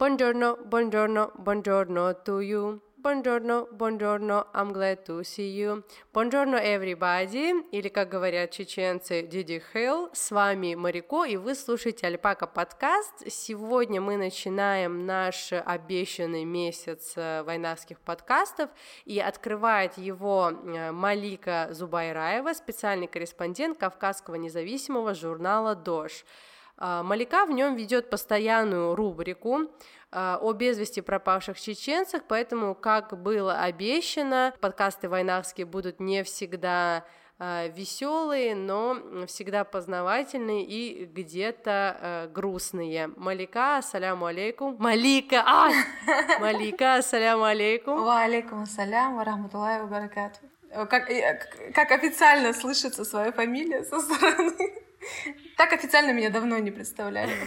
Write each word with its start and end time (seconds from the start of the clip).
Buongiorno, 0.00 0.56
buongiorno, 0.64 1.32
buongiorno 1.36 2.22
to 2.22 2.40
you. 2.40 2.80
Buongiorno, 2.96 3.68
buongiorno, 3.70 4.46
I'm 4.54 4.72
glad 4.72 5.02
to 5.04 5.22
see 5.22 5.54
you. 5.54 5.84
Buongiorno, 6.10 6.56
everybody, 6.56 7.52
или, 7.70 7.88
как 7.88 8.08
говорят 8.08 8.50
чеченцы, 8.50 9.20
Диди 9.20 9.62
Хейл. 9.72 10.08
С 10.14 10.30
вами 10.30 10.74
Марико, 10.74 11.26
и 11.26 11.36
вы 11.36 11.54
слушаете 11.54 12.06
Альпака 12.06 12.46
подкаст. 12.46 13.30
Сегодня 13.30 14.00
мы 14.00 14.16
начинаем 14.16 15.04
наш 15.04 15.52
обещанный 15.52 16.44
месяц 16.44 17.12
э, 17.16 17.42
войнавских 17.42 18.00
подкастов, 18.00 18.70
и 19.04 19.20
открывает 19.20 19.98
его 19.98 20.50
э, 20.50 20.92
Малика 20.92 21.68
Зубайраева, 21.72 22.54
специальный 22.54 23.06
корреспондент 23.06 23.76
Кавказского 23.76 24.36
независимого 24.36 25.12
журнала 25.12 25.74
«Дождь». 25.74 26.24
А, 26.80 27.02
Малика 27.02 27.44
в 27.44 27.50
нем 27.50 27.76
ведет 27.76 28.08
постоянную 28.08 28.94
рубрику 28.94 29.70
а, 30.10 30.38
о 30.40 30.52
без 30.54 30.78
вести 30.78 31.02
пропавших 31.02 31.60
чеченцах, 31.60 32.22
поэтому, 32.26 32.74
как 32.74 33.20
было 33.22 33.60
обещано, 33.60 34.54
подкасты 34.60 35.10
войнахские 35.10 35.66
будут 35.66 36.00
не 36.00 36.24
всегда 36.24 37.04
а, 37.38 37.66
веселые, 37.66 38.54
но 38.54 39.26
всегда 39.26 39.64
познавательные 39.64 40.64
и 40.64 41.04
где-то 41.04 42.30
грустные. 42.32 43.08
Малика, 43.08 43.76
ассаляму 43.76 44.24
алейкум. 44.24 44.76
Малика, 44.78 45.44
а! 45.46 45.70
Малика, 46.40 46.94
ассаляму 46.94 47.44
алейкум. 47.44 48.02
Ва 48.02 48.22
алейкум 48.22 48.62
ассалям, 48.62 49.16
ва 49.16 49.24
рахматуллахи 49.24 49.82
ва 49.82 50.86
Как, 50.86 51.10
э, 51.10 51.72
как 51.74 51.92
официально 51.92 52.54
слышится 52.54 53.04
своя 53.04 53.32
фамилия 53.32 53.84
со 53.84 54.00
стороны 54.00 54.89
так 55.56 55.72
официально 55.72 56.12
меня 56.12 56.30
давно 56.30 56.58
не 56.58 56.70
представляли. 56.70 57.32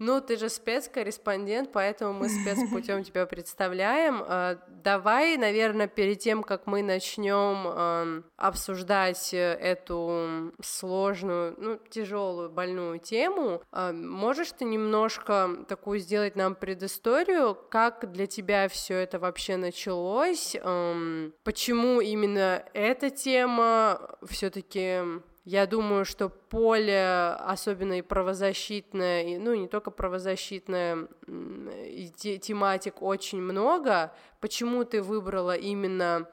Ну, 0.00 0.20
ты 0.20 0.36
же 0.36 0.48
спецкорреспондент, 0.48 1.70
поэтому 1.72 2.12
мы 2.12 2.28
спецпутем 2.28 3.04
тебя 3.04 3.26
представляем. 3.26 4.24
А, 4.26 4.58
давай, 4.68 5.36
наверное, 5.36 5.86
перед 5.86 6.18
тем, 6.18 6.42
как 6.42 6.66
мы 6.66 6.82
начнем 6.82 8.24
обсуждать 8.36 9.32
эту 9.32 10.52
сложную, 10.60 11.54
ну, 11.58 11.78
тяжелую, 11.88 12.50
больную 12.50 12.98
тему, 12.98 13.62
а, 13.70 13.92
можешь 13.92 14.50
ты 14.50 14.64
немножко 14.64 15.64
такую 15.68 16.00
сделать 16.00 16.34
нам 16.34 16.56
предысторию, 16.56 17.56
как 17.70 18.10
для 18.10 18.26
тебя 18.26 18.68
все 18.68 18.96
это 18.96 19.20
вообще 19.20 19.56
началось, 19.56 20.56
почему 21.44 22.00
именно 22.00 22.64
эта 22.74 23.10
тема 23.10 24.18
все-таки 24.28 25.22
я 25.44 25.66
думаю, 25.66 26.06
что 26.06 26.30
поле, 26.30 27.36
особенно 27.38 27.98
и 27.98 28.02
правозащитное, 28.02 29.22
и, 29.24 29.38
ну, 29.38 29.54
не 29.54 29.68
только 29.68 29.90
правозащитное, 29.90 31.08
и 31.26 32.08
тематик 32.40 33.02
очень 33.02 33.42
много. 33.42 34.14
Почему 34.40 34.84
ты 34.84 35.02
выбрала 35.02 35.54
именно 35.54 36.28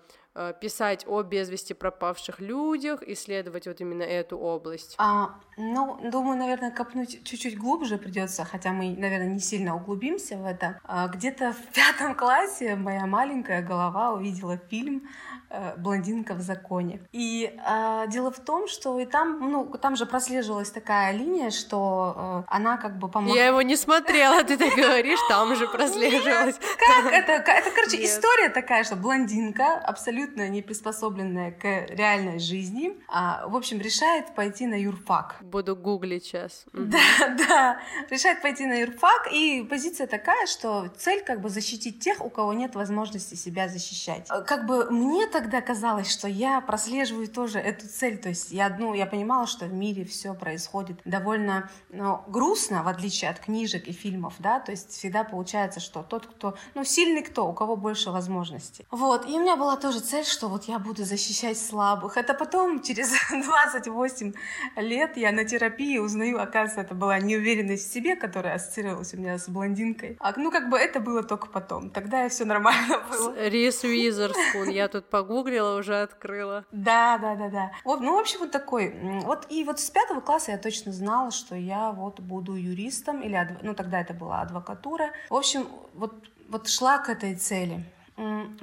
писать 0.62 1.06
о 1.08 1.22
без 1.24 1.50
вести 1.50 1.74
пропавших 1.74 2.40
людях, 2.40 3.04
исследовать 3.04 3.68
вот 3.68 3.82
именно 3.82 4.04
эту 4.04 4.38
область? 4.38 4.96
А, 4.98 5.36
ну, 5.58 6.00
думаю, 6.10 6.38
наверное, 6.38 6.72
копнуть 6.72 7.24
чуть-чуть 7.24 7.58
глубже 7.58 7.98
придется, 7.98 8.46
хотя 8.46 8.72
мы, 8.72 8.96
наверное, 8.98 9.30
не 9.30 9.40
сильно 9.40 9.76
углубимся 9.76 10.38
в 10.38 10.46
это. 10.46 10.80
А, 10.84 11.08
где-то 11.08 11.54
в 11.54 11.74
пятом 11.74 12.16
классе 12.16 12.76
моя 12.76 13.06
маленькая 13.06 13.62
голова 13.62 14.12
увидела 14.12 14.58
фильм 14.58 15.08
Э, 15.54 15.74
блондинка 15.76 16.34
в 16.34 16.40
законе. 16.40 17.02
И 17.12 17.54
э, 17.54 18.06
дело 18.08 18.32
в 18.32 18.40
том, 18.40 18.70
что 18.70 18.98
и 19.00 19.06
там, 19.06 19.52
ну, 19.52 19.66
там 19.82 19.98
же 19.98 20.06
прослеживалась 20.06 20.72
такая 20.72 21.12
линия, 21.12 21.50
что 21.50 22.44
э, 22.48 22.56
она 22.56 22.78
как 22.78 22.98
бы 22.98 23.10
помогла. 23.10 23.36
Я 23.36 23.48
его 23.48 23.62
не 23.62 23.76
смотрела, 23.76 24.46
ты 24.46 24.56
так 24.56 24.74
говоришь, 24.78 25.20
там 25.28 25.54
же 25.56 25.68
прослеживалась. 25.74 26.56
Как 26.80 27.12
это? 27.12 27.34
Это, 27.34 27.70
короче, 27.76 28.02
история 28.02 28.48
такая, 28.48 28.86
что 28.86 28.96
блондинка, 28.96 29.74
абсолютно 29.74 30.21
не 30.28 30.62
приспособленная 30.62 31.52
к 31.52 31.88
реальной 31.90 32.40
жизни, 32.40 32.98
а, 33.08 33.48
в 33.48 33.56
общем, 33.56 33.80
решает 33.80 34.34
пойти 34.36 34.68
на 34.68 34.76
юрфак. 34.76 35.38
Буду 35.42 35.76
гуглить 35.76 36.26
сейчас. 36.26 36.66
Да, 36.74 37.00
да. 37.48 37.80
Решает 38.10 38.42
пойти 38.42 38.66
на 38.66 38.74
юрфак, 38.74 39.30
и 39.32 39.66
позиция 39.70 40.08
такая, 40.08 40.48
что 40.48 40.90
цель 40.98 41.24
как 41.24 41.42
бы 41.42 41.50
защитить 41.50 42.00
тех, 42.00 42.24
у 42.24 42.30
кого 42.30 42.54
нет 42.54 42.76
возможности 42.76 43.36
себя 43.36 43.68
защищать. 43.68 44.28
Как 44.46 44.66
бы 44.66 44.90
мне 44.92 45.28
тогда 45.28 45.62
казалось, 45.62 46.12
что 46.12 46.28
я 46.28 46.62
прослеживаю 46.62 47.28
тоже 47.28 47.60
эту 47.60 47.88
цель. 47.88 48.18
То 48.18 48.30
есть 48.30 48.52
я, 48.52 48.70
ну, 48.70 48.94
я 48.94 49.06
понимала, 49.06 49.48
что 49.48 49.66
в 49.66 49.74
мире 49.74 50.06
все 50.06 50.34
происходит 50.34 51.00
довольно 51.06 51.70
ну, 51.90 52.22
грустно, 52.28 52.84
в 52.84 52.88
отличие 52.88 53.30
от 53.30 53.40
книжек 53.40 53.88
и 53.88 53.92
фильмов, 53.92 54.36
да, 54.40 54.60
то 54.60 54.72
есть 54.72 54.92
всегда 54.92 55.24
получается, 55.24 55.80
что 55.80 56.04
тот, 56.04 56.28
кто, 56.28 56.56
ну, 56.74 56.84
сильный 56.84 57.22
кто, 57.22 57.48
у 57.48 57.54
кого 57.54 57.76
больше 57.76 58.12
возможностей. 58.12 58.86
Вот, 58.92 59.28
и 59.28 59.34
у 59.34 59.40
меня 59.40 59.56
была 59.56 59.78
тоже 59.78 60.00
цель, 60.00 60.11
что 60.24 60.48
вот 60.50 60.66
я 60.66 60.80
буду 60.80 61.04
защищать 61.06 61.58
слабых. 61.58 62.18
Это 62.18 62.34
потом, 62.34 62.82
через 62.82 63.14
28 63.32 64.34
лет, 64.78 65.18
я 65.18 65.32
на 65.32 65.46
терапии 65.46 65.98
узнаю, 65.98 66.42
оказывается, 66.42 66.82
это 66.82 66.96
была 66.96 67.20
неуверенность 67.20 67.90
в 67.90 67.94
себе, 67.94 68.16
которая 68.16 68.56
ассоциировалась 68.56 69.14
у 69.14 69.18
меня 69.18 69.38
с 69.38 69.48
блондинкой. 69.48 70.18
А, 70.20 70.34
ну, 70.38 70.52
как 70.52 70.70
бы 70.70 70.78
это 70.78 71.00
было 71.00 71.24
только 71.24 71.48
потом. 71.48 71.90
Тогда 71.90 72.28
все 72.30 72.46
нормально 72.46 73.02
было. 73.10 73.48
Рис 73.48 73.84
Уизерспун, 73.84 74.70
я 74.70 74.88
тут 74.88 75.10
погуглила 75.10 75.78
уже 75.78 76.02
открыла. 76.02 76.66
Да, 76.72 77.18
да, 77.18 77.36
да, 77.36 77.50
да. 77.50 77.72
Вот, 77.84 78.02
ну, 78.02 78.16
в 78.16 78.20
общем, 78.20 78.40
вот 78.40 78.52
такой. 78.52 78.94
Вот 79.24 79.48
и 79.50 79.64
вот 79.64 79.80
с 79.80 79.90
пятого 79.90 80.20
класса 80.20 80.52
я 80.52 80.58
точно 80.58 80.92
знала, 80.92 81.32
что 81.32 81.56
я 81.56 81.92
вот 81.92 82.20
буду 82.20 82.56
юристом, 82.56 83.22
или, 83.22 83.58
ну, 83.62 83.74
тогда 83.74 84.02
это 84.02 84.14
была 84.14 84.42
адвокатура. 84.42 85.12
В 85.30 85.36
общем, 85.36 85.68
вот, 85.94 86.14
вот 86.50 86.68
шла 86.68 86.98
к 86.98 87.10
этой 87.10 87.36
цели. 87.36 87.84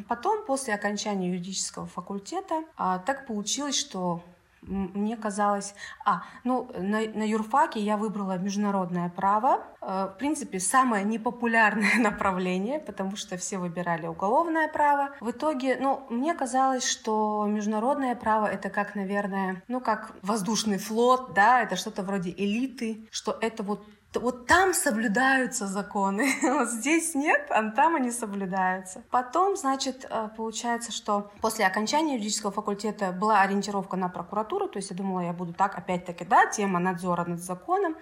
Потом, 0.09 0.45
после 0.47 0.75
окончания 0.75 1.29
юридического 1.29 1.87
факультета, 1.87 2.65
а, 2.77 2.99
так 2.99 3.27
получилось, 3.27 3.79
что 3.79 4.23
мне 4.63 5.17
казалось... 5.17 5.75
А, 6.05 6.23
ну, 6.45 6.71
на, 6.77 7.01
на 7.01 7.23
юрфаке 7.23 7.81
я 7.81 7.97
выбрала 7.97 8.39
международное 8.39 9.09
право. 9.09 9.63
Э, 9.81 10.11
в 10.13 10.19
принципе, 10.19 10.61
самое 10.61 11.05
непопулярное 11.05 11.95
направление, 11.99 12.79
потому 12.81 13.17
что 13.17 13.37
все 13.37 13.59
выбирали 13.59 14.07
уголовное 14.07 14.69
право. 14.69 15.11
В 15.21 15.31
итоге, 15.31 15.77
ну, 15.81 16.05
мне 16.11 16.35
казалось, 16.35 16.89
что 16.89 17.47
международное 17.47 18.15
право— 18.15 18.47
это 18.53 18.71
как, 18.71 18.95
наверное, 18.95 19.63
ну, 19.69 19.81
как 19.81 20.13
воздушный 20.23 20.79
флот, 20.79 21.35
да, 21.35 21.63
это 21.63 21.77
что-то 21.77 22.03
вроде 22.03 22.31
элиты, 22.31 23.07
что 23.11 23.37
это 23.41 23.63
вот 23.63 23.85
вот 24.15 24.47
там 24.47 24.73
соблюдаются 24.73 25.67
законы, 25.67 26.29
вот 26.43 26.71
здесь 26.71 27.15
нет, 27.15 27.47
а 27.51 27.71
там 27.71 27.97
они 27.97 28.11
соблюдаются. 28.11 29.03
Потом, 29.11 29.57
значит, 29.57 30.07
э, 30.09 30.29
получается, 30.37 30.93
что 30.93 31.31
после 31.41 31.67
окончания 31.67 32.15
юридического 32.15 32.51
факультета 32.51 33.13
была 33.13 33.43
ориентировка 33.43 33.97
на 33.97 34.09
прокуратуру, 34.09 34.69
то 34.69 34.79
есть 34.79 34.91
я 34.91 34.97
думала, 34.97 35.21
я 35.21 35.33
буду 35.33 35.53
так, 35.53 35.77
опять-таки, 35.77 36.25
да, 36.25 36.47
тема 36.47 36.79
надзора 36.79 37.25
над 37.25 37.41
законом, 37.41 37.97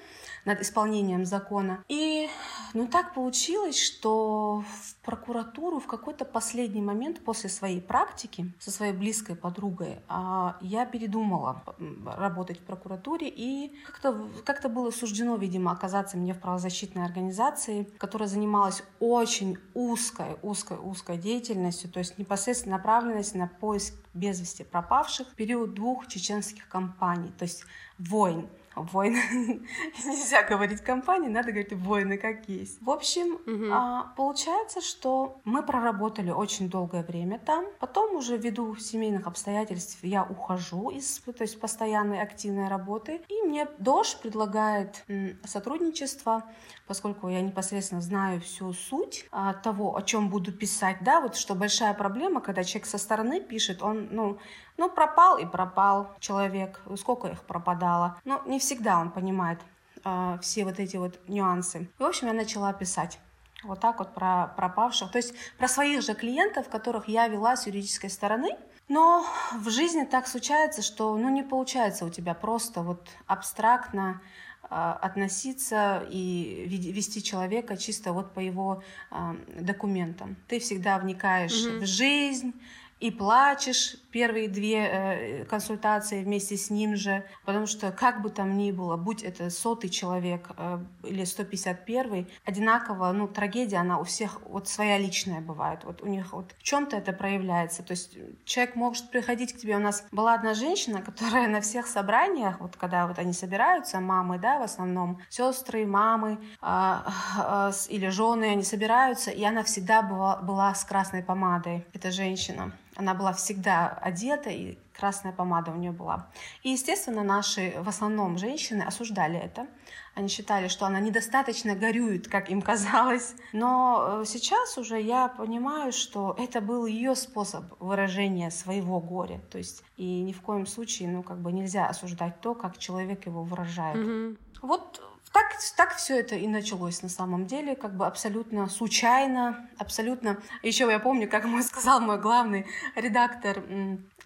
над 0.46 0.62
исполнением 0.62 1.26
закона. 1.26 1.84
И, 1.88 2.28
ну, 2.72 2.86
так 2.86 3.12
получилось, 3.14 3.78
что 3.78 4.64
в 4.66 5.04
прокуратуру 5.04 5.80
в 5.80 5.86
какой-то 5.86 6.24
последний 6.24 6.80
момент 6.80 7.20
после 7.24 7.50
своей 7.50 7.80
практики 7.80 8.54
со 8.58 8.70
своей 8.70 8.92
близкой 8.92 9.36
подругой 9.36 9.98
а, 10.08 10.56
я 10.60 10.86
передумала 10.86 11.62
работать 12.06 12.60
в 12.60 12.62
прокуратуре, 12.62 13.28
и 13.28 13.74
как-то 13.86 14.28
как 14.44 14.72
было 14.72 14.90
суждено, 14.90 15.36
видимо, 15.36 15.72
оказаться 15.72 16.16
мне 16.16 16.32
в 16.32 16.40
правозащитной 16.40 17.04
организации, 17.04 17.84
которая 17.98 18.28
занималась 18.28 18.82
очень 19.00 19.58
узкой, 19.74 20.36
узкой, 20.42 20.78
узкой 20.78 21.18
деятельностью, 21.18 21.90
то 21.90 21.98
есть 21.98 22.18
непосредственно 22.18 22.76
направленность 22.76 23.34
на 23.34 23.48
поиск 23.48 23.94
без 24.14 24.40
вести 24.40 24.64
пропавших 24.64 25.28
в 25.28 25.34
период 25.34 25.74
двух 25.74 26.06
чеченских 26.06 26.68
кампаний, 26.68 27.32
то 27.38 27.44
есть 27.44 27.64
войн 27.98 28.48
войны. 28.76 29.20
Нельзя 30.04 30.42
говорить 30.42 30.82
компании, 30.82 31.28
надо 31.28 31.50
говорить 31.50 31.72
войны 31.72 32.18
как 32.18 32.48
есть. 32.48 32.80
В 32.80 32.90
общем, 32.90 33.34
угу. 33.34 34.14
получается, 34.16 34.80
что 34.80 35.40
мы 35.44 35.62
проработали 35.62 36.30
очень 36.30 36.68
долгое 36.68 37.02
время 37.02 37.38
там. 37.38 37.66
Потом 37.80 38.14
уже 38.14 38.36
ввиду 38.36 38.76
семейных 38.76 39.26
обстоятельств 39.26 39.98
я 40.02 40.22
ухожу 40.22 40.90
из 40.90 41.18
то 41.20 41.42
есть 41.42 41.58
постоянной 41.60 42.20
активной 42.22 42.68
работы. 42.68 43.20
И 43.28 43.46
мне 43.46 43.66
ДОЖ 43.78 44.16
предлагает 44.22 45.04
сотрудничество, 45.44 46.44
поскольку 46.86 47.28
я 47.28 47.40
непосредственно 47.42 48.00
знаю 48.00 48.40
всю 48.40 48.72
суть 48.72 49.26
а, 49.30 49.54
того, 49.54 49.96
о 49.96 50.02
чем 50.02 50.30
буду 50.30 50.52
писать. 50.52 50.98
Да, 51.00 51.20
вот 51.20 51.36
что 51.36 51.54
большая 51.54 51.94
проблема, 51.94 52.40
когда 52.40 52.64
человек 52.64 52.86
со 52.86 52.98
стороны 52.98 53.40
пишет, 53.40 53.82
он, 53.82 54.08
ну, 54.10 54.38
ну, 54.76 54.90
пропал 54.90 55.38
и 55.38 55.46
пропал 55.46 56.10
человек. 56.20 56.80
Сколько 56.96 57.28
их 57.28 57.42
пропадало? 57.42 58.20
Ну, 58.24 58.40
не 58.46 58.58
всегда 58.58 58.98
он 58.98 59.10
понимает 59.10 59.60
э, 60.04 60.38
все 60.42 60.64
вот 60.64 60.78
эти 60.78 60.96
вот 60.96 61.18
нюансы. 61.28 61.88
И, 61.98 62.02
в 62.02 62.06
общем, 62.06 62.28
я 62.28 62.32
начала 62.32 62.72
писать 62.72 63.18
вот 63.64 63.80
так 63.80 63.98
вот 63.98 64.14
про 64.14 64.48
пропавших. 64.56 65.10
То 65.10 65.18
есть 65.18 65.34
про 65.58 65.68
своих 65.68 66.02
же 66.02 66.14
клиентов, 66.14 66.68
которых 66.68 67.08
я 67.08 67.28
вела 67.28 67.56
с 67.56 67.66
юридической 67.66 68.10
стороны. 68.10 68.50
Но 68.88 69.26
в 69.52 69.68
жизни 69.70 70.04
так 70.04 70.28
случается, 70.28 70.82
что 70.82 71.16
ну, 71.16 71.28
не 71.28 71.42
получается 71.42 72.04
у 72.04 72.10
тебя 72.10 72.34
просто 72.34 72.82
вот 72.82 73.08
абстрактно 73.26 74.20
э, 74.62 74.68
относиться 75.00 76.06
и 76.08 76.66
вести 76.68 77.22
человека 77.22 77.76
чисто 77.76 78.12
вот 78.12 78.32
по 78.32 78.38
его 78.38 78.82
э, 79.10 79.16
документам. 79.60 80.36
Ты 80.46 80.60
всегда 80.60 80.98
вникаешь 80.98 81.66
mm-hmm. 81.66 81.78
в 81.80 81.86
жизнь, 81.86 82.54
и 82.98 83.10
плачешь 83.10 83.96
первые 84.10 84.48
две 84.48 84.78
э, 84.78 85.44
консультации 85.44 86.24
вместе 86.24 86.56
с 86.56 86.70
ним 86.70 86.96
же, 86.96 87.24
потому 87.44 87.66
что 87.66 87.92
как 87.92 88.22
бы 88.22 88.30
там 88.30 88.56
ни 88.56 88.72
было, 88.72 88.96
будь 88.96 89.22
это 89.22 89.50
сотый 89.50 89.90
человек 89.90 90.48
э, 90.56 90.78
или 91.04 91.24
151, 91.24 92.26
одинаково, 92.46 93.12
ну, 93.12 93.28
трагедия, 93.28 93.76
она 93.76 93.98
у 93.98 94.04
всех 94.04 94.40
вот 94.46 94.68
своя 94.68 94.96
личная 94.96 95.42
бывает, 95.42 95.80
вот 95.84 96.00
у 96.00 96.06
них 96.06 96.32
вот 96.32 96.54
в 96.58 96.62
чем-то 96.62 96.96
это 96.96 97.12
проявляется, 97.12 97.82
то 97.82 97.90
есть 97.90 98.16
человек 98.46 98.76
может 98.76 99.10
приходить 99.10 99.52
к 99.52 99.58
тебе, 99.58 99.76
у 99.76 99.80
нас 99.80 100.06
была 100.10 100.32
одна 100.32 100.54
женщина, 100.54 101.02
которая 101.02 101.48
на 101.48 101.60
всех 101.60 101.86
собраниях, 101.86 102.60
вот 102.60 102.76
когда 102.76 103.06
вот 103.06 103.18
они 103.18 103.34
собираются, 103.34 104.00
мамы, 104.00 104.38
да, 104.38 104.58
в 104.58 104.62
основном, 104.62 105.20
сестры, 105.28 105.86
мамы 105.86 106.38
э, 106.62 106.94
э, 107.38 107.72
или 107.90 108.08
жены, 108.08 108.44
они 108.44 108.62
собираются, 108.62 109.30
и 109.30 109.44
она 109.44 109.62
всегда 109.62 110.00
была, 110.00 110.38
была 110.38 110.74
с 110.74 110.82
красной 110.86 111.22
помадой, 111.22 111.84
эта 111.92 112.10
женщина. 112.10 112.72
Она 112.96 113.14
была 113.14 113.32
всегда 113.32 113.88
одета, 113.88 114.50
и 114.50 114.78
красная 114.94 115.32
помада 115.32 115.70
у 115.70 115.74
нее 115.74 115.92
была. 115.92 116.28
И, 116.62 116.70
естественно, 116.70 117.22
наши, 117.22 117.74
в 117.78 117.88
основном 117.88 118.38
женщины, 118.38 118.82
осуждали 118.82 119.38
это. 119.38 119.66
Они 120.14 120.28
считали, 120.28 120.68
что 120.68 120.86
она 120.86 120.98
недостаточно 120.98 121.74
горюет, 121.74 122.26
как 122.28 122.50
им 122.50 122.62
казалось. 122.62 123.34
Но 123.52 124.22
э, 124.22 124.24
сейчас 124.24 124.78
уже 124.78 124.98
я 124.98 125.28
понимаю, 125.28 125.92
что 125.92 126.34
это 126.38 126.62
был 126.62 126.86
ее 126.86 127.14
способ 127.14 127.64
выражения 127.80 128.50
своего 128.50 128.98
горя. 129.00 129.40
То 129.50 129.58
есть 129.58 129.84
и 129.98 130.22
ни 130.22 130.32
в 130.32 130.40
коем 130.40 130.66
случае, 130.66 131.10
ну, 131.10 131.22
как 131.22 131.38
бы 131.38 131.52
нельзя 131.52 131.86
осуждать 131.86 132.40
то, 132.40 132.54
как 132.54 132.78
человек 132.78 133.26
его 133.26 133.42
выражает. 133.42 133.96
Mm-hmm. 133.96 134.38
Вот 134.62 135.02
так, 135.36 135.56
так 135.76 135.94
все 135.96 136.20
это 136.20 136.34
и 136.34 136.48
началось 136.48 137.02
на 137.02 137.10
самом 137.10 137.46
деле, 137.46 137.76
как 137.76 137.94
бы 137.94 138.06
абсолютно 138.06 138.68
случайно, 138.70 139.68
абсолютно. 139.76 140.38
Еще 140.62 140.90
я 140.90 140.98
помню, 140.98 141.28
как 141.28 141.44
мой 141.44 141.62
сказал 141.72 142.00
мой 142.00 142.18
главный 142.18 142.66
редактор 142.94 143.62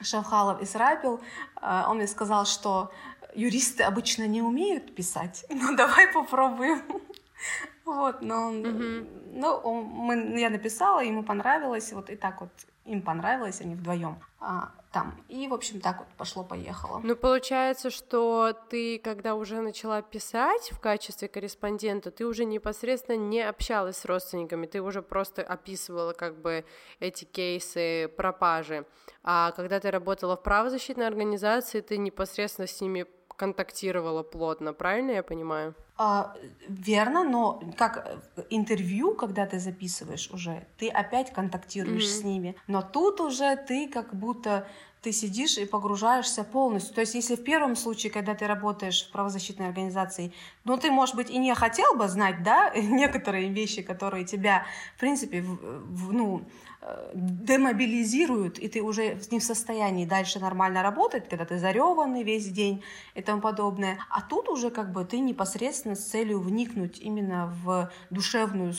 Шавхалов 0.00 0.62
Исрапил, 0.62 1.20
э, 1.60 1.84
он 1.88 1.96
мне 1.96 2.06
сказал, 2.06 2.46
что 2.46 2.92
юристы 3.34 3.82
обычно 3.82 4.28
не 4.28 4.40
умеют 4.40 4.94
писать, 4.94 5.44
ну 5.50 5.74
давай 5.76 6.06
попробуем. 6.12 6.82
Вот, 7.86 8.22
но, 8.22 8.52
mm-hmm. 8.52 9.32
ну, 9.32 9.48
он, 9.48 9.84
мы, 9.84 10.38
я 10.38 10.50
написала, 10.50 11.00
ему 11.00 11.24
понравилось, 11.24 11.92
вот 11.92 12.08
и 12.10 12.14
так 12.14 12.40
вот 12.40 12.50
им 12.84 13.02
понравилось, 13.02 13.62
они 13.62 13.74
вдвоем 13.74 14.16
а, 14.38 14.70
там. 14.92 15.14
И, 15.28 15.46
в 15.46 15.54
общем, 15.54 15.81
так 15.81 15.98
вот 15.98 16.08
пошло-поехало. 16.16 17.00
Ну, 17.04 17.14
получается, 17.14 17.90
что 17.90 18.52
ты, 18.69 18.98
когда 18.98 19.34
уже 19.34 19.60
начала 19.60 20.02
писать 20.02 20.70
в 20.72 20.81
качестве 20.81 21.28
корреспондента, 21.28 22.10
ты 22.10 22.26
уже 22.26 22.44
непосредственно 22.44 23.16
не 23.16 23.40
общалась 23.40 23.98
с 23.98 24.04
родственниками, 24.04 24.66
ты 24.66 24.82
уже 24.82 25.02
просто 25.02 25.42
описывала 25.42 26.12
как 26.12 26.40
бы 26.40 26.64
эти 26.98 27.25
кейсы 27.25 28.08
пропажи. 28.16 28.84
А 29.22 29.52
когда 29.52 29.78
ты 29.78 29.90
работала 29.90 30.37
в 30.37 30.42
правозащитной 30.42 31.06
организации, 31.06 31.81
ты 31.81 31.96
непосредственно 31.96 32.66
с 32.66 32.81
ними 32.81 33.06
контактировала 33.40 34.22
плотно, 34.22 34.75
правильно 34.75 35.12
я 35.12 35.22
понимаю? 35.22 35.75
А, 35.96 36.34
верно, 36.69 37.25
но 37.25 37.62
как 37.78 38.19
интервью, 38.50 39.14
когда 39.14 39.46
ты 39.46 39.58
записываешь 39.58 40.31
уже, 40.31 40.66
ты 40.76 40.90
опять 40.90 41.32
контактируешь 41.32 42.04
mm-hmm. 42.04 42.20
с 42.20 42.25
ними, 42.25 42.56
но 42.66 42.82
тут 42.82 43.20
уже 43.20 43.56
ты 43.56 43.88
как 43.88 44.14
будто 44.14 44.66
ты 45.02 45.12
сидишь 45.12 45.56
и 45.56 45.64
погружаешься 45.64 46.44
полностью. 46.44 46.94
То 46.94 47.00
есть, 47.00 47.14
если 47.14 47.34
в 47.34 47.42
первом 47.42 47.76
случае, 47.76 48.12
когда 48.12 48.34
ты 48.34 48.46
работаешь 48.46 49.08
в 49.08 49.12
правозащитной 49.12 49.69
организации, 49.69 50.32
ну, 50.64 50.76
ты, 50.76 50.90
может 50.90 51.16
быть, 51.16 51.31
и 51.31 51.38
не 51.38 51.54
хотел 51.54 51.94
бы 51.94 52.08
знать, 52.08 52.42
да, 52.42 52.70
некоторые 52.76 53.48
вещи, 53.48 53.81
которые 53.81 54.26
тебя, 54.26 54.66
в 54.96 55.00
принципе, 55.00 55.40
в, 55.40 55.56
в, 55.56 56.12
ну, 56.12 56.42
демобилизируют, 57.14 58.58
и 58.58 58.68
ты 58.68 58.82
уже 58.82 59.18
не 59.30 59.38
в 59.38 59.44
состоянии 59.44 60.06
дальше 60.06 60.40
нормально 60.40 60.82
работать, 60.82 61.28
когда 61.28 61.44
ты 61.44 61.58
зареванный 61.58 62.22
весь 62.22 62.48
день 62.48 62.82
и 63.14 63.22
тому 63.22 63.42
подобное. 63.42 63.98
А 64.08 64.22
тут 64.22 64.48
уже 64.48 64.70
как 64.70 64.92
бы 64.92 65.04
ты 65.04 65.20
непосредственно 65.20 65.94
с 65.94 66.04
целью 66.04 66.40
вникнуть 66.40 66.98
именно 67.00 67.52
в 67.64 67.90
душевную 68.10 68.74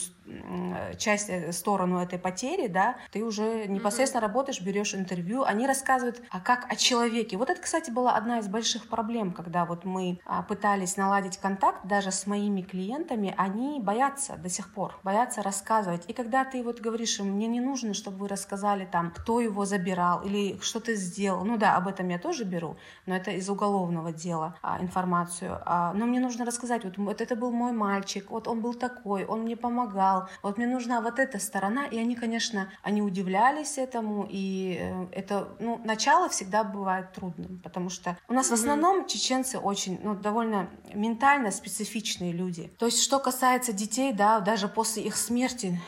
часть, 0.98 1.30
э, 1.30 1.52
сторону 1.52 2.00
этой 2.00 2.20
потери, 2.20 2.68
да, 2.68 2.96
ты 3.12 3.24
уже 3.24 3.68
непосредственно 3.68 4.22
mm-hmm. 4.22 4.28
работаешь, 4.28 4.62
берешь 4.62 4.96
интервью, 4.96 5.44
они 5.44 5.68
рассказывают, 5.68 6.22
а 6.30 6.40
как 6.40 6.72
о 6.72 6.76
человеке. 6.76 7.38
Вот 7.38 7.50
это, 7.50 7.62
кстати, 7.62 7.92
была 7.92 8.16
одна 8.16 8.40
из 8.40 8.48
больших 8.48 8.88
проблем, 8.88 9.34
когда 9.34 9.66
вот 9.66 9.84
мы 9.84 10.20
а, 10.26 10.44
пытались 10.44 10.98
наладить 10.98 11.38
контакт 11.38 11.86
даже 11.86 12.12
с 12.12 12.28
моими 12.28 12.62
клиентами, 12.62 13.34
они 13.38 13.80
боятся 13.80 14.38
до 14.38 14.50
сих 14.50 14.74
пор, 14.74 15.00
боятся 15.04 15.42
рассказывать. 15.42 16.04
И 16.08 16.14
когда 16.14 16.46
ты 16.46 16.64
вот 16.64 16.80
говоришь 16.80 17.20
им, 17.20 17.34
мне 17.34 17.48
не 17.48 17.60
нужно, 17.60 17.91
чтобы 17.94 18.18
вы 18.18 18.28
рассказали 18.28 18.86
там, 18.86 19.12
кто 19.12 19.40
его 19.40 19.66
забирал 19.66 20.22
или 20.22 20.60
что 20.62 20.80
ты 20.80 20.96
сделал, 20.96 21.44
ну 21.46 21.58
да, 21.58 21.76
об 21.76 21.88
этом 21.88 22.08
я 22.10 22.20
тоже 22.20 22.44
беру, 22.44 22.78
но 23.06 23.16
это 23.16 23.32
из 23.32 23.50
уголовного 23.50 24.12
дела 24.12 24.56
а, 24.62 24.82
информацию, 24.82 25.60
а, 25.66 25.94
но 25.94 26.06
мне 26.06 26.20
нужно 26.20 26.46
рассказать, 26.46 26.84
вот, 26.84 26.98
вот 26.98 27.22
это 27.22 27.36
был 27.36 27.52
мой 27.52 27.72
мальчик, 27.72 28.30
вот 28.30 28.48
он 28.48 28.62
был 28.62 28.74
такой, 28.74 29.26
он 29.26 29.42
мне 29.42 29.56
помогал, 29.56 30.28
вот 30.44 30.58
мне 30.58 30.68
нужна 30.68 31.02
вот 31.02 31.20
эта 31.20 31.40
сторона, 31.40 31.86
и 31.86 31.98
они, 31.98 32.16
конечно, 32.16 32.70
они 32.84 33.02
удивлялись 33.02 33.78
этому, 33.78 34.28
и 34.30 34.78
э, 34.80 35.08
это, 35.12 35.50
ну, 35.60 35.80
начало 35.84 36.30
всегда 36.30 36.64
бывает 36.64 37.14
трудным, 37.14 37.60
потому 37.64 37.90
что 37.90 38.18
у 38.28 38.34
нас 38.34 38.48
mm-hmm. 38.48 38.50
в 38.50 38.54
основном 38.54 39.08
чеченцы 39.08 39.58
очень, 39.58 40.00
ну, 40.04 40.16
довольно 40.16 40.70
ментально 40.94 41.52
специфичные 41.52 42.32
люди. 42.32 42.72
То 42.78 42.86
есть, 42.86 43.02
что 43.02 43.20
касается 43.20 43.74
детей, 43.74 44.14
да, 44.14 44.40
даже 44.40 44.68
после 44.68 45.04
их 45.04 45.16
смерти 45.16 45.80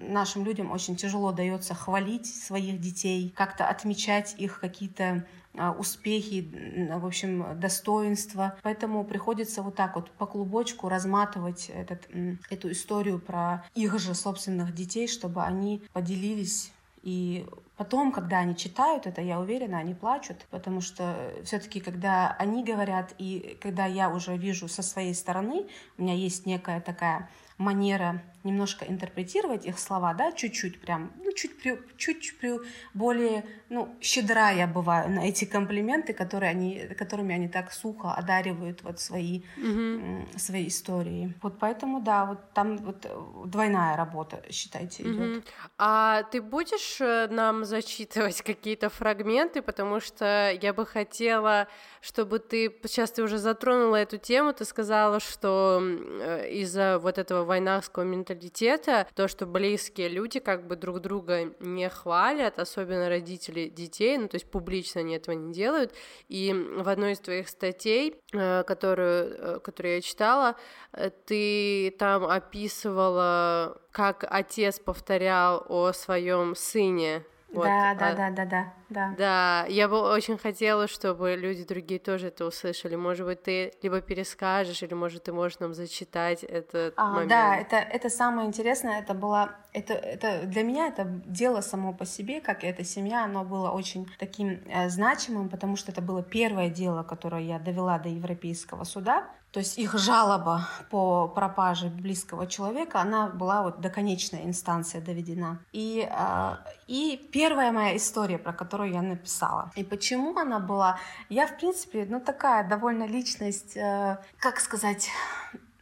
нашим 0.00 0.44
людям 0.44 0.70
очень 0.70 0.96
тяжело 0.96 1.32
дается 1.32 1.47
хвалить 1.74 2.26
своих 2.26 2.80
детей, 2.80 3.32
как-то 3.36 3.68
отмечать 3.68 4.34
их 4.38 4.60
какие-то 4.60 5.26
а, 5.56 5.72
успехи, 5.72 6.88
в 6.90 7.06
общем, 7.06 7.58
достоинства. 7.58 8.56
Поэтому 8.62 9.04
приходится 9.04 9.62
вот 9.62 9.74
так 9.74 9.96
вот 9.96 10.10
по 10.10 10.26
клубочку 10.26 10.88
разматывать 10.88 11.70
этот, 11.70 12.08
эту 12.50 12.70
историю 12.72 13.18
про 13.18 13.64
их 13.74 13.98
же 13.98 14.14
собственных 14.14 14.74
детей, 14.74 15.08
чтобы 15.08 15.42
они 15.42 15.82
поделились 15.92 16.72
и 17.02 17.46
потом, 17.76 18.12
когда 18.12 18.38
они 18.38 18.56
читают 18.56 19.06
это, 19.06 19.22
я 19.22 19.40
уверена, 19.40 19.78
они 19.78 19.94
плачут, 19.94 20.46
потому 20.50 20.80
что 20.80 21.32
все-таки, 21.44 21.80
когда 21.80 22.34
они 22.38 22.64
говорят, 22.64 23.14
и 23.18 23.56
когда 23.62 23.86
я 23.86 24.10
уже 24.10 24.36
вижу 24.36 24.68
со 24.68 24.82
своей 24.82 25.14
стороны, 25.14 25.66
у 25.96 26.02
меня 26.02 26.14
есть 26.14 26.44
некая 26.46 26.80
такая 26.80 27.30
манера 27.56 28.22
немножко 28.48 28.84
интерпретировать 28.84 29.66
их 29.66 29.78
слова, 29.78 30.14
да, 30.14 30.32
чуть-чуть 30.32 30.80
прям, 30.80 31.12
ну, 31.24 31.32
чуть, 31.32 31.58
при, 31.58 31.78
чуть 31.96 32.38
при, 32.38 32.58
более, 32.94 33.44
ну, 33.68 33.94
щедра 34.00 34.50
я 34.50 34.66
бываю 34.66 35.10
на 35.10 35.28
эти 35.28 35.44
комплименты, 35.44 36.12
которые 36.12 36.50
они, 36.50 36.88
которыми 36.98 37.34
они 37.34 37.48
так 37.48 37.72
сухо 37.72 38.12
одаривают 38.12 38.82
вот 38.82 39.00
свои, 39.00 39.42
mm-hmm. 39.56 40.38
свои 40.38 40.68
истории. 40.68 41.34
Вот 41.42 41.58
поэтому, 41.58 42.00
да, 42.00 42.24
вот 42.24 42.52
там 42.54 42.78
вот 42.78 43.06
двойная 43.50 43.96
работа, 43.96 44.42
считайте, 44.50 45.02
идет. 45.02 45.14
Mm-hmm. 45.14 45.44
А 45.78 46.22
ты 46.24 46.40
будешь 46.40 47.00
э, 47.00 47.28
нам 47.30 47.64
зачитывать 47.64 48.42
какие-то 48.42 48.88
фрагменты, 48.88 49.62
потому 49.62 50.00
что 50.00 50.56
я 50.60 50.72
бы 50.72 50.86
хотела, 50.86 51.68
чтобы 52.00 52.38
ты, 52.38 52.74
сейчас 52.84 53.10
ты 53.12 53.22
уже 53.22 53.38
затронула 53.38 53.96
эту 53.96 54.18
тему, 54.18 54.52
ты 54.52 54.64
сказала, 54.64 55.20
что 55.20 55.80
э, 55.82 56.50
из-за 56.50 56.98
вот 56.98 57.18
этого 57.18 57.44
войнахского 57.44 58.04
менталитета 58.04 58.37
менталитета, 58.38 59.06
то, 59.14 59.28
что 59.28 59.46
близкие 59.46 60.08
люди 60.08 60.38
как 60.38 60.66
бы 60.66 60.76
друг 60.76 61.00
друга 61.00 61.52
не 61.60 61.88
хвалят, 61.88 62.58
особенно 62.58 63.08
родители 63.08 63.68
детей, 63.68 64.16
ну, 64.18 64.28
то 64.28 64.36
есть 64.36 64.50
публично 64.50 65.00
они 65.00 65.16
этого 65.16 65.34
не 65.34 65.52
делают. 65.52 65.92
И 66.28 66.52
в 66.52 66.88
одной 66.88 67.12
из 67.12 67.20
твоих 67.20 67.48
статей, 67.48 68.14
э, 68.32 68.62
которую, 68.64 69.56
э, 69.56 69.60
которую 69.60 69.96
я 69.96 70.00
читала, 70.00 70.56
э, 70.92 71.10
ты 71.26 71.94
там 71.98 72.24
описывала, 72.24 73.80
как 73.90 74.24
отец 74.28 74.78
повторял 74.78 75.64
о 75.68 75.92
своем 75.92 76.54
сыне 76.54 77.24
вот, 77.50 77.64
да, 77.64 77.94
да, 77.94 78.08
а, 78.08 78.14
да, 78.14 78.30
да, 78.30 78.44
да, 78.44 78.74
да. 78.88 79.14
Да, 79.18 79.66
я 79.68 79.88
бы 79.88 80.00
очень 80.00 80.38
хотела, 80.38 80.86
чтобы 80.88 81.36
люди 81.36 81.64
другие 81.64 82.00
тоже 82.00 82.28
это 82.28 82.46
услышали. 82.46 82.96
Может 82.96 83.26
быть, 83.26 83.42
ты 83.42 83.72
либо 83.82 84.00
перескажешь, 84.00 84.82
или 84.82 84.94
может 84.94 85.24
ты 85.24 85.32
можешь 85.32 85.58
нам 85.58 85.74
зачитать 85.74 86.42
этот 86.42 86.94
а, 86.96 87.12
момент. 87.12 87.28
Да, 87.28 87.56
это 87.56 87.76
это 87.76 88.08
самое 88.08 88.48
интересное. 88.48 89.00
Это 89.00 89.14
было, 89.14 89.50
это 89.72 89.94
это 89.94 90.46
для 90.46 90.62
меня 90.62 90.88
это 90.88 91.04
дело 91.04 91.60
само 91.60 91.92
по 91.92 92.06
себе, 92.06 92.40
как 92.40 92.64
и 92.64 92.66
эта 92.66 92.84
семья, 92.84 93.24
оно 93.24 93.44
было 93.44 93.70
очень 93.70 94.08
таким 94.18 94.60
э, 94.66 94.88
значимым, 94.88 95.48
потому 95.48 95.76
что 95.76 95.92
это 95.92 96.00
было 96.00 96.22
первое 96.22 96.70
дело, 96.70 97.02
которое 97.02 97.42
я 97.42 97.58
довела 97.58 97.98
до 97.98 98.08
Европейского 98.08 98.84
суда. 98.84 99.28
То 99.50 99.60
есть 99.60 99.78
их 99.78 99.98
жалоба 99.98 100.68
по 100.90 101.26
пропаже 101.26 101.88
близкого 101.88 102.46
человека, 102.46 103.00
она 103.00 103.28
была 103.28 103.62
вот 103.62 103.80
до 103.80 103.88
конечной 103.88 104.44
инстанции 104.44 105.00
доведена. 105.00 105.58
И, 105.72 106.06
э, 106.08 106.56
и 106.86 107.28
первая 107.32 107.72
моя 107.72 107.96
история, 107.96 108.38
про 108.38 108.52
которую 108.52 108.77
я 108.84 109.02
написала. 109.02 109.70
И 109.76 109.84
почему 109.84 110.36
она 110.36 110.58
была? 110.58 110.98
Я, 111.28 111.46
в 111.46 111.56
принципе, 111.56 112.06
ну 112.08 112.20
такая 112.20 112.68
довольно 112.68 113.04
личность, 113.04 113.76
э, 113.76 114.18
как 114.38 114.60
сказать, 114.60 115.08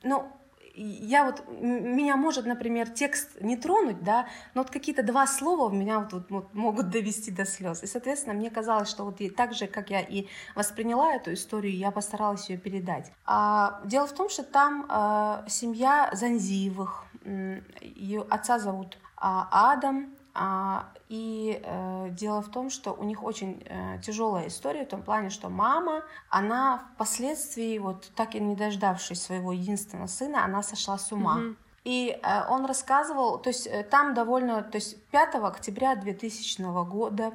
ну, 0.03 0.33
я 0.77 1.25
вот, 1.25 1.43
меня 1.49 2.17
может, 2.17 2.45
например, 2.45 2.91
текст 2.91 3.41
не 3.41 3.57
тронуть, 3.57 4.03
да, 4.05 4.27
но 4.55 4.63
вот 4.63 4.71
какие-то 4.71 5.03
два 5.03 5.27
слова 5.27 5.71
меня 5.73 6.01
вот, 6.01 6.13
вот, 6.13 6.31
вот 6.31 6.55
могут 6.55 6.91
довести 6.91 7.31
до 7.31 7.47
слез. 7.47 7.83
И, 7.83 7.87
соответственно, 7.87 8.35
мне 8.35 8.51
казалось, 8.51 8.91
что 8.91 9.05
вот 9.05 9.21
и 9.21 9.31
так 9.31 9.55
же, 9.55 9.67
как 9.67 9.91
я 9.91 10.01
и 10.01 10.27
восприняла 10.55 11.15
эту 11.15 11.33
историю, 11.33 11.75
я 11.75 11.91
постаралась 11.91 12.51
ее 12.51 12.59
передать. 12.59 13.11
А, 13.25 13.81
дело 13.85 14.07
в 14.07 14.13
том, 14.13 14.29
что 14.29 14.43
там 14.43 14.87
а, 14.89 15.45
семья 15.49 16.11
Занзиевых, 16.13 17.05
ее 17.81 18.25
отца 18.29 18.59
зовут 18.59 18.99
а, 19.17 19.73
Адам, 19.73 20.16
и 21.09 21.61
э, 21.63 22.09
дело 22.11 22.43
в 22.43 22.51
том, 22.51 22.69
что 22.69 22.93
у 22.93 23.05
них 23.05 23.23
очень 23.23 23.63
э, 23.65 23.99
тяжелая 24.03 24.49
история 24.49 24.85
в 24.85 24.89
том 24.89 25.03
плане, 25.03 25.31
что 25.31 25.49
мама, 25.49 26.03
она 26.29 26.89
впоследствии, 26.95 27.79
вот 27.79 28.11
так 28.17 28.35
и 28.35 28.41
не 28.41 28.57
дождавшись 28.57 29.23
своего 29.23 29.53
единственного 29.53 30.09
сына, 30.09 30.45
она 30.45 30.63
сошла 30.63 30.99
с 30.99 31.13
ума. 31.13 31.39
Mm-hmm. 31.39 31.57
И 31.85 32.19
э, 32.21 32.49
он 32.51 32.67
рассказывал, 32.67 33.39
то 33.39 33.51
есть 33.51 33.69
там 33.91 34.15
довольно, 34.15 34.63
то 34.63 34.77
есть 34.77 35.03
5 35.11 35.37
октября 35.37 35.95
2000 35.95 36.85
года 36.85 37.27
а, 37.27 37.33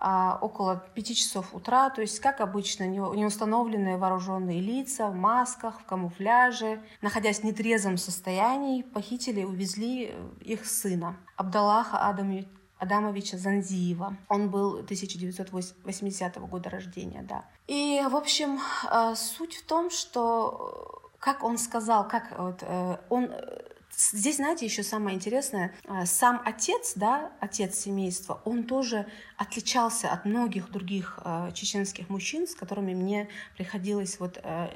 около 0.00 0.84
5 0.94 1.16
часов 1.16 1.54
утра, 1.54 1.90
то 1.90 2.00
есть, 2.00 2.20
как 2.20 2.40
обычно, 2.40 2.84
неустановленные 2.84 3.96
вооруженные 3.96 4.60
лица 4.60 5.08
в 5.08 5.14
масках, 5.14 5.80
в 5.80 5.84
камуфляже, 5.84 6.80
находясь 7.02 7.40
в 7.40 7.44
нетрезвом 7.44 7.96
состоянии, 7.96 8.82
похитили 8.82 9.40
и 9.40 9.44
увезли 9.44 10.10
э, 10.12 10.28
их 10.40 10.66
сына, 10.66 11.16
Абдаллаха 11.36 11.98
Адамовича 11.98 12.48
Адамовича 12.78 13.38
Занзиева. 13.38 14.16
Он 14.28 14.50
был 14.50 14.74
1980 14.74 16.38
года 16.48 16.70
рождения, 16.70 17.22
да. 17.28 17.44
И, 17.66 18.00
в 18.08 18.14
общем, 18.14 18.60
э, 18.88 19.14
суть 19.16 19.56
в 19.56 19.66
том, 19.66 19.90
что, 19.90 21.10
э, 21.12 21.18
как 21.18 21.42
он 21.42 21.58
сказал, 21.58 22.06
как 22.06 22.38
вот, 22.38 22.62
он 23.10 23.32
Здесь, 24.00 24.36
знаете, 24.36 24.64
еще 24.64 24.84
самое 24.84 25.16
интересное, 25.16 25.74
а, 25.88 26.06
сам 26.06 26.40
отец, 26.44 26.92
да, 26.94 27.32
отец 27.40 27.74
семейства, 27.74 28.40
он 28.44 28.62
тоже 28.62 29.06
отличался 29.36 30.08
от 30.12 30.24
многих 30.24 30.70
других 30.70 31.18
э, 31.24 31.50
чеченских 31.52 32.08
мужчин, 32.08 32.46
с 32.46 32.54
которыми 32.54 32.94
мне 32.94 33.28
приходилось 33.56 34.20
вот 34.20 34.38
э, 34.40 34.68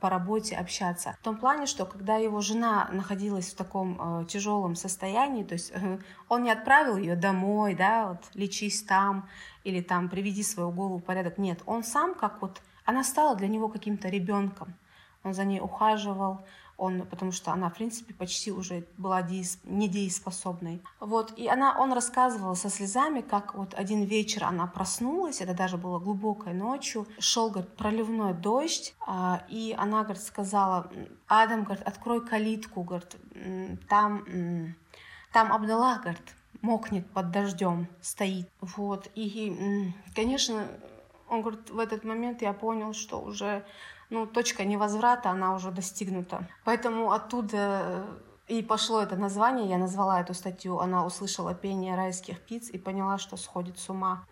по 0.00 0.08
работе 0.08 0.56
общаться. 0.56 1.14
В 1.20 1.24
том 1.24 1.36
плане, 1.36 1.66
что 1.66 1.84
когда 1.84 2.16
его 2.16 2.40
жена 2.40 2.88
находилась 2.92 3.52
в 3.52 3.56
таком 3.56 4.26
тяжелом 4.26 4.74
состоянии, 4.74 5.44
то 5.44 5.52
есть 5.52 5.70
э, 5.74 5.98
он 6.30 6.42
не 6.42 6.50
отправил 6.50 6.96
ее 6.96 7.14
домой, 7.14 7.74
да, 7.74 8.08
вот 8.08 8.24
лечись 8.32 8.82
там 8.82 9.28
или 9.64 9.82
там 9.82 10.08
приведи 10.08 10.42
свою 10.42 10.70
голову 10.70 10.96
в 10.96 11.04
порядок. 11.04 11.36
Нет, 11.36 11.60
он 11.66 11.84
сам 11.84 12.14
как 12.14 12.40
вот, 12.40 12.62
она 12.86 13.04
стала 13.04 13.36
для 13.36 13.48
него 13.48 13.68
каким-то 13.68 14.08
ребенком. 14.08 14.74
Он 15.24 15.34
за 15.34 15.44
ней 15.44 15.60
ухаживал, 15.60 16.46
он, 16.76 17.06
потому 17.06 17.32
что 17.32 17.52
она, 17.52 17.70
в 17.70 17.74
принципе, 17.74 18.12
почти 18.14 18.52
уже 18.52 18.84
была 18.98 19.22
деес, 19.22 19.58
недееспособной. 19.64 20.82
Вот, 21.00 21.32
и 21.36 21.48
она, 21.48 21.78
он 21.78 21.92
рассказывал 21.92 22.54
со 22.54 22.68
слезами, 22.68 23.22
как 23.22 23.54
вот 23.54 23.74
один 23.74 24.04
вечер 24.04 24.44
она 24.44 24.66
проснулась, 24.66 25.40
это 25.40 25.54
даже 25.54 25.78
было 25.78 25.98
глубокой 25.98 26.52
ночью, 26.52 27.06
шел, 27.18 27.50
говорит, 27.50 27.74
проливной 27.76 28.34
дождь, 28.34 28.94
а, 29.06 29.42
и 29.48 29.74
она, 29.76 30.02
говорит, 30.04 30.22
сказала, 30.22 30.90
Адам, 31.26 31.64
говорит, 31.64 31.86
открой 31.86 32.24
калитку, 32.24 32.82
говорит, 32.82 33.16
там, 33.88 34.74
там 35.32 35.52
Абдаллах, 35.52 36.02
говорит, 36.02 36.34
мокнет 36.60 37.08
под 37.10 37.30
дождем, 37.30 37.88
стоит. 38.00 38.48
Вот, 38.60 39.08
и, 39.14 39.92
конечно, 40.14 40.68
он 41.28 41.42
говорит, 41.42 41.70
в 41.70 41.78
этот 41.78 42.04
момент 42.04 42.42
я 42.42 42.52
понял, 42.52 42.92
что 42.92 43.20
уже 43.20 43.64
ну, 44.10 44.26
точка 44.26 44.64
невозврата, 44.64 45.30
она 45.30 45.54
уже 45.54 45.70
достигнута. 45.70 46.48
Поэтому 46.64 47.12
оттуда 47.12 47.56
э, 47.56 48.04
и 48.48 48.62
пошло 48.62 49.02
это 49.02 49.16
название, 49.16 49.68
я 49.68 49.78
назвала 49.78 50.20
эту 50.20 50.32
статью, 50.32 50.78
она 50.78 51.04
услышала 51.04 51.54
пение 51.54 51.96
райских 51.96 52.40
птиц 52.40 52.70
и 52.70 52.78
поняла, 52.78 53.18
что 53.18 53.36
сходит 53.36 53.78
с 53.78 53.90
ума. 53.90 54.24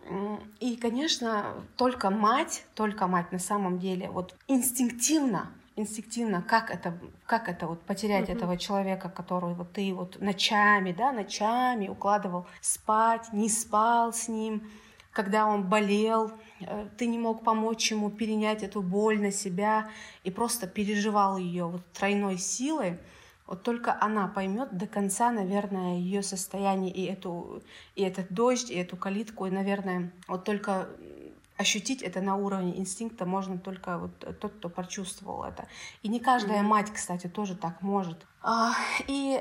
И, 0.60 0.76
конечно, 0.76 1.54
только 1.76 2.10
мать, 2.10 2.64
только 2.74 3.08
мать 3.08 3.32
на 3.32 3.40
самом 3.40 3.80
деле, 3.80 4.08
вот 4.10 4.36
инстинктивно, 4.46 5.50
инстинктивно, 5.74 6.42
как 6.42 6.70
это, 6.70 6.96
как 7.26 7.48
это 7.48 7.66
вот 7.66 7.82
потерять 7.82 8.28
mm-hmm. 8.28 8.36
этого 8.36 8.56
человека, 8.56 9.08
который 9.08 9.54
вот 9.54 9.72
ты 9.72 9.92
вот 9.92 10.20
ночами, 10.20 10.92
да, 10.92 11.10
ночами 11.10 11.88
укладывал 11.88 12.46
спать, 12.60 13.32
не 13.32 13.48
спал 13.48 14.12
с 14.12 14.28
ним, 14.28 14.62
когда 15.10 15.46
он 15.46 15.64
болел, 15.64 16.30
ты 16.96 17.06
не 17.06 17.18
мог 17.18 17.44
помочь 17.44 17.90
ему 17.90 18.10
перенять 18.10 18.62
эту 18.62 18.82
боль 18.82 19.20
на 19.20 19.30
себя 19.30 19.90
и 20.22 20.30
просто 20.30 20.66
переживал 20.66 21.36
ее 21.36 21.66
вот 21.66 21.82
тройной 21.92 22.38
силой, 22.38 22.98
вот 23.46 23.62
только 23.62 23.96
она 24.00 24.26
поймет 24.26 24.76
до 24.76 24.86
конца, 24.86 25.30
наверное, 25.30 25.98
ее 25.98 26.22
состояние 26.22 26.92
и 26.92 27.04
эту 27.04 27.62
и 27.94 28.02
этот 28.02 28.32
дождь, 28.32 28.70
и 28.70 28.74
эту 28.74 28.96
калитку, 28.96 29.46
и, 29.46 29.50
наверное, 29.50 30.12
вот 30.28 30.44
только 30.44 30.88
ощутить 31.56 32.02
это 32.02 32.20
на 32.20 32.36
уровне 32.36 32.76
инстинкта 32.78 33.26
можно 33.26 33.58
только 33.58 33.98
вот 33.98 34.18
тот, 34.40 34.54
кто 34.54 34.68
прочувствовал 34.68 35.44
это. 35.44 35.68
И 36.02 36.08
не 36.08 36.20
каждая 36.20 36.60
mm-hmm. 36.60 36.66
мать, 36.66 36.90
кстати, 36.92 37.26
тоже 37.28 37.54
так 37.54 37.82
может. 37.82 38.26
А, 38.46 38.74
и, 39.08 39.40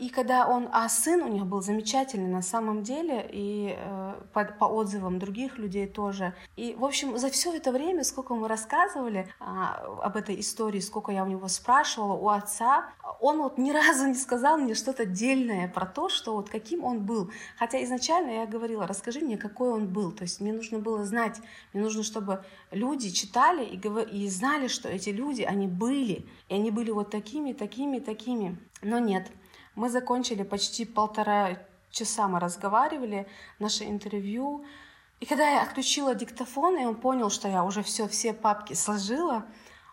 и 0.00 0.08
когда 0.08 0.48
он, 0.48 0.68
а 0.72 0.88
сын 0.88 1.22
у 1.22 1.28
них 1.28 1.46
был 1.46 1.62
замечательный 1.62 2.26
на 2.26 2.42
самом 2.42 2.82
деле, 2.82 3.24
и 3.30 3.76
э, 3.78 4.14
по, 4.32 4.44
по 4.44 4.64
отзывам 4.64 5.20
других 5.20 5.58
людей 5.58 5.86
тоже. 5.86 6.34
И, 6.56 6.74
в 6.76 6.84
общем, 6.84 7.16
за 7.18 7.30
все 7.30 7.54
это 7.54 7.70
время, 7.70 8.02
сколько 8.02 8.34
мы 8.34 8.48
рассказывали 8.48 9.32
а, 9.38 9.84
об 10.02 10.16
этой 10.16 10.40
истории, 10.40 10.80
сколько 10.80 11.12
я 11.12 11.22
у 11.22 11.28
него 11.28 11.46
спрашивала, 11.46 12.14
у 12.14 12.30
отца, 12.30 12.86
он 13.20 13.38
вот 13.42 13.58
ни 13.58 13.70
разу 13.88 14.08
не 14.08 14.14
сказал 14.14 14.58
мне 14.58 14.74
что-то 14.74 15.06
дельное 15.06 15.68
про 15.68 15.86
то, 15.86 16.08
что 16.08 16.34
вот 16.34 16.48
каким 16.48 16.82
он 16.82 17.06
был. 17.06 17.30
Хотя 17.60 17.80
изначально 17.84 18.30
я 18.30 18.46
говорила, 18.46 18.88
расскажи 18.88 19.20
мне, 19.20 19.38
какой 19.38 19.70
он 19.70 19.86
был. 19.86 20.10
То 20.10 20.24
есть 20.24 20.40
мне 20.40 20.52
нужно 20.52 20.80
было 20.80 21.04
знать, 21.04 21.40
мне 21.72 21.84
нужно, 21.84 22.02
чтобы 22.02 22.44
люди 22.72 23.10
читали 23.10 23.64
и, 23.64 23.78
и 24.16 24.28
знали, 24.28 24.66
что 24.66 24.88
эти 24.88 25.10
люди, 25.10 25.42
они 25.42 25.68
были, 25.68 26.26
и 26.48 26.54
они 26.54 26.72
были 26.72 26.90
вот 26.90 27.10
такими, 27.10 27.52
такими, 27.52 28.00
такими. 28.00 28.31
Но 28.82 28.98
нет, 28.98 29.30
мы 29.74 29.88
закончили 29.88 30.42
почти 30.42 30.84
полтора 30.84 31.58
часа, 31.90 32.28
мы 32.28 32.40
разговаривали, 32.40 33.26
наше 33.58 33.84
интервью. 33.84 34.64
И 35.20 35.26
когда 35.26 35.48
я 35.48 35.62
отключила 35.62 36.14
диктофон, 36.14 36.78
и 36.78 36.84
он 36.84 36.96
понял, 36.96 37.30
что 37.30 37.48
я 37.48 37.64
уже 37.64 37.82
все, 37.82 38.08
все 38.08 38.32
папки 38.32 38.74
сложила, 38.74 39.44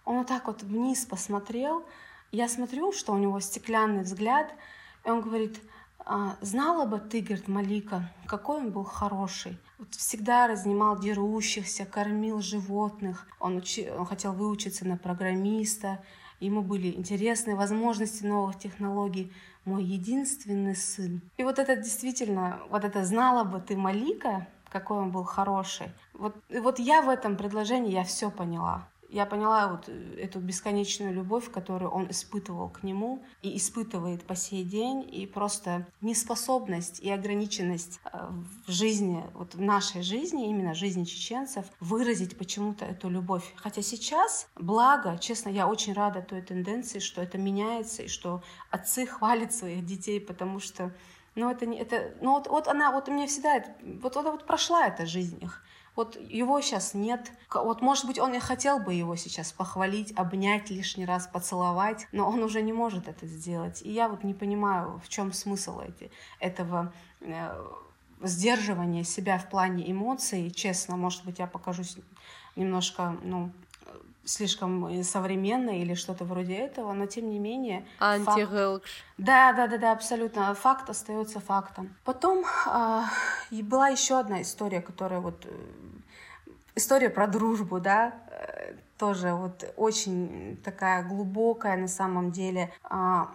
он 0.05 0.17
вот 0.17 0.27
так 0.27 0.47
вот 0.47 0.63
вниз 0.63 1.05
посмотрел. 1.05 1.85
Я 2.31 2.49
смотрю, 2.49 2.91
что 2.91 3.13
у 3.13 3.17
него 3.17 3.39
стеклянный 3.39 4.03
взгляд, 4.03 4.53
и 5.05 5.09
он 5.09 5.21
говорит, 5.21 5.59
«А, 6.05 6.35
знала 6.41 6.85
бы 6.85 6.99
ты, 6.99 7.21
говорит, 7.21 7.47
Малика, 7.47 8.11
какой 8.25 8.57
он 8.57 8.71
был 8.71 8.83
хороший. 8.83 9.59
Вот 9.77 9.93
всегда 9.93 10.47
разнимал 10.47 10.99
дерущихся, 10.99 11.85
кормил 11.85 12.41
животных. 12.41 13.27
Он, 13.39 13.57
учи... 13.57 13.89
он 13.89 14.05
хотел 14.05 14.33
выучиться 14.33 14.85
на 14.85 14.97
программиста. 14.97 16.03
Ему 16.39 16.61
были 16.61 16.87
интересны 16.87 17.55
возможности 17.55 18.23
новых 18.23 18.57
технологий. 18.57 19.31
Мой 19.65 19.83
единственный 19.83 20.75
сын. 20.75 21.21
И 21.37 21.43
вот 21.43 21.59
это 21.59 21.75
действительно, 21.75 22.59
вот 22.69 22.85
это 22.85 23.05
знала 23.05 23.43
бы 23.43 23.59
ты 23.59 23.75
Малика, 23.75 24.47
какой 24.69 24.97
он 24.97 25.11
был 25.11 25.23
хороший. 25.23 25.91
Вот, 26.13 26.35
и 26.49 26.59
вот 26.59 26.79
я 26.79 27.01
в 27.01 27.09
этом 27.09 27.35
предложении, 27.37 27.91
я 27.91 28.03
все 28.03 28.31
поняла. 28.31 28.88
Я 29.09 29.25
поняла 29.25 29.67
вот 29.67 29.89
эту 30.17 30.39
бесконечную 30.39 31.13
любовь, 31.13 31.51
которую 31.51 31.91
он 31.91 32.09
испытывал 32.11 32.69
к 32.69 32.83
нему 32.83 33.23
и 33.41 33.57
испытывает 33.57 34.23
по 34.23 34.35
сей 34.35 34.63
день, 34.63 35.07
и 35.11 35.25
просто 35.25 35.87
неспособность 36.01 36.99
и 36.99 37.09
ограниченность 37.09 37.99
э, 38.05 38.29
в 38.67 38.71
жизни, 38.71 39.23
вот 39.33 39.55
в 39.55 39.61
нашей 39.61 40.03
жизни, 40.03 40.49
именно 40.49 40.73
жизни 40.73 41.05
чеченцев, 41.05 41.65
выразить 41.79 42.37
почему-то 42.37 42.85
эту 42.85 43.09
любовь. 43.09 43.51
Хотя 43.55 43.81
сейчас, 43.81 44.47
благо, 44.55 45.17
честно, 45.17 45.49
я 45.49 45.67
очень 45.67 45.93
рада 45.93 46.21
той 46.21 46.41
тенденции, 46.41 46.99
что 46.99 47.21
это 47.21 47.37
меняется, 47.37 48.03
и 48.03 48.07
что 48.07 48.43
отцы 48.69 49.07
хвалят 49.07 49.53
своих 49.53 49.85
детей, 49.85 50.21
потому 50.21 50.59
что 50.59 50.93
ну, 51.35 51.49
это 51.49 51.65
не, 51.65 51.79
это, 51.79 52.13
ну, 52.21 52.33
вот, 52.33 52.47
вот 52.47 52.67
она, 52.67 52.91
вот 52.91 53.07
у 53.07 53.13
меня 53.13 53.27
всегда, 53.27 53.55
это, 53.57 53.73
вот, 54.01 54.15
вот, 54.15 54.25
вот 54.25 54.45
прошла 54.45 54.87
эта 54.87 55.05
жизнь 55.05 55.39
их. 55.41 55.63
Вот 55.99 56.17
его 56.29 56.61
сейчас 56.61 56.93
нет. 56.93 57.29
Вот, 57.53 57.81
может 57.81 58.05
быть, 58.05 58.19
он 58.19 58.33
и 58.33 58.39
хотел 58.39 58.79
бы 58.79 58.93
его 58.93 59.17
сейчас 59.17 59.51
похвалить, 59.51 60.13
обнять 60.15 60.69
лишний 60.69 61.03
раз, 61.03 61.27
поцеловать, 61.27 62.07
но 62.13 62.29
он 62.29 62.41
уже 62.41 62.61
не 62.61 62.71
может 62.71 63.09
это 63.09 63.27
сделать. 63.27 63.81
И 63.81 63.91
я 63.91 64.07
вот 64.07 64.23
не 64.23 64.33
понимаю, 64.33 65.01
в 65.03 65.09
чем 65.09 65.33
смысл 65.33 65.81
эти, 65.81 66.09
этого 66.39 66.93
э, 67.19 67.65
сдерживания 68.21 69.03
себя 69.03 69.37
в 69.39 69.49
плане 69.49 69.91
эмоций. 69.91 70.49
Честно, 70.51 70.95
может 70.95 71.25
быть, 71.25 71.39
я 71.39 71.47
покажусь 71.47 71.97
немножко, 72.55 73.17
ну, 73.21 73.51
слишком 74.29 75.03
современной 75.03 75.79
или 75.79 75.95
что-то 75.95 76.23
вроде 76.23 76.55
этого, 76.55 76.93
но 76.93 77.07
тем 77.07 77.29
не 77.29 77.39
менее... 77.39 77.85
Антигелкш. 77.99 78.89
Факт... 78.89 79.15
Да, 79.17 79.53
да, 79.53 79.67
да, 79.67 79.77
да, 79.77 79.91
абсолютно. 79.91 80.53
Факт 80.53 80.89
остается 80.89 81.39
фактом. 81.39 81.95
Потом 82.05 82.45
э, 82.67 83.03
была 83.63 83.89
еще 83.89 84.19
одна 84.19 84.41
история, 84.41 84.81
которая 84.81 85.19
вот... 85.19 85.45
История 86.75 87.09
про 87.09 87.27
дружбу, 87.27 87.79
да, 87.79 88.13
э, 88.29 88.73
тоже 88.97 89.33
вот 89.33 89.73
очень 89.77 90.59
такая 90.63 91.03
глубокая 91.03 91.77
на 91.77 91.87
самом 91.87 92.31
деле. 92.31 92.71
Э, 92.89 93.25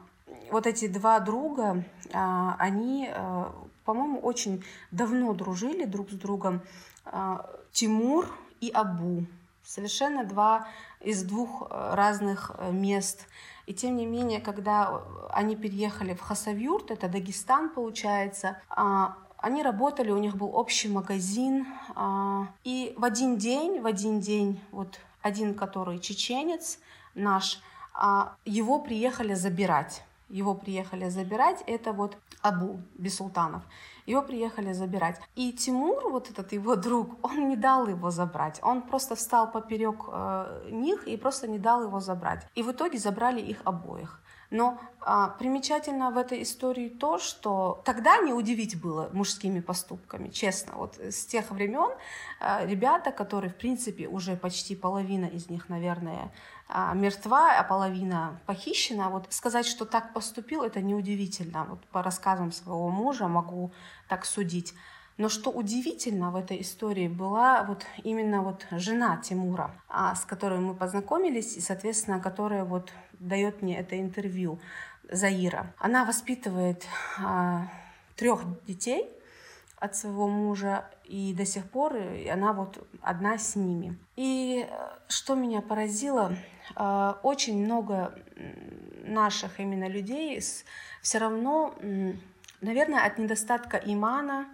вот 0.50 0.66
эти 0.66 0.86
два 0.86 1.20
друга, 1.20 1.84
э, 2.12 2.50
они, 2.58 3.10
э, 3.10 3.44
по-моему, 3.84 4.18
очень 4.20 4.64
давно 4.90 5.34
дружили 5.34 5.84
друг 5.84 6.10
с 6.10 6.14
другом. 6.14 6.60
Э, 7.06 7.38
Тимур 7.72 8.26
и 8.60 8.70
Абу 8.70 9.26
совершенно 9.64 10.24
два 10.24 10.68
из 11.00 11.22
двух 11.22 11.68
э, 11.70 11.94
разных 11.94 12.52
мест. 12.70 13.26
И 13.66 13.72
тем 13.72 13.96
не 13.96 14.06
менее, 14.06 14.40
когда 14.40 15.02
они 15.30 15.56
переехали 15.56 16.14
в 16.14 16.20
Хасавюрт, 16.20 16.90
это 16.90 17.08
Дагестан 17.08 17.70
получается, 17.70 18.60
а, 18.68 19.16
они 19.44 19.62
работали, 19.62 20.10
у 20.10 20.18
них 20.18 20.36
был 20.36 20.56
общий 20.56 20.88
магазин, 20.88 21.66
а, 21.94 22.48
и 22.64 22.94
в 22.96 23.04
один 23.04 23.36
день, 23.36 23.80
в 23.80 23.86
один 23.86 24.18
день, 24.20 24.58
вот 24.72 24.98
один, 25.20 25.54
который 25.54 25.98
чеченец 25.98 26.78
наш, 27.14 27.60
а, 27.92 28.36
его 28.46 28.78
приехали 28.78 29.34
забирать. 29.34 30.02
Его 30.30 30.54
приехали 30.54 31.10
забирать, 31.10 31.62
это 31.66 31.92
вот 31.92 32.16
Абу 32.40 32.80
Бесултанов. 32.94 33.62
Его 34.06 34.22
приехали 34.22 34.72
забирать. 34.72 35.20
И 35.36 35.52
Тимур, 35.52 36.10
вот 36.10 36.30
этот 36.30 36.52
его 36.52 36.74
друг, 36.76 37.08
он 37.22 37.48
не 37.48 37.56
дал 37.56 37.86
его 37.86 38.10
забрать. 38.10 38.60
Он 38.62 38.80
просто 38.80 39.14
встал 39.14 39.50
поперек 39.50 40.04
э, 40.08 40.68
них 40.70 41.06
и 41.06 41.18
просто 41.18 41.48
не 41.48 41.58
дал 41.58 41.82
его 41.82 42.00
забрать. 42.00 42.46
И 42.54 42.62
в 42.62 42.72
итоге 42.72 42.98
забрали 42.98 43.42
их 43.42 43.60
обоих. 43.64 44.20
Но 44.50 44.78
а, 45.00 45.28
примечательно 45.28 46.10
в 46.10 46.18
этой 46.18 46.42
истории 46.42 46.88
то, 46.88 47.18
что 47.18 47.82
тогда 47.84 48.18
не 48.18 48.32
удивить 48.32 48.80
было 48.80 49.10
мужскими 49.12 49.60
поступками, 49.60 50.28
честно. 50.28 50.74
Вот 50.76 50.98
с 50.98 51.26
тех 51.26 51.50
времен 51.50 51.90
а, 52.40 52.64
ребята, 52.64 53.10
которые, 53.10 53.50
в 53.50 53.56
принципе, 53.56 54.06
уже 54.06 54.36
почти 54.36 54.76
половина 54.76 55.26
из 55.26 55.48
них, 55.48 55.68
наверное, 55.68 56.32
а, 56.68 56.94
мертва, 56.94 57.58
а 57.58 57.64
половина 57.64 58.40
похищена, 58.46 59.10
вот 59.10 59.26
сказать, 59.30 59.66
что 59.66 59.84
так 59.84 60.12
поступил, 60.12 60.62
это 60.62 60.80
неудивительно. 60.80 61.64
Вот 61.64 61.84
по 61.86 62.02
рассказам 62.02 62.52
своего 62.52 62.88
мужа 62.88 63.28
могу 63.28 63.72
так 64.08 64.24
судить. 64.24 64.74
Но 65.16 65.28
что 65.28 65.50
удивительно 65.50 66.32
в 66.32 66.36
этой 66.36 66.60
истории 66.60 67.06
была 67.06 67.62
вот 67.62 67.86
именно 68.02 68.42
вот 68.42 68.66
жена 68.72 69.16
Тимура, 69.18 69.70
а, 69.88 70.14
с 70.16 70.24
которой 70.24 70.58
мы 70.58 70.74
познакомились 70.74 71.56
и, 71.56 71.60
соответственно, 71.60 72.18
которая 72.18 72.64
вот 72.64 72.92
дает 73.28 73.62
мне 73.62 73.78
это 73.78 73.98
интервью, 73.98 74.58
Заира. 75.10 75.74
Она 75.78 76.04
воспитывает 76.04 76.86
а, 77.18 77.68
трех 78.16 78.42
детей 78.66 79.08
от 79.76 79.96
своего 79.96 80.28
мужа, 80.28 80.84
и 81.04 81.34
до 81.34 81.44
сих 81.44 81.68
пор 81.68 81.96
она 82.30 82.52
вот 82.52 82.86
одна 83.02 83.36
с 83.36 83.54
ними. 83.54 83.98
И 84.16 84.66
э, 84.66 84.88
что 85.08 85.34
меня 85.34 85.60
поразило, 85.60 86.34
а, 86.74 87.18
очень 87.22 87.62
много 87.62 88.18
наших 89.04 89.60
именно 89.60 89.88
людей 89.88 90.40
все 91.02 91.18
равно, 91.18 91.74
наверное, 92.62 93.04
от 93.04 93.18
недостатка 93.18 93.76
имана, 93.76 94.48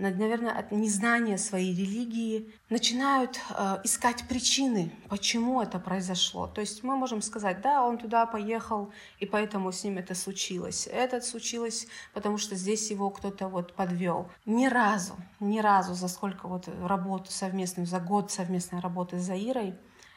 наверное, 0.00 0.52
от 0.52 0.72
незнания 0.72 1.36
своей 1.36 1.74
религии, 1.74 2.52
начинают 2.70 3.38
э, 3.50 3.80
искать 3.84 4.26
причины, 4.28 4.90
почему 5.08 5.60
это 5.60 5.78
произошло. 5.78 6.46
То 6.46 6.60
есть 6.60 6.82
мы 6.82 6.96
можем 6.96 7.20
сказать, 7.20 7.60
да, 7.60 7.84
он 7.84 7.98
туда 7.98 8.26
поехал, 8.26 8.92
и 9.18 9.26
поэтому 9.26 9.72
с 9.72 9.84
ним 9.84 9.98
это 9.98 10.14
случилось. 10.14 10.88
Это 10.90 11.20
случилось, 11.20 11.86
потому 12.14 12.38
что 12.38 12.54
здесь 12.56 12.90
его 12.90 13.10
кто-то 13.10 13.48
вот 13.48 13.74
подвел. 13.74 14.30
Ни 14.46 14.66
разу, 14.66 15.14
ни 15.38 15.60
разу 15.60 15.94
за 15.94 16.08
сколько 16.08 16.48
вот 16.48 16.68
работу 16.82 17.30
совместную, 17.30 17.86
за 17.86 18.00
год 18.00 18.30
совместной 18.30 18.80
работы 18.80 19.18
с 19.18 19.22
Заирой, 19.22 19.74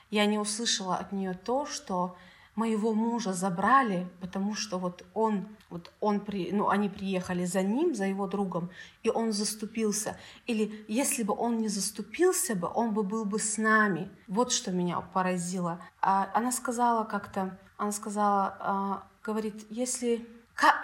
я 0.10 0.26
не 0.26 0.40
услышала 0.40 0.96
от 0.96 1.12
нее 1.12 1.34
то, 1.34 1.66
что 1.66 2.16
моего 2.56 2.94
мужа 2.94 3.34
забрали, 3.34 4.08
потому 4.20 4.56
что 4.56 4.78
вот 4.78 5.04
он, 5.14 5.48
вот 5.70 5.92
он 6.00 6.20
при, 6.20 6.52
ну, 6.52 6.70
они 6.70 6.90
приехали 6.90 7.46
за 7.46 7.64
ним, 7.64 7.96
за 7.96 8.06
его 8.06 8.28
другом, 8.28 8.70
и 9.02 9.10
он 9.10 9.32
заступился. 9.32 10.18
Или 10.46 10.86
если 10.88 11.24
бы 11.24 11.34
он 11.34 11.58
не 11.58 11.68
заступился 11.68 12.56
бы, 12.56 12.70
он 12.74 12.94
бы 12.94 13.04
был 13.04 13.26
бы 13.26 13.40
с 13.40 13.58
нами. 13.58 14.10
Вот 14.28 14.52
что 14.52 14.72
меня 14.72 15.02
поразило. 15.02 15.80
А 16.02 16.30
она 16.34 16.52
сказала 16.52 17.04
как-то, 17.04 17.58
она 17.78 17.92
сказала, 17.92 18.58
а, 18.60 19.04
говорит, 19.24 19.66
если 19.70 20.28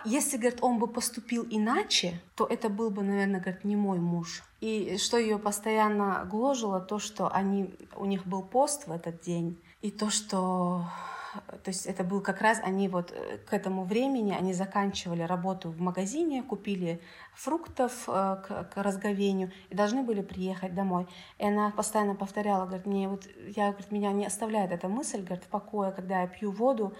если, 0.03 0.37
говорит, 0.37 0.59
он 0.61 0.79
бы 0.79 0.87
поступил 0.87 1.45
иначе, 1.49 2.19
то 2.35 2.45
это 2.45 2.69
был 2.69 2.89
бы, 2.89 3.03
наверное, 3.03 3.39
говорит, 3.39 3.63
не 3.63 3.75
мой 3.75 3.99
муж. 3.99 4.43
И 4.61 4.97
что 4.97 5.17
ее 5.17 5.37
постоянно 5.37 6.27
гложило, 6.29 6.79
то, 6.79 6.97
что 6.97 7.31
они, 7.31 7.75
у 7.95 8.05
них 8.05 8.25
был 8.25 8.41
пост 8.41 8.87
в 8.87 8.91
этот 8.91 9.21
день, 9.21 9.61
и 9.81 9.91
то, 9.91 10.09
что 10.09 10.85
то 11.33 11.69
есть 11.69 11.85
это 11.85 12.03
был 12.03 12.21
как 12.21 12.41
раз, 12.41 12.59
они 12.63 12.87
вот 12.87 13.11
э, 13.11 13.37
к 13.37 13.53
этому 13.53 13.83
времени, 13.83 14.31
они 14.31 14.53
заканчивали 14.53 15.21
работу 15.21 15.69
в 15.69 15.79
магазине, 15.79 16.43
купили 16.43 17.01
фруктов 17.33 18.07
э, 18.07 18.37
к, 18.45 18.69
к 18.73 18.83
разговению 18.83 19.51
и 19.69 19.75
должны 19.75 20.03
были 20.03 20.21
приехать 20.21 20.73
домой. 20.73 21.07
И 21.37 21.45
она 21.45 21.71
постоянно 21.71 22.15
повторяла, 22.15 22.65
говорит, 22.65 22.85
мне 22.85 23.07
вот, 23.07 23.27
я, 23.55 23.69
говорит, 23.69 23.91
меня 23.91 24.11
не 24.11 24.25
оставляет 24.25 24.71
эта 24.71 24.87
мысль, 24.87 25.21
говорит, 25.21 25.43
в 25.43 25.47
покое, 25.47 25.91
когда 25.91 26.21
я 26.21 26.27
пью 26.27 26.51
воду, 26.51 26.93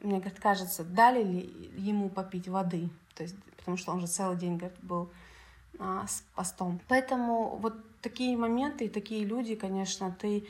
мне, 0.00 0.18
говорит, 0.18 0.40
кажется, 0.40 0.84
дали 0.84 1.22
ли 1.22 1.70
ему 1.76 2.08
попить 2.08 2.48
воды, 2.48 2.88
то 3.14 3.22
есть, 3.22 3.36
потому 3.56 3.76
что 3.76 3.92
он 3.92 4.00
же 4.00 4.06
целый 4.06 4.36
день, 4.36 4.56
говорит, 4.56 4.78
был 4.82 5.10
а, 5.78 6.06
с 6.06 6.22
постом. 6.34 6.80
Поэтому 6.88 7.56
вот 7.56 7.74
такие 8.02 8.36
моменты 8.36 8.86
и 8.86 8.88
такие 8.88 9.24
люди, 9.24 9.54
конечно, 9.54 10.16
ты, 10.18 10.46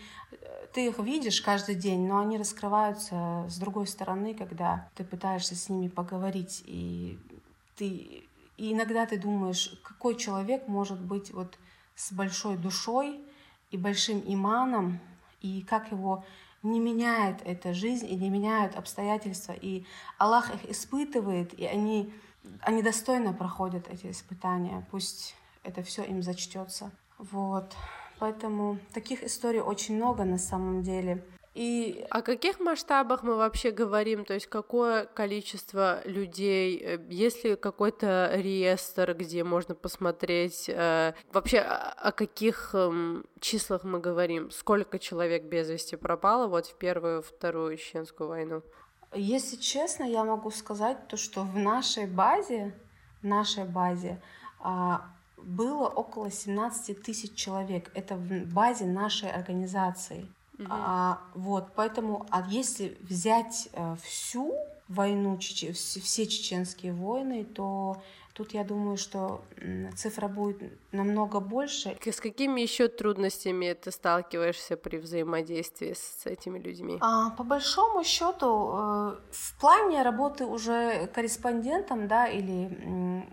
ты 0.73 0.87
их 0.87 0.99
видишь 0.99 1.41
каждый 1.41 1.75
день, 1.75 2.07
но 2.07 2.19
они 2.19 2.39
раскрываются 2.39 3.47
с 3.49 3.59
другой 3.59 3.87
стороны, 3.87 4.35
когда 4.35 4.89
ты 4.95 5.05
пытаешься 5.05 5.55
с 5.55 5.69
ними 5.69 5.89
поговорить, 5.89 6.63
и 6.67 7.19
ты 7.77 8.27
и 8.57 8.73
иногда 8.73 9.07
ты 9.07 9.19
думаешь, 9.19 9.79
какой 9.83 10.17
человек 10.17 10.67
может 10.67 11.01
быть 11.01 11.31
вот 11.33 11.59
с 11.95 12.13
большой 12.13 12.57
душой 12.57 13.21
и 13.71 13.77
большим 13.77 14.23
иманом, 14.27 14.99
и 15.43 15.63
как 15.63 15.91
его 15.93 16.25
не 16.63 16.81
меняет 16.81 17.43
эта 17.45 17.75
жизнь, 17.75 18.11
и 18.11 18.17
не 18.17 18.31
меняют 18.31 18.77
обстоятельства, 18.77 19.53
и 19.53 19.85
Аллах 20.19 20.55
их 20.55 20.71
испытывает, 20.71 21.59
и 21.59 21.67
они, 21.67 22.13
они 22.61 22.83
достойно 22.83 23.33
проходят 23.33 23.89
эти 23.89 24.11
испытания, 24.11 24.87
пусть 24.91 25.35
это 25.63 25.83
все 25.83 26.03
им 26.03 26.23
зачтется. 26.23 26.91
Вот. 27.19 27.75
Поэтому 28.19 28.79
таких 28.95 29.23
историй 29.23 29.61
очень 29.61 29.97
много 29.97 30.25
на 30.25 30.39
самом 30.39 30.83
деле. 30.83 31.23
И... 31.57 32.05
О 32.11 32.21
каких 32.21 32.61
масштабах 32.61 33.23
мы 33.23 33.35
вообще 33.37 33.71
говорим? 33.71 34.27
То 34.27 34.35
есть 34.35 34.47
какое 34.47 35.07
количество 35.07 36.03
людей? 36.05 36.79
Э, 36.79 36.99
есть 37.09 37.45
ли 37.45 37.57
какой-то 37.57 38.31
реестр, 38.35 39.15
где 39.15 39.43
можно 39.43 39.75
посмотреть? 39.75 40.69
Э, 40.69 41.15
вообще 41.33 41.61
о 41.61 42.13
каких 42.13 42.71
э, 42.75 43.23
числах 43.41 43.85
мы 43.85 44.01
говорим? 44.01 44.51
Сколько 44.51 44.99
человек 44.99 45.45
без 45.45 45.71
вести 45.71 45.97
пропало 45.97 46.47
вот 46.47 46.67
в 46.67 46.75
первую, 46.75 47.23
вторую 47.23 47.79
чеченскую 47.79 48.29
войну? 48.29 48.63
Если 49.15 49.57
честно, 49.57 50.05
я 50.05 50.25
могу 50.25 50.51
сказать 50.51 51.09
то, 51.09 51.17
что 51.17 51.41
в 51.41 51.57
нашей 51.57 52.07
базе, 52.07 52.75
в 53.23 53.27
нашей 53.27 53.65
базе 53.65 54.21
а, 54.61 55.07
было 55.37 55.87
около 55.87 56.31
17 56.31 57.03
тысяч 57.03 57.35
человек. 57.35 57.91
Это 57.95 58.17
в 58.17 58.53
базе 58.53 58.87
нашей 58.87 59.31
организации. 59.31 60.29
Угу. 60.59 60.69
А, 60.71 61.21
вот, 61.35 61.69
поэтому, 61.75 62.27
а 62.31 62.47
если 62.49 62.97
взять 63.03 63.69
а, 63.75 63.97
всю 64.03 64.55
войну, 64.89 65.37
чече, 65.39 65.73
все 65.73 66.27
чеченские 66.27 66.93
войны, 66.93 67.45
то 67.45 68.03
Тут 68.37 68.53
я 68.53 68.65
думаю, 68.65 68.99
что 68.99 69.41
цифра 69.97 70.29
будет 70.29 70.59
намного 70.93 71.41
больше. 71.41 71.97
С 72.05 72.21
какими 72.21 72.61
еще 72.61 72.89
трудностями 72.89 73.73
ты 73.73 73.91
сталкиваешься 73.91 74.77
при 74.77 74.99
взаимодействии 74.99 75.95
с 75.95 76.27
этими 76.27 76.59
людьми? 76.59 76.99
А, 77.01 77.31
по 77.31 77.45
большому 77.45 78.05
счету, 78.05 78.47
э, 78.47 79.17
в 79.31 79.59
плане 79.59 80.03
работы 80.03 80.45
уже 80.45 81.07
корреспондентом, 81.15 82.09
да, 82.09 82.29
или 82.29 83.25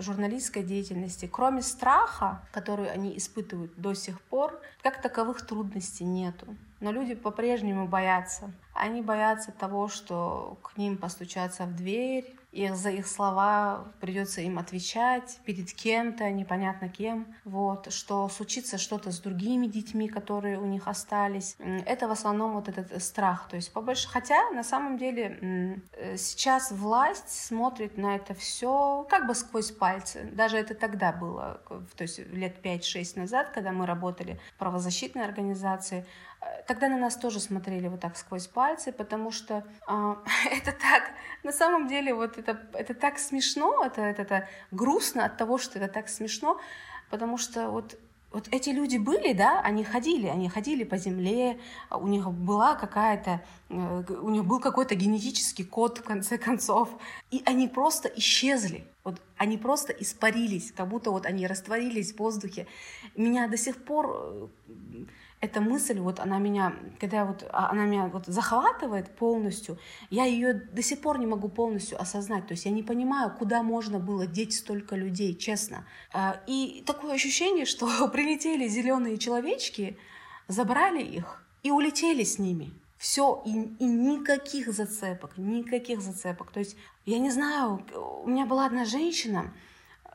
журналистской 0.00 0.62
деятельности, 0.62 1.28
кроме 1.30 1.62
страха, 1.62 2.42
который 2.52 2.90
они 2.90 3.16
испытывают 3.16 3.72
до 3.76 3.94
сих 3.94 4.20
пор, 4.22 4.60
как 4.82 5.00
таковых 5.02 5.46
трудностей 5.46 6.04
нету. 6.04 6.46
Но 6.80 6.92
люди 6.92 7.14
по-прежнему 7.14 7.86
боятся. 7.86 8.50
Они 8.74 9.02
боятся 9.02 9.52
того, 9.52 9.88
что 9.88 10.58
к 10.62 10.76
ним 10.76 10.96
постучатся 10.96 11.64
в 11.64 11.76
дверь, 11.76 12.34
и 12.52 12.68
за 12.70 12.90
их 12.90 13.06
слова 13.06 13.92
придется 14.00 14.40
им 14.40 14.58
отвечать 14.58 15.38
перед 15.44 15.72
кем-то, 15.72 16.30
непонятно 16.30 16.88
кем, 16.88 17.26
вот, 17.44 17.92
что 17.92 18.28
случится 18.28 18.78
что-то 18.78 19.12
с 19.12 19.20
другими 19.20 19.66
детьми, 19.66 20.08
которые 20.08 20.58
у 20.58 20.66
них 20.66 20.88
остались. 20.88 21.56
Это 21.86 22.08
в 22.08 22.10
основном 22.10 22.54
вот 22.54 22.68
этот 22.68 23.02
страх, 23.02 23.48
то 23.48 23.56
есть 23.56 23.72
побольше, 23.72 24.08
хотя 24.08 24.50
на 24.50 24.64
самом 24.64 24.98
деле 24.98 25.80
э, 25.92 26.16
сейчас 26.16 26.72
власть 26.72 27.30
смотрит 27.30 27.96
на 27.96 28.16
это 28.16 28.34
все 28.34 29.06
как 29.08 29.26
бы 29.26 29.34
сквозь 29.34 29.70
пальцы, 29.70 30.28
даже 30.32 30.56
это 30.56 30.74
тогда 30.74 31.12
было, 31.12 31.60
то 31.96 32.02
есть 32.02 32.18
лет 32.18 32.64
5-6 32.64 33.18
назад, 33.18 33.50
когда 33.50 33.72
мы 33.72 33.86
работали 33.86 34.40
в 34.54 34.58
правозащитной 34.58 35.24
организации, 35.24 36.06
Тогда 36.66 36.88
на 36.88 36.96
нас 36.96 37.16
тоже 37.16 37.40
смотрели 37.40 37.88
вот 37.88 38.00
так 38.00 38.16
сквозь 38.16 38.46
пальцы, 38.46 38.92
потому 38.92 39.30
что 39.30 39.64
э, 39.88 40.14
это 40.52 40.72
так, 40.72 41.10
на 41.42 41.52
самом 41.52 41.86
деле, 41.86 42.14
вот 42.14 42.38
это, 42.38 42.60
это 42.72 42.94
так 42.94 43.18
смешно, 43.18 43.84
это, 43.84 44.00
это, 44.02 44.22
это 44.22 44.48
грустно 44.70 45.24
от 45.24 45.36
того, 45.36 45.58
что 45.58 45.78
это 45.78 45.92
так 45.92 46.08
смешно, 46.08 46.60
потому 47.10 47.38
что 47.38 47.70
вот 47.70 47.98
вот 48.32 48.46
эти 48.52 48.70
люди 48.70 48.96
были, 48.96 49.32
да, 49.32 49.60
они 49.60 49.82
ходили, 49.82 50.28
они 50.28 50.48
ходили 50.48 50.84
по 50.84 50.96
земле, 50.96 51.58
у 51.90 52.06
них 52.06 52.30
была 52.30 52.76
какая-то, 52.76 53.42
э, 53.68 54.02
у 54.08 54.30
них 54.30 54.44
был 54.44 54.60
какой-то 54.60 54.94
генетический 54.94 55.64
код 55.64 55.98
в 55.98 56.04
конце 56.04 56.38
концов, 56.38 56.88
и 57.32 57.42
они 57.44 57.66
просто 57.66 58.08
исчезли, 58.08 58.84
вот 59.02 59.20
они 59.36 59.58
просто 59.58 59.92
испарились, 59.92 60.72
как 60.72 60.88
будто 60.88 61.10
вот 61.10 61.26
они 61.26 61.46
растворились 61.46 62.12
в 62.12 62.18
воздухе. 62.18 62.68
Меня 63.16 63.48
до 63.48 63.56
сих 63.56 63.82
пор 63.84 64.06
э, 64.14 64.48
эта 65.40 65.62
мысль, 65.62 65.98
вот 65.98 66.20
она 66.20 66.38
меня, 66.38 66.74
когда 66.98 67.24
вот 67.24 67.48
а, 67.50 67.70
она 67.70 67.86
меня 67.86 68.06
вот 68.08 68.26
захватывает 68.26 69.16
полностью, 69.16 69.78
я 70.10 70.26
ее 70.26 70.52
до 70.52 70.82
сих 70.82 71.00
пор 71.00 71.18
не 71.18 71.26
могу 71.26 71.48
полностью 71.48 72.00
осознать. 72.00 72.46
То 72.46 72.52
есть 72.52 72.66
я 72.66 72.70
не 72.70 72.82
понимаю, 72.82 73.34
куда 73.38 73.62
можно 73.62 73.98
было 73.98 74.26
деть 74.26 74.54
столько 74.54 74.96
людей, 74.96 75.34
честно. 75.34 75.86
А, 76.12 76.40
и 76.46 76.84
такое 76.86 77.14
ощущение, 77.14 77.64
что 77.64 78.08
прилетели 78.12 78.68
зеленые 78.68 79.16
человечки, 79.16 79.96
забрали 80.46 81.02
их 81.02 81.42
и 81.62 81.70
улетели 81.70 82.22
с 82.22 82.38
ними. 82.38 82.72
Все, 82.98 83.42
и, 83.46 83.50
и 83.50 83.84
никаких 83.86 84.70
зацепок, 84.70 85.38
никаких 85.38 86.02
зацепок. 86.02 86.50
То 86.50 86.60
есть, 86.60 86.76
я 87.06 87.18
не 87.18 87.30
знаю, 87.30 87.82
у 88.22 88.28
меня 88.28 88.44
была 88.44 88.66
одна 88.66 88.84
женщина, 88.84 89.54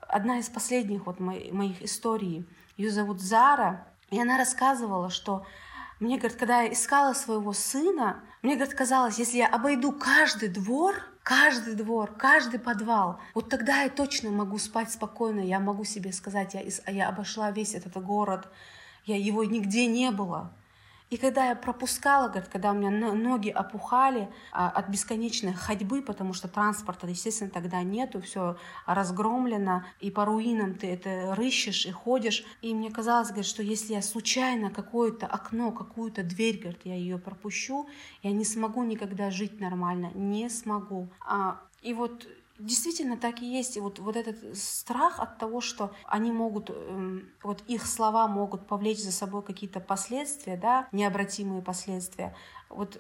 одна 0.02 0.38
из 0.38 0.50
последних 0.50 1.08
вот 1.08 1.20
моих, 1.20 1.52
моих 1.52 1.82
историй, 1.82 2.46
ее 2.78 2.92
зовут 2.92 3.22
Зара, 3.22 3.88
и 4.10 4.20
она 4.20 4.38
рассказывала, 4.38 5.10
что 5.10 5.46
мне, 6.00 6.18
говорит, 6.18 6.38
когда 6.38 6.62
я 6.62 6.74
искала 6.74 7.14
своего 7.14 7.54
сына, 7.54 8.22
мне, 8.42 8.56
говорит, 8.56 8.76
казалось, 8.76 9.18
если 9.18 9.38
я 9.38 9.48
обойду 9.48 9.92
каждый 9.92 10.50
двор, 10.50 10.96
каждый 11.24 11.76
двор, 11.76 12.12
каждый 12.12 12.60
подвал, 12.60 13.20
вот 13.34 13.50
тогда 13.50 13.84
я 13.84 13.90
точно 13.90 14.30
могу 14.30 14.58
спать 14.58 14.92
спокойно, 14.92 15.40
я 15.40 15.60
могу 15.60 15.86
себе 15.86 16.12
сказать, 16.12 16.54
я, 16.54 16.62
я 16.92 17.08
обошла 17.10 17.52
весь 17.52 17.76
этот 17.76 17.96
город, 18.04 18.48
я, 19.06 19.18
его 19.18 19.44
нигде 19.44 19.86
не 19.86 20.12
было. 20.12 20.52
И 21.16 21.18
когда 21.18 21.48
я 21.48 21.56
пропускала, 21.56 22.28
говорит, 22.28 22.50
когда 22.50 22.72
у 22.72 22.74
меня 22.74 22.90
ноги 22.90 23.48
опухали 23.48 24.28
а, 24.52 24.70
от 24.70 24.90
бесконечной 24.90 25.54
ходьбы, 25.54 26.02
потому 26.02 26.34
что 26.34 26.50
транспорта, 26.50 27.08
естественно, 27.08 27.50
тогда 27.50 27.82
нету, 27.84 28.20
все 28.20 28.58
разгромлено, 28.86 29.86
и 30.02 30.12
по 30.12 30.26
руинам 30.26 30.76
ты 30.76 30.88
это 30.88 31.34
рыщешь 31.34 31.86
и 31.86 31.92
ходишь. 31.92 32.44
И 32.62 32.74
мне 32.74 32.92
казалось, 32.92 33.30
говорит, 33.30 33.46
что 33.46 33.64
если 33.64 33.94
я 33.94 34.02
случайно 34.02 34.70
какое-то 34.70 35.26
окно, 35.26 35.72
какую-то 35.72 36.22
дверь, 36.22 36.60
говорит, 36.60 36.82
я 36.84 36.96
ее 36.96 37.18
пропущу, 37.18 37.88
я 38.22 38.34
не 38.34 38.44
смогу 38.44 38.84
никогда 38.84 39.32
жить 39.32 39.62
нормально, 39.62 40.12
не 40.16 40.50
смогу. 40.50 41.08
А, 41.26 41.62
и 41.82 41.94
вот 41.94 42.28
Действительно 42.58 43.18
так 43.18 43.42
и 43.42 43.46
есть. 43.46 43.76
И 43.76 43.82
вот, 43.82 44.00
вот 44.00 44.16
этот 44.16 44.58
страх 44.58 45.20
от 45.20 45.38
того, 45.38 45.60
что 45.60 45.94
они 46.06 46.32
могут, 46.32 46.70
эм, 46.70 47.30
вот 47.44 47.62
их 47.68 47.86
слова 47.86 48.28
могут 48.28 48.66
повлечь 48.66 49.04
за 49.04 49.12
собой 49.12 49.44
какие-то 49.44 49.82
последствия, 49.82 50.56
да, 50.56 50.88
необратимые 50.94 51.62
последствия, 51.62 52.34
вот 52.70 52.98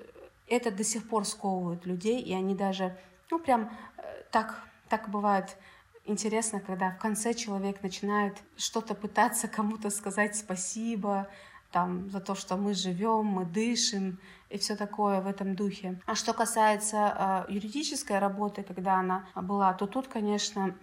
это 0.47 0.71
до 0.71 0.83
сих 0.83 1.07
пор 1.07 1.25
сковывает 1.25 1.85
людей, 1.85 2.21
и 2.21 2.33
они 2.33 2.53
даже, 2.53 2.97
ну, 3.31 3.39
прям 3.39 3.71
э, 3.97 4.23
так, 4.31 4.61
так 4.89 5.09
бывает 5.09 5.57
интересно, 6.05 6.59
когда 6.59 6.91
в 6.91 6.99
конце 6.99 7.33
человек 7.33 7.81
начинает 7.81 8.37
что-то 8.57 8.93
пытаться 8.93 9.47
кому-то 9.47 9.89
сказать 9.89 10.35
спасибо, 10.35 11.29
там, 11.71 12.09
за 12.09 12.19
то, 12.19 12.35
что 12.35 12.57
мы 12.57 12.73
живем, 12.73 13.25
мы 13.25 13.45
дышим 13.45 14.19
и 14.55 14.57
все 14.57 14.75
такое 14.75 15.21
в 15.21 15.27
этом 15.27 15.55
духе. 15.55 15.99
А 16.05 16.15
что 16.15 16.33
касается 16.33 17.45
э, 17.49 17.53
юридической 17.53 18.19
работы, 18.19 18.63
когда 18.63 18.95
она 18.95 19.27
была, 19.35 19.73
то 19.73 19.85
тут, 19.85 20.07
конечно, 20.07 20.75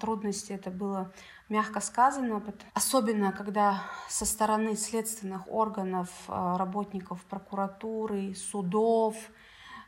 трудности 0.00 0.52
это 0.52 0.70
было 0.70 1.12
мягко 1.50 1.80
сказано, 1.80 2.42
особенно 2.72 3.32
когда 3.32 3.82
со 4.08 4.24
стороны 4.24 4.74
следственных 4.74 5.48
органов, 5.48 6.08
э, 6.28 6.56
работников 6.56 7.20
прокуратуры, 7.24 8.34
судов, 8.34 9.16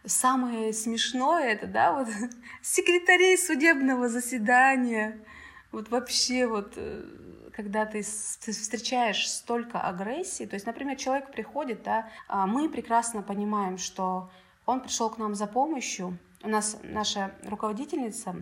Самое 0.04 0.72
смешное 0.72 1.52
это, 1.52 1.68
да, 1.68 1.92
вот 1.92 2.08
секретарей 2.60 3.38
судебного 3.38 4.08
заседания, 4.08 5.24
вот 5.70 5.90
вообще 5.90 6.48
вот 6.48 6.72
э, 6.74 7.04
когда 7.54 7.86
ты, 7.86 8.02
встречаешь 8.02 9.28
столько 9.28 9.80
агрессии, 9.80 10.44
то 10.44 10.54
есть, 10.54 10.66
например, 10.66 10.96
человек 10.96 11.30
приходит, 11.30 11.82
да, 11.82 12.08
а 12.28 12.46
мы 12.46 12.68
прекрасно 12.68 13.22
понимаем, 13.22 13.78
что 13.78 14.30
он 14.66 14.80
пришел 14.80 15.10
к 15.10 15.18
нам 15.18 15.34
за 15.34 15.46
помощью. 15.46 16.18
У 16.42 16.48
нас 16.48 16.78
наша 16.82 17.34
руководительница, 17.44 18.36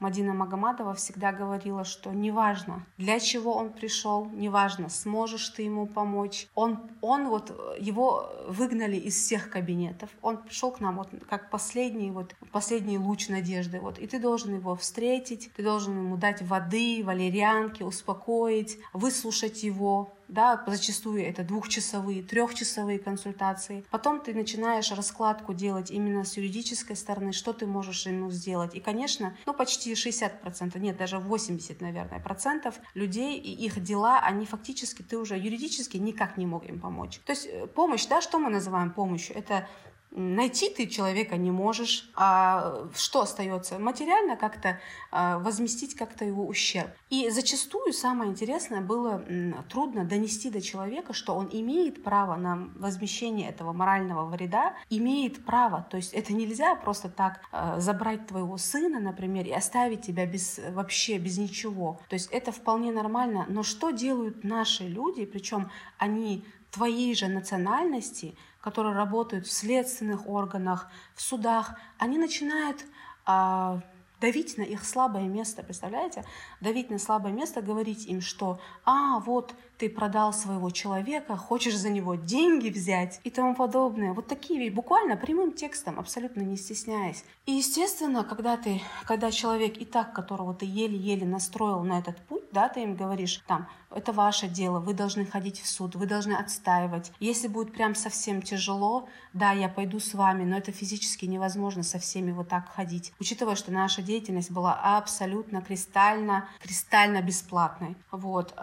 Мадина 0.00 0.34
Магомадова 0.34 0.94
всегда 0.94 1.32
говорила, 1.32 1.84
что 1.84 2.10
неважно, 2.10 2.84
для 2.98 3.20
чего 3.20 3.54
он 3.54 3.72
пришел, 3.72 4.26
неважно, 4.26 4.88
сможешь 4.88 5.48
ты 5.50 5.62
ему 5.62 5.86
помочь. 5.86 6.48
Он, 6.54 6.78
он 7.00 7.28
вот, 7.28 7.50
его 7.78 8.30
выгнали 8.48 8.96
из 8.96 9.14
всех 9.14 9.50
кабинетов. 9.50 10.10
Он 10.20 10.38
пришел 10.38 10.70
к 10.70 10.80
нам 10.80 10.96
вот 10.96 11.08
как 11.28 11.50
последний, 11.50 12.10
вот, 12.10 12.34
последний 12.52 12.98
луч 12.98 13.28
надежды. 13.28 13.80
Вот, 13.80 13.98
и 13.98 14.06
ты 14.06 14.18
должен 14.18 14.54
его 14.54 14.74
встретить, 14.74 15.50
ты 15.56 15.62
должен 15.62 15.96
ему 15.96 16.16
дать 16.16 16.42
воды, 16.42 17.02
валерьянки, 17.04 17.82
успокоить, 17.82 18.78
выслушать 18.92 19.62
его, 19.62 20.12
да, 20.34 20.62
зачастую 20.66 21.24
это 21.24 21.44
двухчасовые, 21.44 22.22
трехчасовые 22.22 22.98
консультации. 22.98 23.84
Потом 23.90 24.20
ты 24.20 24.34
начинаешь 24.34 24.90
раскладку 24.90 25.54
делать 25.54 25.90
именно 25.90 26.24
с 26.24 26.36
юридической 26.36 26.96
стороны, 26.96 27.32
что 27.32 27.52
ты 27.52 27.66
можешь 27.66 28.06
ему 28.06 28.30
сделать. 28.30 28.74
И, 28.74 28.80
конечно, 28.80 29.36
ну, 29.46 29.54
почти 29.54 29.92
60%, 29.92 30.78
нет, 30.78 30.96
даже 30.96 31.18
80, 31.18 31.80
наверное, 31.80 32.20
процентов 32.20 32.74
людей 32.94 33.38
и 33.38 33.52
их 33.64 33.82
дела, 33.82 34.20
они 34.20 34.44
фактически, 34.44 35.02
ты 35.02 35.16
уже 35.16 35.38
юридически 35.38 35.96
никак 35.96 36.36
не 36.36 36.46
мог 36.46 36.66
им 36.66 36.80
помочь. 36.80 37.20
То 37.24 37.32
есть 37.32 37.46
э, 37.46 37.66
помощь, 37.66 38.06
да, 38.06 38.20
что 38.20 38.38
мы 38.38 38.50
называем 38.50 38.90
помощью? 38.90 39.36
Это 39.36 39.68
Найти 40.16 40.70
ты 40.70 40.86
человека 40.86 41.36
не 41.36 41.50
можешь, 41.50 42.08
а 42.14 42.86
что 42.94 43.22
остается? 43.22 43.80
Материально 43.80 44.36
как-то 44.36 44.78
а, 45.10 45.40
возместить 45.40 45.96
как-то 45.96 46.24
его 46.24 46.46
ущерб. 46.46 46.88
И 47.10 47.28
зачастую 47.30 47.92
самое 47.92 48.30
интересное 48.30 48.80
было 48.80 49.24
трудно 49.68 50.04
донести 50.04 50.50
до 50.50 50.60
человека, 50.60 51.14
что 51.14 51.34
он 51.34 51.48
имеет 51.52 52.04
право 52.04 52.36
на 52.36 52.68
возмещение 52.76 53.48
этого 53.48 53.72
морального 53.72 54.24
вреда, 54.28 54.74
имеет 54.88 55.44
право. 55.44 55.84
То 55.90 55.96
есть 55.96 56.12
это 56.12 56.32
нельзя 56.32 56.76
просто 56.76 57.08
так 57.08 57.40
а, 57.50 57.80
забрать 57.80 58.28
твоего 58.28 58.56
сына, 58.56 59.00
например, 59.00 59.46
и 59.46 59.50
оставить 59.50 60.02
тебя 60.02 60.26
без, 60.26 60.60
вообще 60.70 61.18
без 61.18 61.38
ничего. 61.38 62.00
То 62.08 62.14
есть 62.14 62.30
это 62.30 62.52
вполне 62.52 62.92
нормально. 62.92 63.46
Но 63.48 63.64
что 63.64 63.90
делают 63.90 64.44
наши 64.44 64.86
люди, 64.86 65.24
причем 65.24 65.70
они 65.98 66.44
твоей 66.70 67.14
же 67.14 67.28
национальности, 67.28 68.36
которые 68.64 68.94
работают 68.94 69.46
в 69.46 69.52
следственных 69.52 70.26
органах, 70.26 70.88
в 71.14 71.20
судах, 71.20 71.74
они 71.98 72.16
начинают 72.16 72.82
а, 73.26 73.82
давить 74.22 74.56
на 74.56 74.62
их 74.62 74.86
слабое 74.86 75.24
место, 75.24 75.62
представляете? 75.62 76.24
Давить 76.62 76.88
на 76.88 76.98
слабое 76.98 77.30
место, 77.30 77.60
говорить 77.60 78.06
им, 78.06 78.22
что 78.22 78.58
«А, 78.86 79.18
вот 79.20 79.54
ты 79.78 79.88
продал 79.88 80.32
своего 80.32 80.70
человека, 80.70 81.36
хочешь 81.36 81.76
за 81.76 81.90
него 81.90 82.14
деньги 82.14 82.68
взять» 82.68 83.20
и 83.24 83.30
тому 83.30 83.54
подобное. 83.54 84.12
Вот 84.12 84.26
такие 84.26 84.58
ведь 84.60 84.74
буквально 84.74 85.16
прямым 85.16 85.52
текстом, 85.52 85.98
абсолютно 85.98 86.42
не 86.42 86.56
стесняясь. 86.56 87.24
И, 87.46 87.52
естественно, 87.52 88.24
когда 88.24 88.56
ты, 88.56 88.80
когда 89.04 89.30
человек 89.30 89.76
и 89.76 89.84
так, 89.84 90.12
которого 90.12 90.54
ты 90.54 90.66
еле-еле 90.66 91.26
настроил 91.26 91.82
на 91.82 91.98
этот 91.98 92.16
путь, 92.26 92.44
да, 92.52 92.68
ты 92.68 92.82
им 92.82 92.96
говоришь, 92.96 93.42
там, 93.46 93.68
это 93.90 94.12
ваше 94.12 94.48
дело, 94.48 94.80
вы 94.80 94.94
должны 94.94 95.24
ходить 95.26 95.60
в 95.60 95.68
суд, 95.68 95.94
вы 95.94 96.06
должны 96.06 96.32
отстаивать. 96.32 97.12
Если 97.20 97.48
будет 97.48 97.72
прям 97.72 97.94
совсем 97.94 98.42
тяжело, 98.42 99.08
да, 99.32 99.52
я 99.52 99.68
пойду 99.68 100.00
с 100.00 100.14
вами, 100.14 100.44
но 100.44 100.56
это 100.56 100.72
физически 100.72 101.26
невозможно 101.26 101.82
со 101.82 101.98
всеми 101.98 102.32
вот 102.32 102.48
так 102.48 102.68
ходить. 102.68 103.12
Учитывая, 103.20 103.56
что 103.56 103.72
наша 103.72 104.02
деятельность 104.02 104.50
была 104.50 104.74
абсолютно 104.96 105.62
кристально, 105.62 106.48
кристально 106.60 107.22
бесплатной. 107.22 107.96
Вот. 108.10 108.54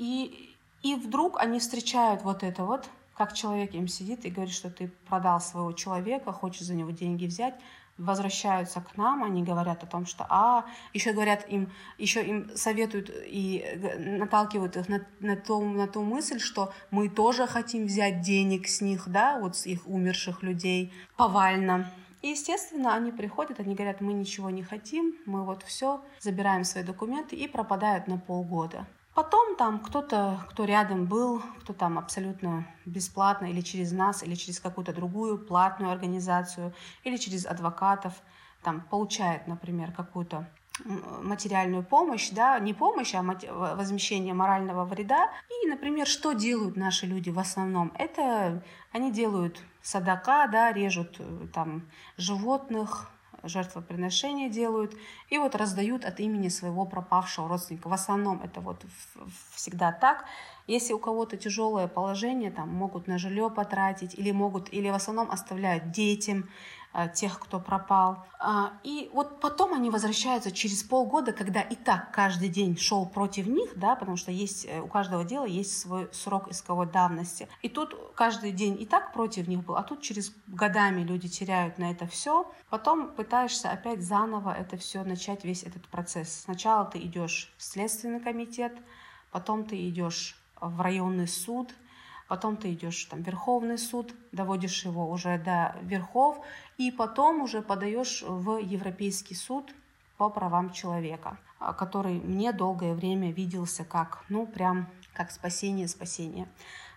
И, 0.00 0.56
и 0.82 0.94
вдруг 0.94 1.38
они 1.38 1.60
встречают 1.60 2.22
вот 2.22 2.42
это 2.42 2.64
вот, 2.64 2.88
как 3.14 3.34
человек 3.34 3.74
им 3.74 3.86
сидит 3.86 4.24
и 4.24 4.30
говорит, 4.30 4.54
что 4.54 4.70
ты 4.70 4.90
продал 5.06 5.42
своего 5.42 5.72
человека, 5.72 6.32
хочешь 6.32 6.62
за 6.62 6.74
него 6.74 6.90
деньги 6.90 7.26
взять, 7.26 7.54
возвращаются 7.98 8.80
к 8.80 8.96
нам, 8.96 9.22
они 9.22 9.42
говорят 9.42 9.84
о 9.84 9.86
том, 9.86 10.06
что 10.06 10.24
а, 10.30 10.64
еще 10.94 11.12
говорят 11.12 11.46
им, 11.50 11.70
еще 11.98 12.24
им 12.24 12.50
советуют 12.56 13.10
и 13.14 13.62
наталкивают 13.98 14.78
их 14.78 14.88
на, 14.88 15.06
на, 15.20 15.36
ту, 15.36 15.62
на 15.62 15.86
ту 15.86 16.02
мысль, 16.02 16.38
что 16.38 16.72
мы 16.90 17.10
тоже 17.10 17.46
хотим 17.46 17.84
взять 17.84 18.22
денег 18.22 18.68
с 18.68 18.80
них, 18.80 19.06
да, 19.06 19.38
вот 19.38 19.54
с 19.54 19.66
их 19.66 19.86
умерших 19.86 20.42
людей 20.42 20.94
повально. 21.18 21.92
И, 22.22 22.28
естественно, 22.28 22.94
они 22.94 23.12
приходят, 23.12 23.60
они 23.60 23.74
говорят, 23.74 24.00
мы 24.00 24.14
ничего 24.14 24.48
не 24.48 24.62
хотим, 24.62 25.14
мы 25.26 25.44
вот 25.44 25.62
все, 25.62 26.02
забираем 26.20 26.64
свои 26.64 26.84
документы 26.84 27.36
и 27.36 27.46
пропадают 27.46 28.06
на 28.06 28.16
полгода. 28.16 28.86
Потом 29.14 29.56
там 29.56 29.80
кто-то, 29.80 30.40
кто 30.50 30.64
рядом 30.64 31.06
был, 31.06 31.42
кто 31.60 31.72
там 31.72 31.98
абсолютно 31.98 32.66
бесплатно 32.86 33.46
или 33.46 33.60
через 33.60 33.92
нас, 33.92 34.22
или 34.22 34.34
через 34.34 34.60
какую-то 34.60 34.92
другую 34.92 35.38
платную 35.38 35.92
организацию, 35.92 36.72
или 37.04 37.16
через 37.16 37.44
адвокатов, 37.44 38.14
там 38.62 38.80
получает, 38.82 39.46
например, 39.46 39.92
какую-то 39.92 40.48
материальную 40.84 41.82
помощь, 41.82 42.30
да, 42.30 42.58
не 42.58 42.74
помощь, 42.74 43.14
а 43.14 43.22
возмещение 43.74 44.34
морального 44.34 44.84
вреда. 44.84 45.30
И, 45.62 45.68
например, 45.68 46.06
что 46.06 46.32
делают 46.32 46.76
наши 46.76 47.06
люди 47.06 47.30
в 47.30 47.38
основном? 47.38 47.92
Это 47.98 48.62
они 48.92 49.12
делают 49.12 49.62
садака, 49.82 50.46
да, 50.46 50.72
режут 50.72 51.16
э, 51.18 51.46
там 51.52 51.88
животных, 52.16 53.10
жертвоприношения 53.42 54.48
делают 54.48 54.96
и 55.28 55.38
вот 55.38 55.54
раздают 55.54 56.04
от 56.04 56.20
имени 56.20 56.48
своего 56.48 56.84
пропавшего 56.84 57.48
родственника. 57.48 57.88
В 57.88 57.92
основном 57.92 58.40
это 58.42 58.60
вот 58.60 58.84
всегда 59.54 59.92
так. 59.92 60.24
Если 60.66 60.92
у 60.92 60.98
кого-то 60.98 61.36
тяжелое 61.36 61.88
положение, 61.88 62.50
там 62.50 62.68
могут 62.68 63.06
на 63.06 63.18
жилье 63.18 63.50
потратить 63.50 64.14
или 64.14 64.30
могут, 64.30 64.72
или 64.72 64.88
в 64.90 64.94
основном 64.94 65.30
оставляют 65.30 65.90
детям, 65.90 66.48
тех, 67.14 67.38
кто 67.38 67.60
пропал. 67.60 68.26
А, 68.38 68.72
и 68.82 69.10
вот 69.12 69.40
потом 69.40 69.74
они 69.74 69.90
возвращаются 69.90 70.50
через 70.50 70.82
полгода, 70.82 71.32
когда 71.32 71.60
и 71.60 71.76
так 71.76 72.10
каждый 72.10 72.48
день 72.48 72.76
шел 72.76 73.06
против 73.06 73.46
них, 73.46 73.78
да, 73.78 73.94
потому 73.94 74.16
что 74.16 74.32
есть, 74.32 74.66
э, 74.68 74.80
у 74.80 74.88
каждого 74.88 75.24
дела 75.24 75.44
есть 75.44 75.78
свой 75.78 76.08
срок 76.12 76.48
исковой 76.48 76.86
давности. 76.86 77.48
И 77.62 77.68
тут 77.68 77.94
каждый 78.14 78.52
день 78.52 78.80
и 78.80 78.86
так 78.86 79.12
против 79.12 79.46
них 79.46 79.64
был, 79.64 79.76
а 79.76 79.82
тут 79.82 80.02
через 80.02 80.32
годами 80.48 81.02
люди 81.02 81.28
теряют 81.28 81.78
на 81.78 81.90
это 81.92 82.06
все. 82.06 82.50
Потом 82.70 83.08
пытаешься 83.12 83.70
опять 83.70 84.02
заново 84.02 84.52
это 84.52 84.76
все 84.76 85.04
начать, 85.04 85.44
весь 85.44 85.62
этот 85.62 85.86
процесс. 85.88 86.42
Сначала 86.44 86.84
ты 86.84 86.98
идешь 86.98 87.52
в 87.56 87.62
Следственный 87.62 88.20
комитет, 88.20 88.76
потом 89.30 89.64
ты 89.64 89.88
идешь 89.88 90.36
в 90.60 90.80
районный 90.80 91.28
суд, 91.28 91.72
потом 92.30 92.56
ты 92.56 92.72
идешь 92.72 93.06
там, 93.06 93.22
Верховный 93.22 93.76
суд, 93.76 94.14
доводишь 94.30 94.84
его 94.84 95.10
уже 95.10 95.36
до 95.36 95.74
верхов, 95.82 96.38
и 96.78 96.92
потом 96.92 97.42
уже 97.42 97.60
подаешь 97.60 98.22
в 98.22 98.58
Европейский 98.58 99.34
суд 99.34 99.74
по 100.16 100.30
правам 100.30 100.70
человека, 100.70 101.38
а, 101.58 101.72
который 101.72 102.20
мне 102.20 102.52
долгое 102.52 102.94
время 102.94 103.32
виделся 103.32 103.84
как, 103.84 104.24
ну, 104.28 104.46
прям 104.46 104.86
как 105.12 105.32
спасение, 105.32 105.88
спасение. 105.88 106.46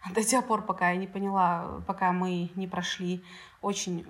До 0.13 0.23
тех 0.23 0.45
пор, 0.45 0.61
пока 0.61 0.91
я 0.91 0.97
не 0.97 1.07
поняла, 1.07 1.81
пока 1.87 2.11
мы 2.11 2.51
не 2.53 2.67
прошли 2.67 3.23
очень 3.61 4.05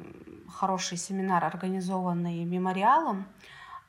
хороший 0.50 0.98
семинар, 0.98 1.46
организованный 1.46 2.44
мемориалом, 2.44 3.28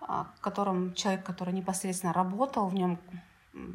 а, 0.00 0.28
в 0.36 0.40
котором 0.40 0.94
человек, 0.94 1.26
который 1.26 1.52
непосредственно 1.52 2.12
работал 2.12 2.68
в 2.68 2.74
нем, 2.74 3.00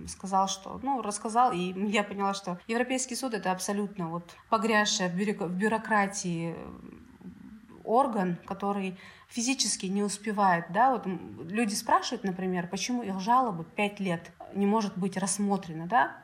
сказал, 0.08 0.48
что, 0.48 0.80
ну, 0.84 1.02
рассказал, 1.02 1.52
и 1.52 1.74
я 1.90 2.04
поняла, 2.04 2.34
что 2.34 2.60
Европейский 2.68 3.16
суд 3.16 3.34
это 3.34 3.52
абсолютно 3.52 4.10
вот 4.10 4.36
погрязшая 4.50 5.10
в 5.10 5.14
бюрократии 5.14 6.56
орган, 7.84 8.38
который 8.46 8.98
физически 9.28 9.88
не 9.88 10.04
успевает, 10.04 10.66
да, 10.70 10.92
вот 10.92 11.06
люди 11.06 11.74
спрашивают, 11.74 12.24
например, 12.24 12.68
почему 12.68 13.04
их 13.04 13.20
жалобы 13.20 13.64
пять 13.64 14.00
лет 14.00 14.32
не 14.54 14.66
может 14.66 14.98
быть 14.98 15.18
рассмотрено, 15.18 15.88
да, 15.88 16.18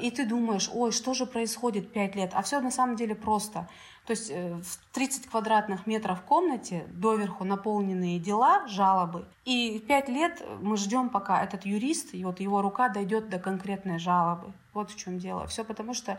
и 0.00 0.10
ты 0.10 0.26
думаешь, 0.26 0.70
ой, 0.72 0.92
что 0.92 1.14
же 1.14 1.26
происходит 1.26 1.92
пять 1.92 2.14
лет, 2.14 2.30
а 2.34 2.42
все 2.42 2.60
на 2.60 2.70
самом 2.70 2.96
деле 2.96 3.14
просто. 3.14 3.68
То 4.06 4.12
есть 4.12 4.30
э, 4.30 4.54
в 4.54 4.94
30 4.94 5.26
квадратных 5.26 5.86
метров 5.86 6.20
в 6.20 6.22
комнате 6.22 6.86
доверху 6.92 7.44
наполненные 7.44 8.18
дела, 8.18 8.66
жалобы. 8.66 9.26
И 9.44 9.78
пять 9.86 10.08
лет 10.08 10.42
мы 10.60 10.76
ждем, 10.76 11.10
пока 11.10 11.42
этот 11.42 11.64
юрист, 11.66 12.14
и 12.14 12.24
вот 12.24 12.40
его 12.40 12.62
рука 12.62 12.88
дойдет 12.88 13.28
до 13.28 13.38
конкретной 13.38 13.98
жалобы. 13.98 14.52
Вот 14.72 14.90
в 14.90 14.96
чем 14.96 15.18
дело. 15.18 15.46
Все 15.46 15.64
потому, 15.64 15.94
что 15.94 16.18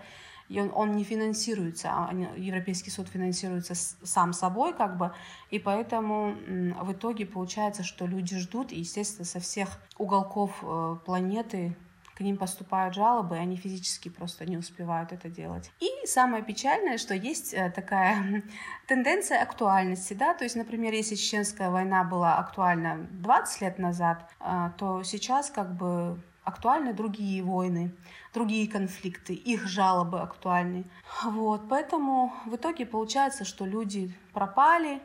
он, 0.50 0.72
он 0.74 0.96
не 0.96 1.04
финансируется, 1.04 1.90
а 1.92 2.14
Европейский 2.38 2.92
суд 2.92 3.08
финансируется 3.08 3.74
сам 3.76 4.34
собой, 4.34 4.74
как 4.74 4.98
бы, 4.98 5.14
и 5.50 5.60
поэтому 5.60 6.36
в 6.82 6.92
итоге 6.92 7.26
получается, 7.26 7.84
что 7.84 8.06
люди 8.06 8.38
ждут, 8.38 8.72
и, 8.72 8.80
естественно, 8.80 9.26
со 9.26 9.40
всех 9.40 9.70
уголков 9.98 10.52
э, 10.62 10.98
планеты 11.06 11.76
к 12.22 12.24
ним 12.24 12.38
поступают 12.38 12.94
жалобы, 12.94 13.36
и 13.36 13.40
они 13.40 13.56
физически 13.58 14.10
просто 14.10 14.46
не 14.46 14.56
успевают 14.56 15.12
это 15.12 15.28
делать. 15.28 15.72
И 15.80 15.90
самое 16.06 16.44
печальное, 16.44 17.00
что 17.00 17.16
есть 17.16 17.52
э, 17.54 17.72
такая 17.72 18.44
тенденция 18.88 19.42
актуальности, 19.42 20.14
да, 20.14 20.36
то 20.36 20.44
есть, 20.44 20.56
например, 20.56 20.94
если 20.94 21.16
чеченская 21.16 21.72
война 21.72 22.04
была 22.04 22.38
актуальна 22.38 23.08
20 23.12 23.62
лет 23.62 23.80
назад, 23.80 24.30
э, 24.40 24.70
то 24.78 25.02
сейчас 25.02 25.50
как 25.50 25.76
бы 25.76 26.22
актуальны 26.44 26.94
другие 26.94 27.42
войны, 27.42 27.92
другие 28.36 28.70
конфликты, 28.70 29.34
их 29.34 29.68
жалобы 29.68 30.22
актуальны. 30.22 30.86
Вот, 31.24 31.68
поэтому 31.70 32.34
в 32.46 32.56
итоге 32.56 32.86
получается, 32.86 33.46
что 33.46 33.66
люди 33.66 34.14
пропали, 34.32 35.02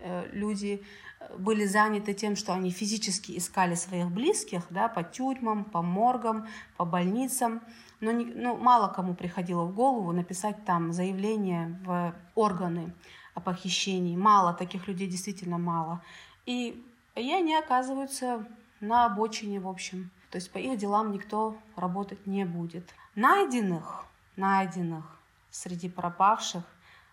э, 0.00 0.28
люди 0.32 0.82
были 1.38 1.64
заняты 1.66 2.14
тем, 2.14 2.36
что 2.36 2.52
они 2.52 2.70
физически 2.70 3.36
искали 3.36 3.74
своих 3.74 4.10
близких 4.10 4.62
да, 4.70 4.88
по 4.88 5.02
тюрьмам, 5.02 5.64
по 5.64 5.82
моргам, 5.82 6.46
по 6.76 6.84
больницам. 6.84 7.60
Но 8.00 8.10
не, 8.10 8.24
ну, 8.26 8.56
мало 8.56 8.88
кому 8.88 9.14
приходило 9.14 9.64
в 9.64 9.74
голову 9.74 10.12
написать 10.12 10.64
там 10.64 10.92
заявление 10.92 11.80
в 11.84 12.14
органы 12.34 12.92
о 13.34 13.40
похищении. 13.40 14.16
Мало, 14.16 14.54
таких 14.54 14.88
людей 14.88 15.08
действительно 15.08 15.58
мало. 15.58 16.02
И, 16.44 16.84
и 17.14 17.32
они 17.32 17.54
оказываются 17.54 18.46
на 18.80 19.06
обочине, 19.06 19.60
в 19.60 19.68
общем. 19.68 20.10
То 20.30 20.36
есть 20.36 20.50
по 20.50 20.58
их 20.58 20.78
делам 20.78 21.12
никто 21.12 21.56
работать 21.76 22.26
не 22.26 22.44
будет. 22.44 22.94
Найденных, 23.14 24.04
найденных 24.36 25.04
среди 25.50 25.88
пропавших 25.88 26.64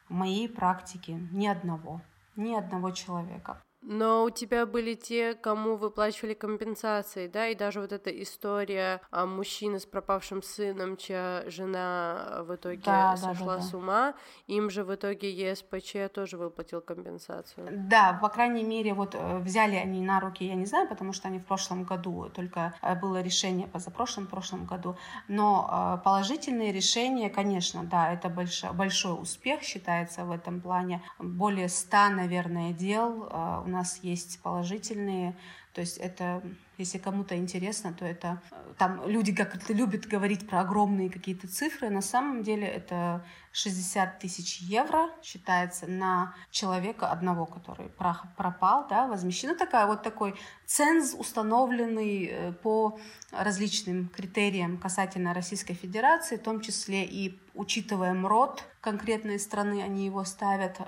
в 0.10 0.13
моей 0.13 0.49
практике 0.49 1.13
ни 1.32 1.47
одного, 1.47 2.02
ни 2.36 2.54
одного 2.54 2.91
человека. 2.91 3.62
Но 3.86 4.24
у 4.24 4.30
тебя 4.30 4.65
были 4.65 4.93
те, 4.93 5.34
кому 5.34 5.76
выплачивали 5.76 6.34
компенсации, 6.34 7.28
да, 7.28 7.48
и 7.48 7.56
даже 7.56 7.82
вот 7.82 7.91
эта 7.91 8.10
история 8.10 9.02
о 9.12 9.26
мужчине 9.26 9.80
с 9.80 9.86
пропавшим 9.86 10.41
сыном, 10.41 10.96
чья 10.96 11.43
жена 11.48 12.43
в 12.48 12.56
итоге 12.56 12.82
да, 12.86 13.17
сошла 13.17 13.58
да, 13.58 13.62
да, 13.62 13.62
с 13.62 13.74
ума, 13.74 14.13
им 14.48 14.69
же 14.69 14.86
в 14.86 14.96
итоге 14.96 15.32
ЕСПЧ 15.32 16.13
тоже 16.13 16.38
выплатил 16.38 16.80
компенсацию. 16.82 17.67
Да, 17.72 18.17
по 18.22 18.30
крайней 18.30 18.63
мере, 18.63 18.93
вот 18.93 19.15
э, 19.15 19.39
взяли 19.39 19.76
они 19.76 20.02
на 20.02 20.22
руки, 20.22 20.46
я 20.46 20.56
не 20.56 20.65
знаю, 20.65 20.88
потому 20.88 21.12
что 21.12 21.28
они 21.28 21.39
в 21.39 21.46
прошлом 21.46 21.84
году, 21.84 22.30
только 22.34 22.74
э, 22.82 22.96
было 22.96 23.22
решение 23.22 23.67
позапрошлом, 23.67 24.28
прошлом 24.28 24.65
году, 24.65 24.96
но 25.28 25.98
э, 26.00 26.04
положительные 26.04 26.72
решения, 26.72 27.30
конечно, 27.30 27.84
да, 27.84 28.13
это 28.13 28.30
большой, 28.30 28.72
большой 28.72 29.22
успех 29.22 29.62
считается 29.62 30.24
в 30.24 30.32
этом 30.32 30.62
плане. 30.62 31.02
Более 31.19 31.67
ста, 31.67 32.10
наверное, 32.10 32.72
дел 32.72 33.24
у 33.65 33.73
нас 33.74 34.00
есть 34.04 34.40
положительные, 34.42 35.36
то 35.74 35.82
есть 35.82 35.98
это 35.98 36.42
Если 36.78 36.98
кому-то 36.98 37.36
интересно, 37.36 37.94
то 37.94 38.06
это 38.06 38.42
э, 38.52 38.74
там 38.78 39.08
люди 39.08 39.34
как-то 39.34 39.74
любят 39.74 40.08
говорить 40.08 40.48
про 40.48 40.62
огромные 40.62 41.10
какие-то 41.10 41.48
цифры. 41.48 41.90
На 41.90 42.02
самом 42.02 42.44
деле 42.44 42.68
это 42.68 43.26
60 43.54 44.20
тысяч 44.20 44.58
евро 44.62 45.10
считается 45.22 45.86
на 45.86 46.34
человека 46.50 47.12
одного, 47.12 47.46
который 47.46 47.88
пропал, 47.89 48.88
да, 48.89 49.08
возмещен. 49.08 49.50
Ну, 49.50 49.56
такая 49.56 49.86
вот 49.86 50.02
такой 50.02 50.34
ценз, 50.66 51.13
установленный 51.13 52.26
э, 52.26 52.52
по 52.52 52.98
различным 53.32 54.10
критериям 54.10 54.80
касательно 54.80 55.36
Российской 55.36 55.76
Федерации, 55.76 56.38
в 56.38 56.42
том 56.42 56.62
числе 56.62 57.06
и 57.06 57.39
учитывая 57.54 58.13
МРОД 58.13 58.63
конкретной 58.82 59.38
страны, 59.38 59.84
они 59.84 60.06
его 60.06 60.24
ставят, 60.24 60.80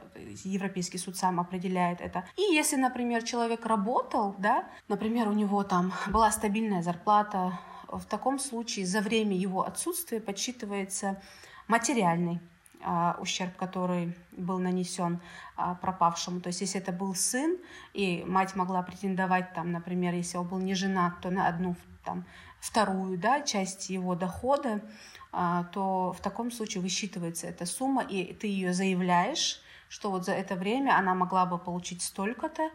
Европейский 0.44 0.98
суд 0.98 1.16
сам 1.16 1.40
определяет 1.40 2.02
это. 2.02 2.26
И 2.36 2.42
если, 2.42 2.78
например, 2.78 3.22
человек 3.22 3.64
работал, 3.68 4.36
да, 4.40 4.68
например, 4.88 5.28
у 5.30 5.34
него 5.34 5.64
там 5.64 5.94
была 6.08 6.32
стабильная 6.32 6.82
зарплата, 6.82 7.60
в 7.88 8.06
таком 8.06 8.40
случае 8.40 8.88
за 8.88 9.02
время 9.02 9.38
его 9.38 9.62
отсутствия 9.68 10.20
подсчитывается 10.20 11.22
материальный 11.68 12.42
ущерб, 13.20 13.56
который 13.56 14.16
был 14.32 14.60
нанесен 14.60 15.20
а, 15.56 15.76
пропавшему. 15.76 16.42
То 16.42 16.48
есть, 16.48 16.62
если 16.62 16.80
это 16.80 16.92
был 16.92 17.16
сын, 17.16 17.58
и 17.94 18.24
мать 18.26 18.56
могла 18.56 18.82
претендовать, 18.84 19.54
там, 19.54 19.72
например, 19.72 20.14
если 20.14 20.38
он 20.38 20.48
был 20.48 20.60
не 20.60 20.76
женат, 20.76 21.22
то 21.22 21.30
на 21.30 21.48
одну 21.48 21.76
там, 22.04 22.26
вторую 22.60 23.18
да, 23.18 23.42
часть 23.42 23.90
его 23.90 24.16
дохода, 24.16 24.82
а, 25.32 25.66
то 25.66 26.14
в 26.14 26.22
таком 26.22 26.52
случае 26.52 26.82
высчитывается 26.82 27.48
эта 27.48 27.66
сумма, 27.66 28.04
и 28.04 28.34
ты 28.34 28.48
ее 28.48 28.74
заявляешь, 28.74 29.62
что 29.90 30.12
вот 30.12 30.26
за 30.26 30.34
это 30.34 30.56
время 30.56 30.98
она 30.98 31.14
могла 31.14 31.46
бы 31.46 31.58
получить 31.58 32.02
столько-то, 32.02 32.70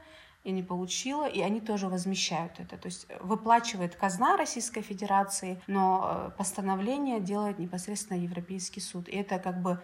и 0.45 0.53
не 0.53 0.63
получила, 0.63 1.29
и 1.29 1.41
они 1.43 1.61
тоже 1.61 1.89
возмещают 1.89 2.61
это. 2.61 2.79
То 2.79 2.87
есть 2.87 3.07
выплачивает 3.21 3.95
казна 3.95 4.37
Российской 4.37 4.81
Федерации, 4.81 5.61
но 5.67 6.31
э, 6.31 6.31
постановление 6.39 7.21
делает 7.21 7.59
непосредственно 7.59 8.19
Европейский 8.19 8.81
суд. 8.81 9.09
И 9.09 9.17
это 9.17 9.39
как 9.39 9.61
бы 9.61 9.83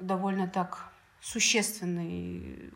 довольно 0.00 0.48
так 0.48 0.92
существенный 1.20 2.72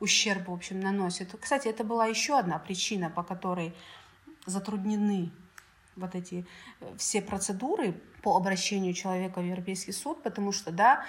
ущерб, 0.00 0.48
в 0.48 0.52
общем, 0.52 0.80
наносит. 0.80 1.34
Кстати, 1.40 1.68
это 1.68 1.82
была 1.82 2.06
еще 2.06 2.38
одна 2.38 2.58
причина, 2.58 3.08
по 3.08 3.22
которой 3.22 3.74
затруднены 4.44 5.30
вот 5.96 6.14
эти 6.14 6.46
э, 6.80 6.94
все 6.98 7.22
процедуры 7.22 7.94
по 8.22 8.36
обращению 8.36 8.92
человека 8.92 9.40
в 9.40 9.44
Европейский 9.44 9.92
суд, 9.92 10.22
потому 10.22 10.52
что, 10.52 10.72
да, 10.72 11.04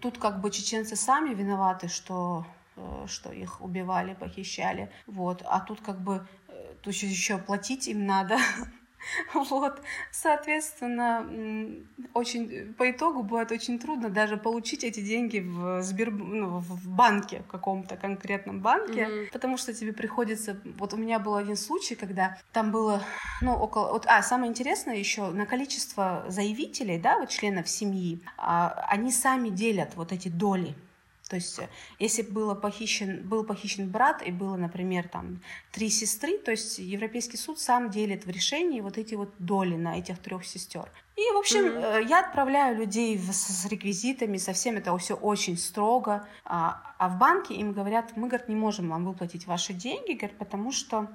тут 0.00 0.16
как 0.16 0.40
бы 0.40 0.50
чеченцы 0.50 0.96
сами 0.96 1.34
виноваты, 1.34 1.88
что 1.88 2.46
Э, 2.46 2.61
что 3.06 3.32
их 3.32 3.60
убивали, 3.60 4.14
похищали. 4.14 4.90
Вот. 5.06 5.42
А 5.44 5.60
тут 5.60 5.80
как 5.80 6.00
бы 6.00 6.26
э, 6.48 6.74
тут 6.82 6.94
еще 6.94 7.38
платить 7.38 7.88
им 7.88 8.06
надо. 8.06 8.38
Вот, 9.34 9.82
соответственно, 10.10 11.26
очень 12.14 12.72
по 12.74 12.90
итогу 12.90 13.22
будет 13.22 13.50
очень 13.50 13.78
трудно 13.78 14.10
даже 14.10 14.36
получить 14.36 14.84
эти 14.84 15.00
деньги 15.00 15.40
в 15.40 15.82
Сбер, 15.82 16.10
ну, 16.12 16.58
в 16.58 16.88
банке 16.88 17.42
в 17.42 17.50
каком-то 17.50 17.96
конкретном 17.96 18.60
банке, 18.60 19.02
mm-hmm. 19.02 19.32
потому 19.32 19.56
что 19.56 19.74
тебе 19.74 19.92
приходится. 19.92 20.56
Вот 20.78 20.94
у 20.94 20.96
меня 20.96 21.18
был 21.18 21.34
один 21.34 21.56
случай, 21.56 21.94
когда 21.94 22.38
там 22.52 22.70
было, 22.70 23.02
ну 23.40 23.52
около, 23.54 23.92
вот, 23.92 24.06
а 24.06 24.22
самое 24.22 24.50
интересное 24.50 24.96
еще 24.96 25.30
на 25.30 25.46
количество 25.46 26.24
заявителей, 26.28 26.98
да, 26.98 27.18
вот 27.18 27.28
членов 27.28 27.68
семьи, 27.68 28.22
а, 28.36 28.86
они 28.88 29.10
сами 29.10 29.48
делят 29.48 29.96
вот 29.96 30.12
эти 30.12 30.28
доли 30.28 30.76
то 31.32 31.36
есть, 31.36 31.58
э, 31.60 31.68
если 31.98 32.20
было 32.20 32.54
похищен, 32.54 33.26
был 33.26 33.42
похищен 33.42 33.88
брат 33.88 34.20
и 34.20 34.30
было, 34.30 34.56
например, 34.58 35.08
там 35.08 35.40
три 35.70 35.88
сестры, 35.88 36.36
то 36.36 36.50
есть 36.50 36.78
Европейский 36.78 37.38
суд 37.38 37.58
сам 37.58 37.88
делит 37.88 38.26
в 38.26 38.28
решении 38.28 38.82
вот 38.82 38.98
эти 38.98 39.14
вот 39.14 39.30
доли 39.38 39.76
на 39.76 39.98
этих 39.98 40.18
трех 40.18 40.44
сестер. 40.44 40.90
И, 41.16 41.22
в 41.32 41.38
общем, 41.38 41.64
mm-hmm. 41.64 42.06
я 42.06 42.20
отправляю 42.20 42.76
людей 42.76 43.16
в, 43.16 43.32
с 43.32 43.64
реквизитами, 43.64 44.36
совсем 44.36 44.76
это 44.76 44.94
все 44.98 45.14
очень 45.14 45.56
строго. 45.56 46.28
А, 46.44 46.82
а 46.98 47.08
в 47.08 47.16
банке 47.16 47.54
им 47.54 47.72
говорят, 47.72 48.14
мы, 48.14 48.28
говорят, 48.28 48.50
не 48.50 48.54
можем 48.54 48.90
вам 48.90 49.06
выплатить 49.06 49.46
ваши 49.46 49.72
деньги, 49.72 50.12
говорят, 50.12 50.36
потому 50.36 50.70
что 50.70 51.08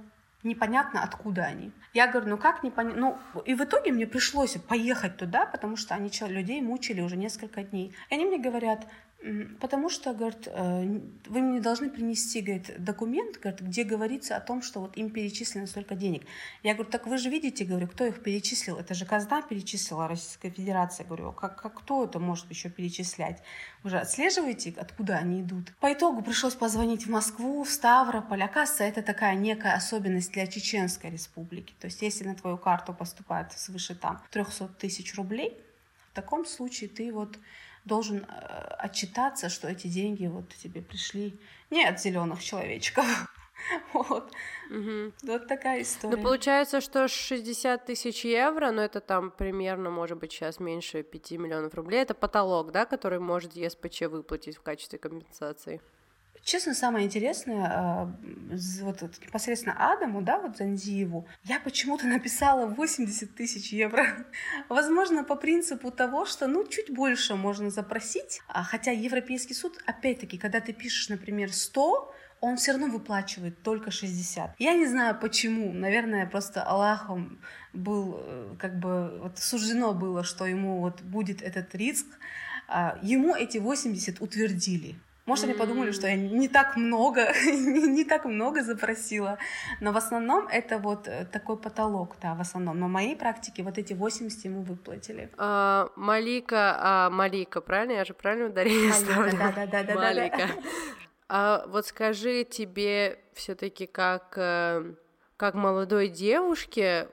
непонятно, 0.43 1.03
откуда 1.03 1.43
они. 1.43 1.71
Я 1.93 2.07
говорю, 2.07 2.29
ну 2.29 2.37
как 2.37 2.63
непонятно? 2.63 2.99
Ну, 3.33 3.41
и 3.45 3.53
в 3.53 3.63
итоге 3.63 3.91
мне 3.91 4.07
пришлось 4.07 4.57
поехать 4.67 5.17
туда, 5.17 5.45
потому 5.45 5.77
что 5.77 5.93
они 5.95 6.09
людей 6.27 6.61
мучили 6.61 7.01
уже 7.01 7.17
несколько 7.17 7.63
дней. 7.63 7.93
И 8.09 8.15
они 8.15 8.25
мне 8.25 8.39
говорят, 8.39 8.87
Потому 9.59 9.89
что, 9.89 10.13
говорит, 10.13 10.47
э, 10.47 10.99
вы 11.25 11.41
мне 11.41 11.59
должны 11.59 11.89
принести, 11.89 12.41
говорит, 12.41 12.75
документ, 12.77 13.39
говорит, 13.39 13.61
где 13.61 13.83
говорится 13.83 14.37
о 14.37 14.39
том, 14.39 14.61
что 14.61 14.79
вот 14.79 14.95
им 14.95 15.09
перечислено 15.09 15.65
столько 15.65 15.95
денег. 15.95 16.23
Я 16.61 16.75
говорю, 16.75 16.91
так 16.91 17.07
вы 17.07 17.17
же 17.17 17.29
видите, 17.29 17.65
говорю, 17.65 17.87
кто 17.87 18.05
их 18.05 18.21
перечислил? 18.21 18.77
Это 18.77 18.93
же 18.93 19.05
казна 19.05 19.41
перечислила 19.41 20.07
Российская 20.07 20.51
Федерация. 20.51 21.03
Говорю, 21.03 21.31
как, 21.31 21.59
как 21.59 21.79
кто 21.79 22.05
это 22.05 22.19
может 22.19 22.47
еще 22.51 22.69
перечислять? 22.69 23.41
Вы 23.81 23.89
же 23.89 23.97
отслеживаете, 23.97 24.75
откуда 24.77 25.15
они 25.15 25.41
идут? 25.41 25.73
По 25.79 25.91
итогу 25.91 26.21
пришлось 26.21 26.53
позвонить 26.55 27.07
в 27.07 27.09
Москву, 27.09 27.63
в 27.63 27.69
Ставрополь. 27.69 28.43
Оказывается, 28.43 28.83
это 28.83 29.01
такая 29.01 29.35
некая 29.35 29.73
особенность 29.73 30.31
для 30.31 30.45
Чеченской 30.45 31.09
республики. 31.09 31.73
То 31.79 31.85
есть, 31.85 32.03
если 32.03 32.23
на 32.23 32.35
твою 32.35 32.59
карту 32.59 32.93
поступает 32.93 33.51
свыше 33.53 33.95
там 33.95 34.21
300 34.29 34.67
тысяч 34.79 35.15
рублей, 35.15 35.57
в 36.11 36.15
таком 36.15 36.45
случае 36.45 36.89
ты 36.89 37.11
вот 37.11 37.39
должен 37.87 38.17
э, 38.17 38.25
отчитаться, 38.79 39.49
что 39.49 39.67
эти 39.67 39.87
деньги 39.87 40.27
вот 40.27 40.49
тебе 40.55 40.81
пришли 40.81 41.39
не 41.71 41.85
от 41.85 41.99
зеленых 41.99 42.43
человечков. 42.43 43.05
Вот. 43.91 44.31
Угу. 44.69 45.13
Вот 45.23 45.47
такая 45.47 45.81
история. 45.81 46.15
Ну, 46.15 46.21
получается, 46.21 46.79
что 46.79 47.07
60 47.07 47.85
тысяч 47.85 48.23
евро, 48.23 48.71
но 48.71 48.83
это 48.83 49.01
там 49.01 49.31
примерно, 49.31 49.89
может 49.89 50.19
быть, 50.19 50.31
сейчас 50.31 50.59
меньше 50.59 51.01
5 51.01 51.31
миллионов 51.31 51.73
рублей, 51.73 52.03
это 52.03 52.13
потолок, 52.13 52.71
да, 52.71 52.85
который 52.85 53.19
может 53.19 53.53
ЕСПЧ 53.53 54.03
выплатить 54.03 54.57
в 54.57 54.61
качестве 54.61 54.99
компенсации? 54.99 55.81
Честно, 56.47 56.73
самое 56.73 57.05
интересное, 57.05 57.67
а, 57.69 58.15
вот 58.79 59.01
непосредственно 59.21 59.91
Адаму, 59.91 60.21
да, 60.21 60.39
вот 60.39 60.55
Занзиеву, 60.55 61.27
я 61.43 61.59
почему-то 61.59 62.07
написала 62.07 62.67
80 62.67 63.35
тысяч 63.35 63.73
евро. 63.73 64.05
Возможно, 64.69 65.25
по 65.25 65.35
принципу 65.35 65.91
того, 65.91 66.25
что, 66.25 66.47
ну, 66.47 66.65
чуть 66.65 66.89
больше 66.89 67.35
можно 67.35 67.69
запросить, 67.69 68.39
а, 68.47 68.63
хотя 68.63 68.91
Европейский 68.91 69.53
суд, 69.53 69.77
опять-таки, 69.85 70.37
когда 70.37 70.61
ты 70.61 70.71
пишешь, 70.71 71.09
например, 71.09 71.51
100, 71.51 72.15
он 72.39 72.55
все 72.55 72.71
равно 72.71 72.87
выплачивает 72.87 73.61
только 73.61 73.91
60. 73.91 74.55
Я 74.57 74.73
не 74.73 74.85
знаю 74.85 75.19
почему. 75.19 75.73
Наверное, 75.73 76.25
просто 76.27 76.63
Аллахом 76.63 77.41
был, 77.73 78.21
э, 78.21 78.55
как 78.57 78.79
бы, 78.79 79.19
вот 79.21 79.37
суждено 79.37 79.93
было, 79.93 80.23
что 80.23 80.45
ему 80.45 80.79
вот 80.79 81.01
будет 81.01 81.41
этот 81.41 81.75
риск. 81.75 82.05
А, 82.69 82.97
ему 83.01 83.35
эти 83.35 83.57
80 83.57 84.21
утвердили. 84.21 84.95
Может, 85.27 85.43
они 85.43 85.53
подумали, 85.53 85.91
что 85.91 86.07
я 86.07 86.15
не 86.15 86.47
так 86.47 86.77
много, 86.77 87.27
не, 87.45 88.05
так 88.05 88.23
много 88.23 88.63
запросила. 88.63 89.37
Но 89.81 89.91
в 89.91 89.97
основном 89.97 90.47
это 90.47 90.77
вот 90.77 91.07
э, 91.09 91.25
такой 91.25 91.57
потолок, 91.57 92.15
да, 92.21 92.33
в 92.33 92.39
основном. 92.39 92.79
Но 92.79 92.87
в 92.87 92.89
моей 92.89 93.15
практике 93.15 93.61
вот 93.61 93.77
эти 93.77 93.91
80 93.91 94.45
ему 94.45 94.61
выплатили. 94.61 95.29
А, 95.37 95.89
Малика, 95.97 96.77
а, 96.79 97.09
Малика, 97.09 97.59
правильно? 97.59 97.91
Я 97.91 98.05
же 98.05 98.13
правильно 98.13 98.47
ударение 98.47 98.89
Малика, 98.89 99.37
да, 99.37 99.51
да, 99.51 99.65
да, 99.67 99.83
да, 99.83 99.95
Малика. 99.95 100.37
Да, 100.37 100.47
да. 100.47 100.53
А 101.29 101.65
вот 101.67 101.85
скажи 101.85 102.45
тебе 102.45 103.19
все-таки 103.33 103.85
как 103.85 104.33
э, 104.37 104.93
как 105.35 105.55
молодой 105.55 106.07
девушке, 106.07 107.09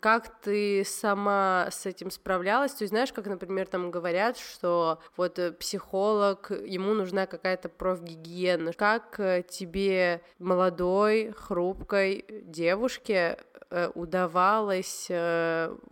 как 0.00 0.40
ты 0.40 0.84
сама 0.84 1.68
с 1.70 1.86
этим 1.86 2.10
справлялась? 2.10 2.72
То 2.72 2.82
есть, 2.82 2.92
знаешь, 2.92 3.12
как, 3.12 3.26
например, 3.26 3.66
там 3.66 3.90
говорят, 3.90 4.38
что 4.38 5.00
вот 5.16 5.38
э, 5.38 5.52
психолог, 5.52 6.50
ему 6.50 6.94
нужна 6.94 7.26
какая-то 7.26 7.68
профгигиена. 7.68 8.72
Как 8.72 9.18
э, 9.18 9.42
тебе, 9.48 10.22
молодой, 10.38 11.32
хрупкой 11.32 12.24
девушке, 12.44 13.38
Э, 13.68 13.90
удавалось 13.94 15.10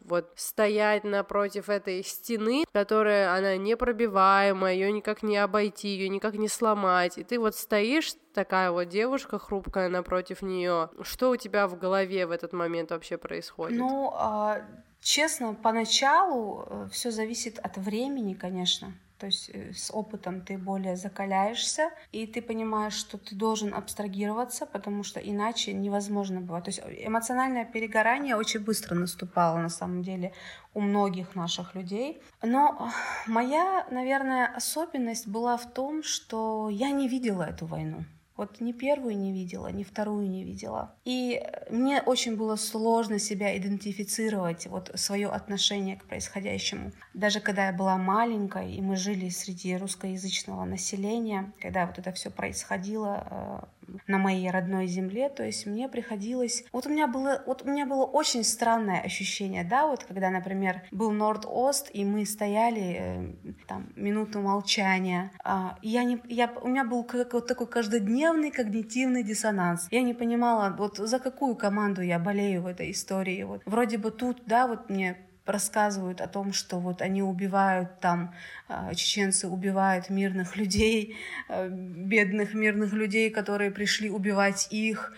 вот 0.04 0.30
стоять 0.36 1.02
напротив 1.02 1.68
этой 1.68 2.04
стены, 2.04 2.64
которая 2.72 3.36
она 3.36 3.56
непробиваемая, 3.56 4.74
ее 4.74 4.92
никак 4.92 5.24
не 5.24 5.36
обойти, 5.38 5.88
ее 5.88 6.08
никак 6.08 6.34
не 6.34 6.46
сломать, 6.46 7.18
и 7.18 7.24
ты 7.24 7.40
вот 7.40 7.56
стоишь 7.56 8.14
такая 8.32 8.70
вот 8.70 8.84
девушка 8.84 9.38
хрупкая 9.38 9.88
напротив 9.88 10.42
нее. 10.42 10.90
Что 11.02 11.30
у 11.30 11.36
тебя 11.36 11.66
в 11.66 11.78
голове 11.78 12.26
в 12.26 12.30
этот 12.30 12.52
момент 12.52 12.90
вообще 12.90 13.16
происходит? 13.16 13.63
Ну, 13.70 14.10
а, 14.14 14.62
честно, 15.00 15.54
поначалу 15.54 16.64
э, 16.66 16.88
все 16.92 17.10
зависит 17.10 17.58
от 17.58 17.76
времени, 17.76 18.34
конечно. 18.34 18.94
То 19.18 19.26
есть 19.26 19.50
э, 19.54 19.72
с 19.72 19.90
опытом 19.90 20.40
ты 20.40 20.58
более 20.58 20.96
закаляешься, 20.96 21.90
и 22.12 22.26
ты 22.26 22.42
понимаешь, 22.42 22.94
что 22.94 23.16
ты 23.16 23.34
должен 23.34 23.72
абстрагироваться, 23.72 24.66
потому 24.66 25.02
что 25.04 25.20
иначе 25.20 25.72
невозможно 25.72 26.40
бывает. 26.40 26.64
То 26.64 26.70
есть 26.70 26.82
эмоциональное 27.06 27.64
перегорание 27.64 28.36
очень 28.36 28.60
быстро 28.60 28.94
наступало 28.94 29.58
на 29.58 29.68
самом 29.68 30.02
деле 30.02 30.32
у 30.74 30.80
многих 30.80 31.36
наших 31.36 31.74
людей. 31.74 32.20
Но 32.42 32.90
моя, 33.26 33.86
наверное, 33.90 34.46
особенность 34.46 35.28
была 35.28 35.56
в 35.56 35.72
том, 35.72 36.02
что 36.02 36.68
я 36.68 36.90
не 36.90 37.08
видела 37.08 37.44
эту 37.44 37.66
войну. 37.66 38.04
Вот 38.36 38.60
ни 38.60 38.72
первую 38.72 39.16
не 39.16 39.32
видела, 39.32 39.68
ни 39.68 39.84
вторую 39.84 40.28
не 40.28 40.42
видела. 40.42 40.94
И 41.04 41.40
мне 41.70 42.02
очень 42.02 42.36
было 42.36 42.56
сложно 42.56 43.20
себя 43.20 43.56
идентифицировать, 43.56 44.66
вот 44.66 44.90
свое 44.94 45.28
отношение 45.28 45.96
к 45.96 46.04
происходящему. 46.04 46.90
Даже 47.14 47.40
когда 47.40 47.66
я 47.66 47.72
была 47.72 47.96
маленькой, 47.96 48.74
и 48.74 48.82
мы 48.82 48.96
жили 48.96 49.28
среди 49.28 49.76
русскоязычного 49.76 50.64
населения, 50.64 51.52
когда 51.60 51.86
вот 51.86 51.98
это 51.98 52.10
все 52.12 52.30
происходило 52.30 53.26
э, 53.30 53.66
на 54.06 54.18
моей 54.18 54.50
родной 54.50 54.86
земле, 54.86 55.28
то 55.28 55.44
есть 55.44 55.66
мне 55.66 55.88
приходилось... 55.88 56.64
Вот 56.72 56.86
у 56.86 56.90
меня 56.90 57.06
было, 57.06 57.42
вот 57.46 57.62
у 57.62 57.70
меня 57.70 57.86
было 57.86 58.04
очень 58.04 58.44
странное 58.44 59.00
ощущение, 59.00 59.64
да, 59.64 59.86
вот 59.86 60.04
когда, 60.04 60.30
например, 60.30 60.82
был 60.90 61.10
Норд-Ост, 61.10 61.90
и 61.92 62.04
мы 62.04 62.26
стояли, 62.26 62.96
э, 62.98 63.54
там, 63.66 63.92
минуту 63.96 64.40
молчания, 64.40 65.30
а, 65.42 65.78
я 65.82 66.04
не, 66.04 66.20
я, 66.28 66.52
у 66.62 66.68
меня 66.68 66.84
был 66.84 67.04
как, 67.04 67.32
вот 67.32 67.46
такой 67.46 67.66
каждодневный 67.66 68.50
когнитивный 68.50 69.22
диссонанс. 69.22 69.88
Я 69.90 70.02
не 70.02 70.14
понимала, 70.14 70.74
вот 70.76 70.98
за 70.98 71.18
какую 71.18 71.56
команду 71.56 72.02
я 72.02 72.18
болею 72.18 72.62
в 72.62 72.66
этой 72.66 72.90
истории. 72.90 73.42
Вот 73.42 73.62
вроде 73.64 73.98
бы 73.98 74.10
тут, 74.10 74.42
да, 74.46 74.66
вот 74.66 74.90
мне 74.90 75.16
рассказывают 75.46 76.20
о 76.20 76.26
том, 76.26 76.52
что 76.52 76.78
вот 76.78 77.02
они 77.02 77.22
убивают 77.22 78.00
там, 78.00 78.34
а, 78.68 78.94
чеченцы 78.94 79.48
убивают 79.48 80.10
мирных 80.10 80.56
людей, 80.56 81.16
а, 81.48 81.68
бедных 81.68 82.54
мирных 82.54 82.92
людей, 82.92 83.30
которые 83.30 83.70
пришли 83.70 84.10
убивать 84.10 84.68
их, 84.70 85.12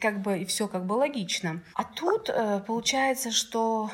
как 0.00 0.22
бы 0.22 0.40
и 0.40 0.44
все 0.44 0.66
как 0.66 0.86
бы 0.86 0.94
логично. 0.94 1.60
А 1.74 1.84
тут 1.84 2.28
э, 2.28 2.60
получается, 2.66 3.30
что 3.30 3.92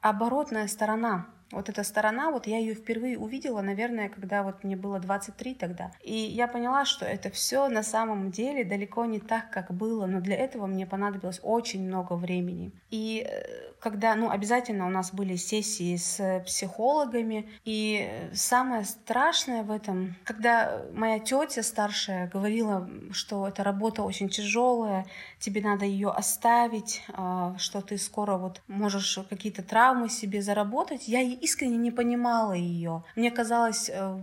оборотная 0.00 0.68
сторона 0.68 1.26
вот 1.52 1.68
эта 1.68 1.84
сторона, 1.84 2.30
вот 2.30 2.46
я 2.46 2.58
ее 2.58 2.74
впервые 2.74 3.18
увидела, 3.18 3.60
наверное, 3.60 4.08
когда 4.08 4.42
вот 4.42 4.64
мне 4.64 4.76
было 4.76 4.98
23 4.98 5.54
тогда. 5.54 5.92
И 6.02 6.14
я 6.14 6.48
поняла, 6.48 6.84
что 6.84 7.04
это 7.04 7.30
все 7.30 7.68
на 7.68 7.82
самом 7.82 8.30
деле 8.30 8.64
далеко 8.64 9.04
не 9.04 9.20
так, 9.20 9.50
как 9.50 9.72
было, 9.72 10.06
но 10.06 10.20
для 10.20 10.36
этого 10.36 10.66
мне 10.66 10.86
понадобилось 10.86 11.40
очень 11.42 11.86
много 11.86 12.14
времени. 12.14 12.72
И 12.90 13.26
э, 13.28 13.66
когда, 13.78 14.14
ну, 14.16 14.30
обязательно 14.30 14.86
у 14.86 14.90
нас 14.90 15.12
были 15.12 15.36
сессии 15.36 15.96
с 15.96 16.42
психологами, 16.44 17.48
и 17.64 18.10
самое 18.32 18.84
страшное 18.84 19.62
в 19.62 19.70
этом, 19.70 20.16
когда 20.24 20.82
моя 20.92 21.18
тетя 21.20 21.62
старшая 21.62 22.28
говорила, 22.28 22.88
что 23.12 23.46
эта 23.46 23.62
работа 23.62 24.02
очень 24.02 24.28
тяжелая, 24.28 25.06
тебе 25.38 25.60
надо 25.60 25.84
ее 25.84 26.10
оставить, 26.10 27.04
а, 27.12 27.56
что 27.58 27.80
ты 27.80 27.98
скоро 27.98 28.36
вот 28.36 28.60
можешь 28.66 29.18
какие-то 29.28 29.62
травмы 29.62 30.08
себе 30.08 30.42
заработать, 30.42 31.06
я 31.06 31.20
искренне 31.40 31.76
не 31.76 31.90
понимала 31.90 32.52
ее. 32.52 33.04
Мне 33.14 33.30
казалось, 33.30 33.90
э, 33.92 34.20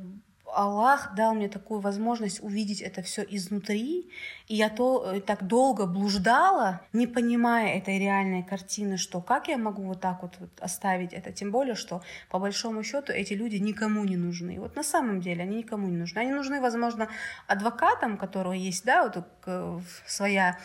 Аллах 0.54 1.16
дал 1.16 1.34
мне 1.34 1.50
такую 1.50 1.80
возможность 1.80 2.44
увидеть 2.44 2.82
это 2.82 3.02
все 3.02 3.24
изнутри, 3.24 4.10
и 4.48 4.56
я 4.56 4.70
то 4.70 5.12
э, 5.14 5.22
так 5.22 5.48
долго 5.48 5.86
блуждала, 5.86 6.82
не 6.94 7.08
понимая 7.08 7.78
этой 7.78 8.00
реальной 8.00 8.44
картины, 8.44 8.98
что 8.98 9.22
как 9.22 9.48
я 9.48 9.58
могу 9.58 9.84
вот 9.84 10.02
так 10.02 10.22
вот, 10.22 10.38
оставить 10.60 11.14
это, 11.14 11.32
тем 11.32 11.52
более, 11.52 11.76
что 11.76 12.02
по 12.30 12.40
большому 12.40 12.84
счету 12.84 13.12
эти 13.12 13.34
люди 13.34 13.58
никому 13.58 14.04
не 14.06 14.18
нужны. 14.18 14.60
Вот 14.60 14.76
на 14.76 14.84
самом 14.84 15.22
деле 15.22 15.44
они 15.44 15.58
никому 15.58 15.88
не 15.88 15.98
нужны. 15.98 16.20
Они 16.20 16.32
нужны, 16.32 16.62
возможно, 16.62 17.10
адвокатам, 17.48 18.18
которые 18.18 18.64
есть, 18.64 18.86
да, 18.86 19.04
вот 19.04 19.84
своя 20.06 20.58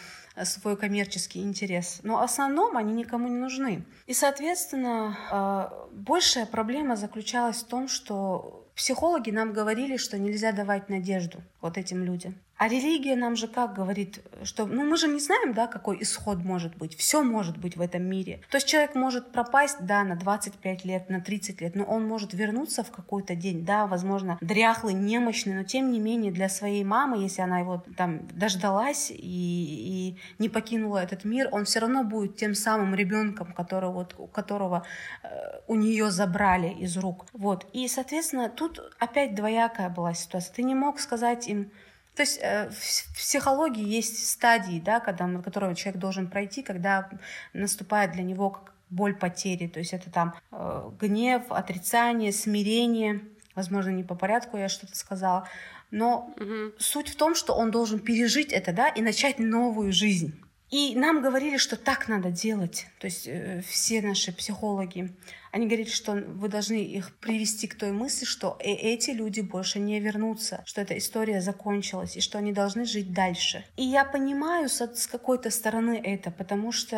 свой 0.44 0.76
коммерческий 0.76 1.42
интерес. 1.42 2.00
Но 2.02 2.18
в 2.18 2.22
основном 2.22 2.76
они 2.76 2.94
никому 2.94 3.28
не 3.28 3.36
нужны. 3.36 3.84
И, 4.06 4.14
соответственно, 4.14 5.16
э, 5.30 5.88
большая 5.92 6.46
проблема 6.46 6.96
заключалась 6.96 7.62
в 7.62 7.66
том, 7.66 7.88
что 7.88 8.68
Психологи 8.78 9.32
нам 9.32 9.52
говорили, 9.52 9.96
что 9.96 10.20
нельзя 10.20 10.52
давать 10.52 10.88
надежду 10.88 11.42
вот 11.60 11.76
этим 11.76 12.04
людям. 12.04 12.36
А 12.58 12.66
религия 12.66 13.14
нам 13.14 13.36
же 13.36 13.46
как 13.46 13.74
говорит, 13.74 14.20
что 14.42 14.66
ну 14.66 14.84
мы 14.84 14.96
же 14.96 15.06
не 15.06 15.20
знаем, 15.20 15.54
да, 15.54 15.68
какой 15.68 16.02
исход 16.02 16.38
может 16.38 16.76
быть. 16.76 16.96
Все 16.96 17.22
может 17.22 17.56
быть 17.56 17.76
в 17.76 17.80
этом 17.80 18.02
мире. 18.02 18.40
То 18.50 18.56
есть 18.56 18.66
человек 18.66 18.96
может 18.96 19.30
пропасть, 19.30 19.78
да, 19.80 20.02
на 20.02 20.16
25 20.16 20.84
лет, 20.84 21.08
на 21.08 21.20
30 21.20 21.60
лет, 21.60 21.76
но 21.76 21.84
он 21.84 22.06
может 22.06 22.34
вернуться 22.34 22.82
в 22.82 22.90
какой-то 22.90 23.36
день, 23.36 23.64
да, 23.64 23.86
возможно, 23.86 24.38
дряхлый, 24.40 24.94
немощный, 24.94 25.54
но 25.54 25.62
тем 25.62 25.92
не 25.92 26.00
менее 26.00 26.32
для 26.32 26.48
своей 26.48 26.82
мамы, 26.82 27.18
если 27.22 27.42
она 27.42 27.60
его 27.60 27.84
там 27.96 28.26
дождалась 28.28 29.12
и, 29.12 29.14
и 29.16 30.16
не 30.40 30.48
покинула 30.48 30.98
этот 30.98 31.24
мир, 31.24 31.48
он 31.52 31.64
все 31.64 31.78
равно 31.78 32.02
будет 32.02 32.36
тем 32.36 32.56
самым 32.56 32.92
ребенком, 32.96 33.52
которого, 33.52 33.92
вот, 33.92 34.32
которого 34.32 34.84
э, 35.22 35.28
у 35.68 35.76
нее 35.76 36.10
забрали 36.10 36.70
из 36.70 36.96
рук. 36.96 37.26
Вот. 37.32 37.66
И, 37.72 37.86
соответственно, 37.86 38.48
тут 38.48 38.80
опять 38.98 39.36
двоякая 39.36 39.90
была 39.90 40.12
ситуация. 40.14 40.52
Ты 40.54 40.64
не 40.64 40.74
мог 40.74 40.98
сказать 40.98 41.46
им, 41.46 41.70
то 42.18 42.22
есть 42.22 42.40
э, 42.42 42.68
в 42.68 43.14
психологии 43.14 43.86
есть 43.86 44.28
стадии, 44.28 44.82
да, 44.84 44.98
когда, 44.98 45.28
которые 45.40 45.76
человек 45.76 46.00
должен 46.00 46.28
пройти, 46.28 46.64
когда 46.64 47.08
наступает 47.52 48.10
для 48.10 48.24
него 48.24 48.58
боль 48.90 49.14
потери. 49.14 49.68
То 49.68 49.78
есть 49.78 49.92
это 49.92 50.10
там 50.10 50.34
э, 50.50 50.90
гнев, 51.00 51.44
отрицание, 51.48 52.32
смирение. 52.32 53.20
Возможно, 53.54 53.90
не 53.90 54.02
по 54.02 54.16
порядку 54.16 54.56
я 54.56 54.68
что-то 54.68 54.96
сказала. 54.96 55.48
Но 55.92 56.34
угу. 56.36 56.72
суть 56.80 57.08
в 57.08 57.14
том, 57.14 57.36
что 57.36 57.54
он 57.54 57.70
должен 57.70 58.00
пережить 58.00 58.52
это, 58.52 58.72
да, 58.72 58.88
и 58.88 59.00
начать 59.00 59.38
новую 59.38 59.92
жизнь. 59.92 60.34
И 60.70 60.94
нам 60.94 61.22
говорили, 61.22 61.56
что 61.56 61.76
так 61.76 62.08
надо 62.08 62.30
делать. 62.30 62.86
То 62.98 63.06
есть 63.06 63.26
э, 63.26 63.62
все 63.66 64.02
наши 64.02 64.32
психологи. 64.32 65.10
Они 65.50 65.66
говорили, 65.66 65.88
что 65.88 66.12
вы 66.12 66.48
должны 66.48 66.74
их 66.74 67.16
привести 67.18 67.66
к 67.66 67.74
той 67.74 67.92
мысли, 67.92 68.26
что 68.26 68.58
э 68.60 68.72
эти 68.72 69.10
люди 69.10 69.40
больше 69.40 69.78
не 69.78 69.98
вернутся, 69.98 70.62
что 70.66 70.82
эта 70.82 70.96
история 70.98 71.40
закончилась, 71.40 72.16
и 72.16 72.20
что 72.20 72.38
они 72.38 72.52
должны 72.52 72.84
жить 72.84 73.12
дальше. 73.12 73.64
И 73.76 73.82
я 73.82 74.04
понимаю 74.04 74.68
с, 74.68 74.80
с 74.80 75.06
какой-то 75.06 75.50
стороны 75.50 76.00
это, 76.04 76.30
потому 76.30 76.70
что 76.70 76.96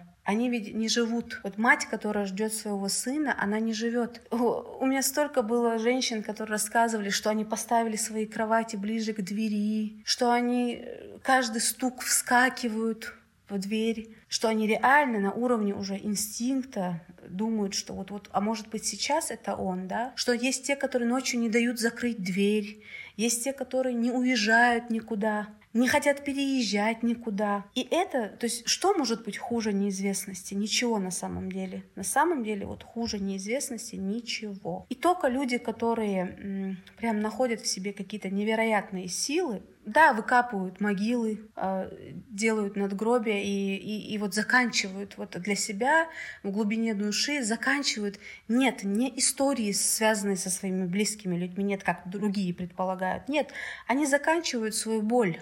э, 0.00 0.13
они 0.24 0.48
ведь 0.48 0.74
не 0.74 0.88
живут. 0.88 1.40
Вот 1.42 1.58
мать, 1.58 1.86
которая 1.86 2.24
ждет 2.24 2.54
своего 2.54 2.88
сына, 2.88 3.36
она 3.38 3.60
не 3.60 3.74
живет. 3.74 4.22
У 4.30 4.86
меня 4.86 5.02
столько 5.02 5.42
было 5.42 5.78
женщин, 5.78 6.22
которые 6.22 6.52
рассказывали, 6.52 7.10
что 7.10 7.30
они 7.30 7.44
поставили 7.44 7.96
свои 7.96 8.26
кровати 8.26 8.76
ближе 8.76 9.12
к 9.12 9.20
двери, 9.20 10.02
что 10.04 10.32
они 10.32 10.76
э, 10.76 11.18
каждый 11.22 11.60
стук 11.60 12.00
вскакивают 12.02 13.14
в 13.50 13.58
дверь, 13.58 14.16
что 14.28 14.48
они 14.48 14.66
реально 14.66 15.20
на 15.20 15.32
уровне 15.32 15.74
уже 15.74 15.96
инстинкта 15.96 17.02
думают, 17.28 17.74
что 17.74 17.92
вот, 17.92 18.10
вот, 18.10 18.30
а 18.32 18.40
может 18.40 18.68
быть 18.68 18.86
сейчас 18.86 19.30
это 19.30 19.54
он, 19.54 19.86
да? 19.86 20.12
Что 20.16 20.32
есть 20.32 20.66
те, 20.66 20.76
которые 20.76 21.08
ночью 21.08 21.38
не 21.38 21.50
дают 21.50 21.78
закрыть 21.78 22.22
дверь, 22.22 22.82
есть 23.16 23.44
те, 23.44 23.52
которые 23.52 23.94
не 23.94 24.10
уезжают 24.10 24.88
никуда, 24.88 25.48
не 25.74 25.88
хотят 25.88 26.24
переезжать 26.24 27.02
никуда. 27.02 27.64
И 27.74 27.86
это, 27.90 28.28
то 28.28 28.46
есть, 28.46 28.68
что 28.68 28.94
может 28.94 29.24
быть 29.24 29.36
хуже 29.36 29.72
неизвестности? 29.72 30.54
Ничего 30.54 30.98
на 31.00 31.10
самом 31.10 31.50
деле. 31.50 31.82
На 31.96 32.04
самом 32.04 32.44
деле, 32.44 32.64
вот 32.64 32.84
хуже 32.84 33.18
неизвестности 33.18 33.96
ничего. 33.96 34.86
И 34.88 34.94
только 34.94 35.26
люди, 35.26 35.58
которые 35.58 36.36
м, 36.38 36.76
прям 36.96 37.20
находят 37.20 37.60
в 37.60 37.66
себе 37.66 37.92
какие-то 37.92 38.30
невероятные 38.30 39.08
силы, 39.08 39.62
да, 39.84 40.12
выкапывают 40.12 40.80
могилы, 40.80 41.40
э, 41.56 41.90
делают 42.30 42.76
надгробия 42.76 43.42
и, 43.42 43.76
и, 43.76 44.14
и 44.14 44.18
вот 44.18 44.32
заканчивают 44.32 45.18
вот 45.18 45.32
для 45.32 45.56
себя 45.56 46.08
в 46.42 46.50
глубине 46.50 46.94
души, 46.94 47.42
заканчивают, 47.42 48.18
нет, 48.48 48.84
не 48.84 49.12
истории, 49.18 49.72
связанные 49.72 50.36
со 50.36 50.48
своими 50.50 50.86
близкими 50.86 51.36
людьми, 51.36 51.64
нет, 51.64 51.82
как 51.82 52.08
другие 52.08 52.54
предполагают, 52.54 53.28
нет, 53.28 53.50
они 53.86 54.06
заканчивают 54.06 54.74
свою 54.74 55.02
боль, 55.02 55.38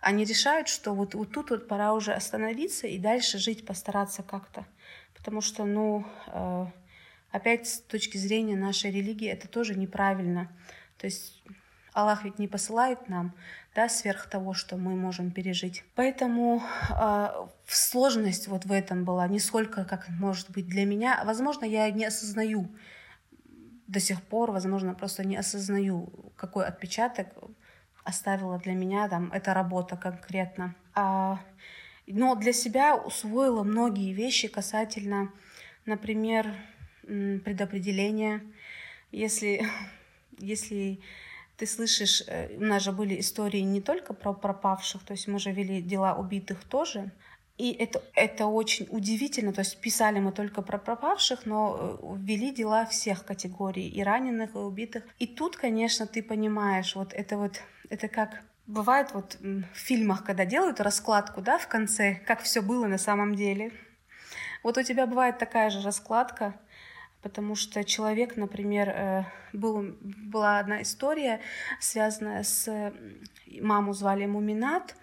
они 0.00 0.24
решают, 0.24 0.68
что 0.68 0.94
вот, 0.94 1.14
вот 1.14 1.32
тут 1.32 1.50
вот 1.50 1.68
пора 1.68 1.92
уже 1.92 2.12
остановиться 2.12 2.86
и 2.86 2.98
дальше 2.98 3.38
жить, 3.38 3.66
постараться 3.66 4.22
как-то. 4.22 4.64
Потому 5.16 5.40
что, 5.40 5.64
ну, 5.64 6.06
э, 6.28 6.66
опять 7.30 7.66
с 7.66 7.80
точки 7.80 8.16
зрения 8.16 8.56
нашей 8.56 8.90
религии 8.90 9.28
это 9.28 9.48
тоже 9.48 9.74
неправильно. 9.74 10.48
То 10.98 11.06
есть 11.06 11.42
Аллах 11.92 12.24
ведь 12.24 12.38
не 12.38 12.46
посылает 12.46 13.08
нам 13.08 13.34
да, 13.74 13.88
сверх 13.88 14.28
того, 14.28 14.54
что 14.54 14.76
мы 14.76 14.94
можем 14.94 15.30
пережить. 15.30 15.84
Поэтому 15.94 16.62
э, 16.90 17.28
сложность 17.66 18.48
вот 18.48 18.64
в 18.64 18.72
этом 18.72 19.04
была 19.04 19.26
не 19.26 19.40
сколько, 19.40 19.84
как 19.84 20.08
может 20.08 20.50
быть 20.50 20.68
для 20.68 20.84
меня. 20.84 21.22
Возможно, 21.24 21.64
я 21.64 21.90
не 21.90 22.04
осознаю 22.04 22.68
до 23.88 24.00
сих 24.00 24.22
пор, 24.22 24.52
возможно, 24.52 24.94
просто 24.94 25.26
не 25.26 25.36
осознаю, 25.36 26.32
какой 26.36 26.66
отпечаток 26.66 27.28
оставила 28.08 28.58
для 28.58 28.72
меня 28.72 29.08
там 29.08 29.30
эта 29.32 29.52
работа 29.52 29.96
конкретно. 29.96 30.74
А, 30.94 31.38
но 32.06 32.34
для 32.34 32.52
себя 32.52 32.96
усвоила 32.96 33.62
многие 33.62 34.12
вещи 34.12 34.48
касательно, 34.48 35.30
например, 35.84 36.54
предопределения. 37.02 38.40
Если, 39.12 39.66
если 40.38 41.00
ты 41.58 41.66
слышишь, 41.66 42.22
э, 42.26 42.56
у 42.56 42.64
нас 42.64 42.82
же 42.82 42.92
были 42.92 43.20
истории 43.20 43.60
не 43.60 43.82
только 43.82 44.14
про 44.14 44.32
пропавших, 44.32 45.02
то 45.02 45.12
есть 45.12 45.28
мы 45.28 45.38
же 45.38 45.52
вели 45.52 45.82
дела 45.82 46.14
убитых 46.14 46.64
тоже, 46.64 47.10
и 47.58 47.72
это, 47.72 48.00
это 48.14 48.46
очень 48.46 48.86
удивительно. 48.90 49.52
То 49.52 49.62
есть 49.62 49.80
писали 49.80 50.20
мы 50.20 50.30
только 50.30 50.62
про 50.62 50.78
пропавших, 50.78 51.44
но 51.44 51.98
э, 52.00 52.16
ввели 52.16 52.52
дела 52.52 52.86
всех 52.86 53.24
категорий, 53.24 53.88
и 53.88 54.02
раненых, 54.02 54.54
и 54.54 54.58
убитых. 54.58 55.02
И 55.18 55.26
тут, 55.26 55.56
конечно, 55.56 56.06
ты 56.06 56.22
понимаешь, 56.22 56.94
вот 56.94 57.12
это 57.12 57.36
вот, 57.36 57.60
это 57.90 58.08
как 58.08 58.42
бывает 58.66 59.12
вот 59.14 59.38
в 59.40 59.74
фильмах, 59.74 60.24
когда 60.24 60.44
делают 60.44 60.80
раскладку, 60.80 61.40
да, 61.40 61.58
в 61.58 61.68
конце, 61.68 62.16
как 62.26 62.42
все 62.42 62.60
было 62.60 62.86
на 62.86 62.98
самом 62.98 63.34
деле. 63.34 63.72
Вот 64.62 64.76
у 64.76 64.82
тебя 64.82 65.06
бывает 65.06 65.38
такая 65.38 65.70
же 65.70 65.80
раскладка, 65.82 66.54
потому 67.22 67.54
что 67.54 67.84
человек, 67.84 68.36
например, 68.36 68.88
э, 68.90 69.24
был, 69.52 69.96
была 70.00 70.58
одна 70.58 70.82
история, 70.82 71.40
связанная 71.80 72.42
с... 72.42 72.92
Маму 73.60 73.94
звали 73.94 74.26
Муминат, 74.26 74.94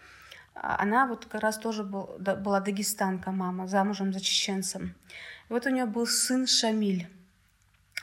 а 0.53 0.81
она 0.81 1.07
вот 1.07 1.25
как 1.25 1.41
раз 1.41 1.57
тоже 1.57 1.83
был, 1.83 2.15
была 2.19 2.59
дагестанка 2.59 3.31
мама, 3.31 3.67
замужем 3.67 4.13
за 4.13 4.21
чеченцем. 4.21 4.95
И 5.49 5.53
вот 5.53 5.65
у 5.65 5.69
нее 5.69 5.85
был 5.85 6.05
сын 6.05 6.45
Шамиль. 6.45 7.07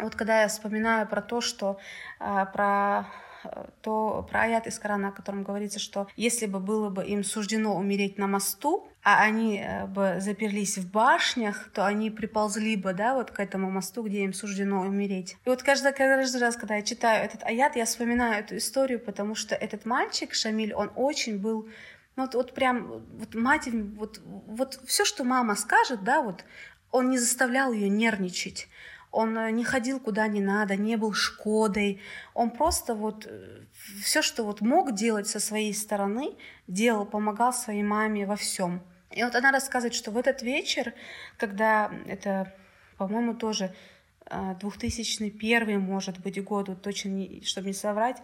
Вот 0.01 0.17
когда 0.17 0.43
я 0.43 0.49
вспоминаю 0.49 1.07
про 1.07 1.23
то, 1.23 1.41
что 1.41 1.79
э, 2.19 2.47
про 2.53 3.07
то 3.81 4.27
про 4.31 4.43
аят 4.43 4.67
из 4.67 4.79
Корана, 4.79 5.09
о 5.09 5.13
котором 5.13 5.43
говорится, 5.43 5.79
что 5.79 6.09
если 6.17 6.47
бы 6.47 6.61
было 6.61 6.91
бы 6.91 7.05
им 7.05 7.25
суждено 7.25 7.77
умереть 7.77 8.19
на 8.19 8.27
мосту, 8.27 8.89
а 9.03 9.23
они 9.23 9.59
э, 9.59 9.87
бы 9.87 10.17
заперлись 10.21 10.79
в 10.79 10.91
башнях, 10.91 11.71
то 11.73 11.87
они 11.87 12.11
приползли 12.11 12.77
бы, 12.77 12.93
да, 12.95 13.15
вот 13.15 13.31
к 13.33 13.41
этому 13.41 13.71
мосту, 13.71 14.03
где 14.05 14.25
им 14.25 14.33
суждено 14.33 14.81
умереть. 14.83 15.37
И 15.45 15.49
вот 15.49 15.63
каждый, 15.63 15.93
каждый 15.93 16.41
раз, 16.41 16.57
когда 16.57 16.77
я 16.77 16.83
читаю 16.83 17.25
этот 17.25 17.43
аят, 17.43 17.75
я 17.77 17.85
вспоминаю 17.85 18.39
эту 18.39 18.57
историю, 18.57 19.01
потому 19.01 19.35
что 19.35 19.55
этот 19.55 19.85
мальчик, 19.87 20.35
Шамиль, 20.35 20.73
он 20.73 20.91
очень 20.95 21.39
был 21.39 21.69
ну, 22.15 22.25
вот, 22.25 22.35
вот 22.35 22.55
прям, 22.55 23.03
вот 23.15 23.35
мать, 23.35 23.69
вот, 23.97 24.21
вот 24.25 24.79
все, 24.87 25.05
что 25.05 25.25
мама 25.25 25.57
скажет, 25.57 26.05
да, 26.05 26.21
вот, 26.21 26.45
он 26.91 27.09
не 27.09 27.19
заставлял 27.19 27.73
ее 27.73 27.89
нервничать. 27.89 28.69
Он 29.13 29.37
э, 29.37 29.51
не 29.51 29.63
ходил 29.63 30.01
куда 30.01 30.27
не 30.27 30.41
надо, 30.41 30.75
не 30.75 30.97
был 30.97 31.13
шкодой. 31.13 32.01
Он 32.35 32.51
просто 32.51 32.95
вот 32.95 33.27
э, 33.29 33.67
все, 34.03 34.23
что 34.23 34.43
вот 34.43 34.63
мог 34.63 34.95
делать 34.95 35.29
со 35.29 35.39
своей 35.39 35.75
стороны, 35.75 36.35
делал, 36.67 37.05
помогал 37.05 37.53
своей 37.53 37.83
маме 37.83 38.27
во 38.27 38.37
всем. 38.37 38.83
И 39.11 39.23
вот 39.23 39.35
она 39.35 39.53
рассказывает, 39.53 39.95
что 39.95 40.11
в 40.11 40.17
этот 40.17 40.43
вечер, 40.43 40.95
когда 41.37 41.93
это, 42.07 42.55
по-моему, 42.97 43.35
тоже 43.35 43.75
2001, 44.31 45.69
э, 45.69 45.79
может 45.79 46.19
быть, 46.19 46.43
год, 46.43 46.71
вот 46.71 46.81
точно, 46.81 47.11
не, 47.11 47.43
чтобы 47.45 47.67
не 47.69 47.75
соврать, 47.75 48.17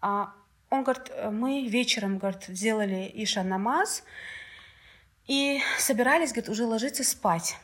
а 0.00 0.32
он 0.70 0.82
говорит, 0.84 1.12
мы 1.30 1.66
вечером, 1.68 2.16
говорит, 2.16 2.44
сделали 2.48 3.10
Иша 3.12 3.42
намаз 3.42 4.02
и 5.26 5.60
собирались, 5.78 6.30
говорит, 6.30 6.48
уже 6.48 6.64
ложиться 6.64 7.04
спать. 7.04 7.56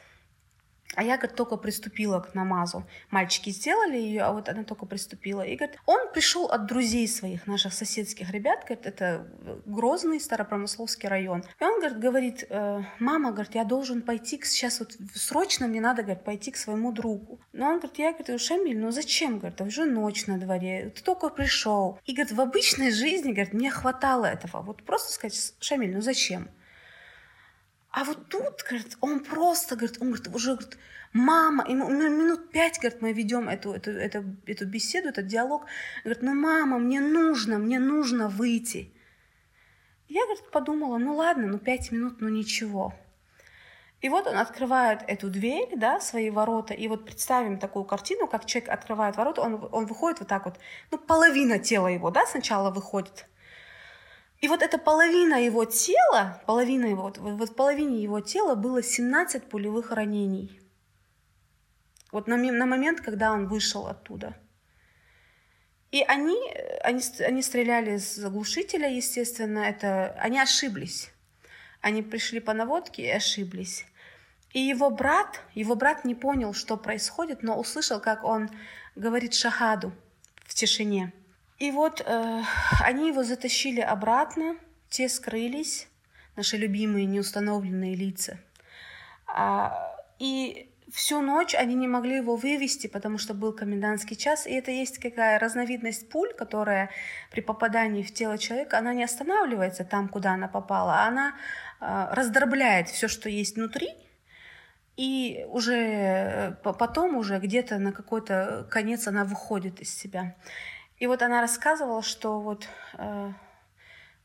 А 0.94 1.02
я, 1.02 1.16
говорит, 1.16 1.36
только 1.36 1.56
приступила 1.56 2.20
к 2.20 2.34
намазу. 2.34 2.86
Мальчики 3.10 3.50
сделали 3.50 3.96
ее, 3.96 4.22
а 4.22 4.32
вот 4.32 4.48
она 4.48 4.64
только 4.64 4.86
приступила. 4.86 5.42
И, 5.42 5.54
говорит, 5.54 5.78
он 5.86 6.10
пришел 6.12 6.46
от 6.46 6.66
друзей 6.66 7.06
своих, 7.06 7.46
наших 7.46 7.74
соседских 7.74 8.30
ребят, 8.30 8.64
говорит, 8.64 8.86
это 8.86 9.26
Грозный 9.66 10.18
Старопромысловский 10.18 11.08
район. 11.08 11.44
И 11.60 11.64
он, 11.64 11.78
говорит, 11.80 11.98
говорит, 11.98 12.46
«Э, 12.48 12.82
мама, 12.98 13.32
говорит, 13.32 13.54
я 13.54 13.64
должен 13.64 14.02
пойти, 14.02 14.38
к, 14.38 14.46
сейчас 14.46 14.80
вот 14.80 14.96
срочно 15.14 15.68
мне 15.68 15.80
надо, 15.80 16.02
говорит, 16.02 16.24
пойти 16.24 16.50
к 16.50 16.56
своему 16.56 16.90
другу. 16.90 17.38
Но 17.52 17.66
он 17.66 17.78
говорит, 17.78 17.98
я, 17.98 18.12
говорит, 18.12 18.40
Шамиль, 18.40 18.78
ну 18.78 18.90
зачем, 18.90 19.38
говорит, 19.38 19.60
уже 19.60 19.84
ночь 19.84 20.26
на 20.26 20.38
дворе, 20.38 20.90
ты 20.96 21.02
только 21.02 21.28
пришел. 21.28 21.98
И, 22.06 22.14
говорит, 22.14 22.32
в 22.32 22.40
обычной 22.40 22.92
жизни, 22.92 23.32
говорит, 23.32 23.52
мне 23.52 23.70
хватало 23.70 24.24
этого. 24.24 24.62
Вот 24.62 24.82
просто 24.82 25.12
сказать, 25.12 25.54
Шамиль, 25.60 25.94
ну 25.94 26.00
зачем? 26.00 26.48
А 27.90 28.04
вот 28.04 28.28
тут, 28.28 28.62
говорит, 28.68 28.96
он 29.00 29.20
просто, 29.20 29.74
говорит, 29.74 29.98
он 30.00 30.08
говорит, 30.08 30.28
уже, 30.34 30.54
говорит, 30.54 30.78
мама, 31.12 31.64
и 31.66 31.72
минут 31.74 32.50
пять, 32.50 32.78
говорит, 32.78 33.00
мы 33.00 33.12
ведем 33.12 33.48
эту, 33.48 33.72
эту, 33.72 33.90
эту, 33.90 34.24
эту 34.46 34.66
беседу, 34.66 35.08
этот 35.08 35.26
диалог. 35.26 35.64
Говорит, 36.04 36.22
ну, 36.22 36.34
мама, 36.34 36.78
мне 36.78 37.00
нужно, 37.00 37.58
мне 37.58 37.78
нужно 37.78 38.28
выйти. 38.28 38.92
Я, 40.08 40.24
говорит, 40.24 40.50
подумала, 40.50 40.98
ну 40.98 41.16
ладно, 41.16 41.46
ну 41.46 41.58
пять 41.58 41.90
минут, 41.90 42.20
ну 42.20 42.28
ничего. 42.28 42.94
И 44.00 44.08
вот 44.10 44.26
он 44.26 44.36
открывает 44.36 45.02
эту 45.08 45.28
дверь, 45.28 45.70
да, 45.76 46.00
свои 46.00 46.30
ворота, 46.30 46.72
и 46.72 46.86
вот 46.88 47.04
представим 47.04 47.58
такую 47.58 47.84
картину, 47.84 48.28
как 48.28 48.46
человек 48.46 48.70
открывает 48.70 49.16
ворота, 49.16 49.40
он, 49.42 49.68
он 49.72 49.86
выходит 49.86 50.20
вот 50.20 50.28
так 50.28 50.44
вот, 50.44 50.58
ну, 50.90 50.98
половина 50.98 51.58
тела 51.58 51.88
его, 51.88 52.10
да, 52.10 52.26
сначала 52.26 52.70
выходит– 52.70 53.26
и 54.40 54.48
вот 54.48 54.62
эта 54.62 54.78
половина 54.78 55.34
его 55.44 55.64
тела, 55.64 56.40
половина 56.46 56.86
его, 56.86 57.02
вот, 57.02 57.18
вот 57.18 57.50
в 57.50 57.54
половине 57.54 58.02
его 58.02 58.20
тела 58.20 58.54
было 58.54 58.82
17 58.82 59.44
пулевых 59.48 59.90
ранений. 59.90 60.60
Вот 62.12 62.28
на, 62.28 62.36
на 62.36 62.66
момент, 62.66 63.00
когда 63.00 63.32
он 63.32 63.48
вышел 63.48 63.86
оттуда. 63.86 64.36
И 65.90 66.02
они, 66.02 66.36
они, 66.82 67.02
они 67.20 67.42
стреляли 67.42 67.96
с 67.96 68.14
заглушителя, 68.14 68.88
естественно, 68.88 69.60
это, 69.60 70.12
они 70.20 70.38
ошиблись. 70.38 71.10
Они 71.80 72.02
пришли 72.02 72.40
по 72.40 72.52
наводке 72.52 73.02
и 73.02 73.10
ошиблись. 73.10 73.86
И 74.52 74.60
его 74.60 74.90
брат, 74.90 75.40
его 75.54 75.74
брат 75.74 76.04
не 76.04 76.14
понял, 76.14 76.54
что 76.54 76.76
происходит, 76.76 77.42
но 77.42 77.58
услышал, 77.58 78.00
как 78.00 78.24
он 78.24 78.50
говорит 78.94 79.34
шахаду 79.34 79.92
в 80.44 80.54
тишине. 80.54 81.12
И 81.58 81.70
вот 81.72 82.02
э, 82.04 82.42
они 82.84 83.08
его 83.08 83.24
затащили 83.24 83.80
обратно, 83.80 84.56
те 84.88 85.08
скрылись, 85.08 85.88
наши 86.36 86.56
любимые 86.56 87.04
неустановленные 87.06 87.96
лица. 87.96 88.38
А, 89.26 89.96
и 90.20 90.70
всю 90.92 91.20
ночь 91.20 91.54
они 91.54 91.74
не 91.74 91.88
могли 91.88 92.16
его 92.16 92.36
вывести, 92.36 92.86
потому 92.86 93.18
что 93.18 93.34
был 93.34 93.52
комендантский 93.52 94.16
час, 94.16 94.46
и 94.46 94.52
это 94.52 94.70
есть 94.70 94.98
какая 94.98 95.38
разновидность 95.38 96.08
пуль, 96.08 96.32
которая 96.32 96.90
при 97.30 97.40
попадании 97.40 98.02
в 98.02 98.14
тело 98.14 98.38
человека, 98.38 98.78
она 98.78 98.94
не 98.94 99.04
останавливается 99.04 99.84
там, 99.84 100.08
куда 100.08 100.34
она 100.34 100.48
попала, 100.48 101.00
а 101.00 101.08
она 101.08 101.34
э, 101.80 102.14
раздробляет 102.14 102.88
все, 102.88 103.08
что 103.08 103.28
есть 103.28 103.56
внутри, 103.56 103.88
и 104.96 105.44
уже 105.50 105.76
э, 105.76 106.52
потом 106.62 107.16
уже 107.16 107.38
где-то 107.38 107.78
на 107.78 107.92
какой-то 107.92 108.66
конец 108.70 109.06
она 109.08 109.24
выходит 109.24 109.80
из 109.80 109.94
себя. 109.94 110.36
И 110.98 111.06
вот 111.06 111.22
она 111.22 111.40
рассказывала, 111.40 112.02
что 112.02 112.40
вот 112.40 112.68
э, 112.94 113.32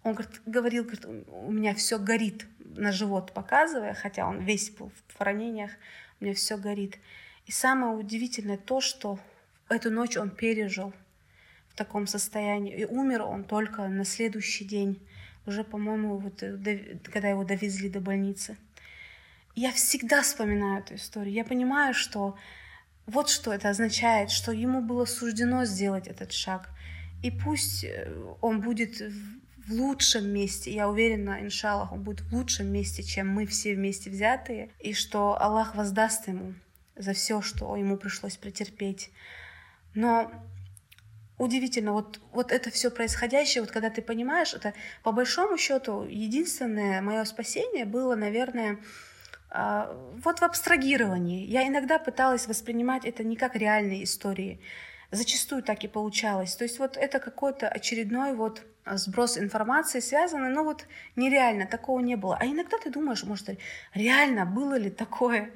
он 0.03 0.13
говорит, 0.13 0.41
говорил, 0.45 0.83
говорит, 0.83 1.05
у 1.05 1.51
меня 1.51 1.75
все 1.75 1.99
горит 1.99 2.45
на 2.75 2.91
живот 2.91 3.33
показывая, 3.33 3.93
хотя 3.93 4.27
он 4.27 4.39
весь 4.39 4.71
был 4.71 4.91
в 5.07 5.21
ранениях, 5.21 5.71
у 6.19 6.25
меня 6.25 6.33
все 6.33 6.57
горит. 6.57 6.97
И 7.45 7.51
самое 7.51 7.93
удивительное 7.93 8.57
то, 8.57 8.81
что 8.81 9.19
эту 9.69 9.91
ночь 9.91 10.17
он 10.17 10.29
пережил 10.29 10.93
в 11.69 11.75
таком 11.75 12.07
состоянии. 12.07 12.75
И 12.75 12.85
умер 12.85 13.23
он 13.23 13.43
только 13.43 13.87
на 13.87 14.05
следующий 14.05 14.65
день, 14.65 14.99
уже, 15.45 15.63
по-моему, 15.63 16.17
вот, 16.17 16.41
э, 16.41 16.97
когда 17.03 17.29
его 17.29 17.43
довезли 17.43 17.89
до 17.89 17.99
больницы. 17.99 18.57
Я 19.55 19.71
всегда 19.71 20.21
вспоминаю 20.21 20.79
эту 20.79 20.95
историю. 20.95 21.33
Я 21.33 21.43
понимаю, 21.43 21.93
что 21.93 22.37
вот 23.05 23.29
что 23.29 23.53
это 23.53 23.69
означает, 23.69 24.31
что 24.31 24.51
ему 24.51 24.81
было 24.81 25.05
суждено 25.05 25.65
сделать 25.65 26.07
этот 26.07 26.31
шаг. 26.31 26.69
И 27.21 27.31
пусть 27.31 27.83
э, 27.83 28.11
он 28.41 28.61
будет 28.61 29.01
в 29.67 29.71
лучшем 29.71 30.29
месте, 30.29 30.73
я 30.73 30.89
уверена, 30.89 31.39
иншаллах, 31.41 31.91
он 31.93 32.03
будет 32.03 32.21
в 32.21 32.33
лучшем 32.33 32.67
месте, 32.71 33.03
чем 33.03 33.29
мы 33.29 33.45
все 33.45 33.75
вместе 33.75 34.09
взятые, 34.09 34.71
и 34.79 34.93
что 34.93 35.41
Аллах 35.41 35.75
воздаст 35.75 36.27
ему 36.27 36.53
за 36.95 37.13
все, 37.13 37.41
что 37.41 37.75
ему 37.75 37.97
пришлось 37.97 38.35
претерпеть. 38.35 39.09
Но 39.95 40.31
удивительно, 41.37 41.93
вот, 41.93 42.19
вот 42.31 42.51
это 42.51 42.71
все 42.71 42.91
происходящее, 42.91 43.61
вот 43.61 43.71
когда 43.71 43.89
ты 43.89 44.01
понимаешь, 44.01 44.53
это 44.53 44.73
по 45.01 45.11
большому 45.11 45.57
счету 45.57 46.03
единственное 46.03 47.01
мое 47.01 47.23
спасение 47.25 47.85
было, 47.85 48.15
наверное, 48.15 48.79
вот 49.53 50.39
в 50.39 50.43
абстрагировании. 50.43 51.45
Я 51.45 51.67
иногда 51.67 51.99
пыталась 51.99 52.47
воспринимать 52.47 53.05
это 53.05 53.23
не 53.23 53.35
как 53.35 53.55
реальные 53.55 54.03
истории. 54.03 54.59
Зачастую 55.11 55.61
так 55.61 55.83
и 55.83 55.87
получалось. 55.87 56.55
То 56.55 56.63
есть 56.63 56.79
вот 56.79 56.97
это 56.97 57.19
какой-то 57.19 57.67
очередной 57.69 58.33
вот 58.33 58.63
сброс 58.85 59.37
информации 59.37 59.99
связанный, 59.99 60.49
но 60.49 60.63
вот 60.63 60.87
нереально, 61.15 61.67
такого 61.67 61.99
не 61.99 62.15
было. 62.15 62.37
А 62.39 62.45
иногда 62.45 62.77
ты 62.77 62.89
думаешь, 62.89 63.23
может, 63.23 63.49
реально 63.93 64.45
было 64.45 64.75
ли 64.75 64.89
такое? 64.89 65.51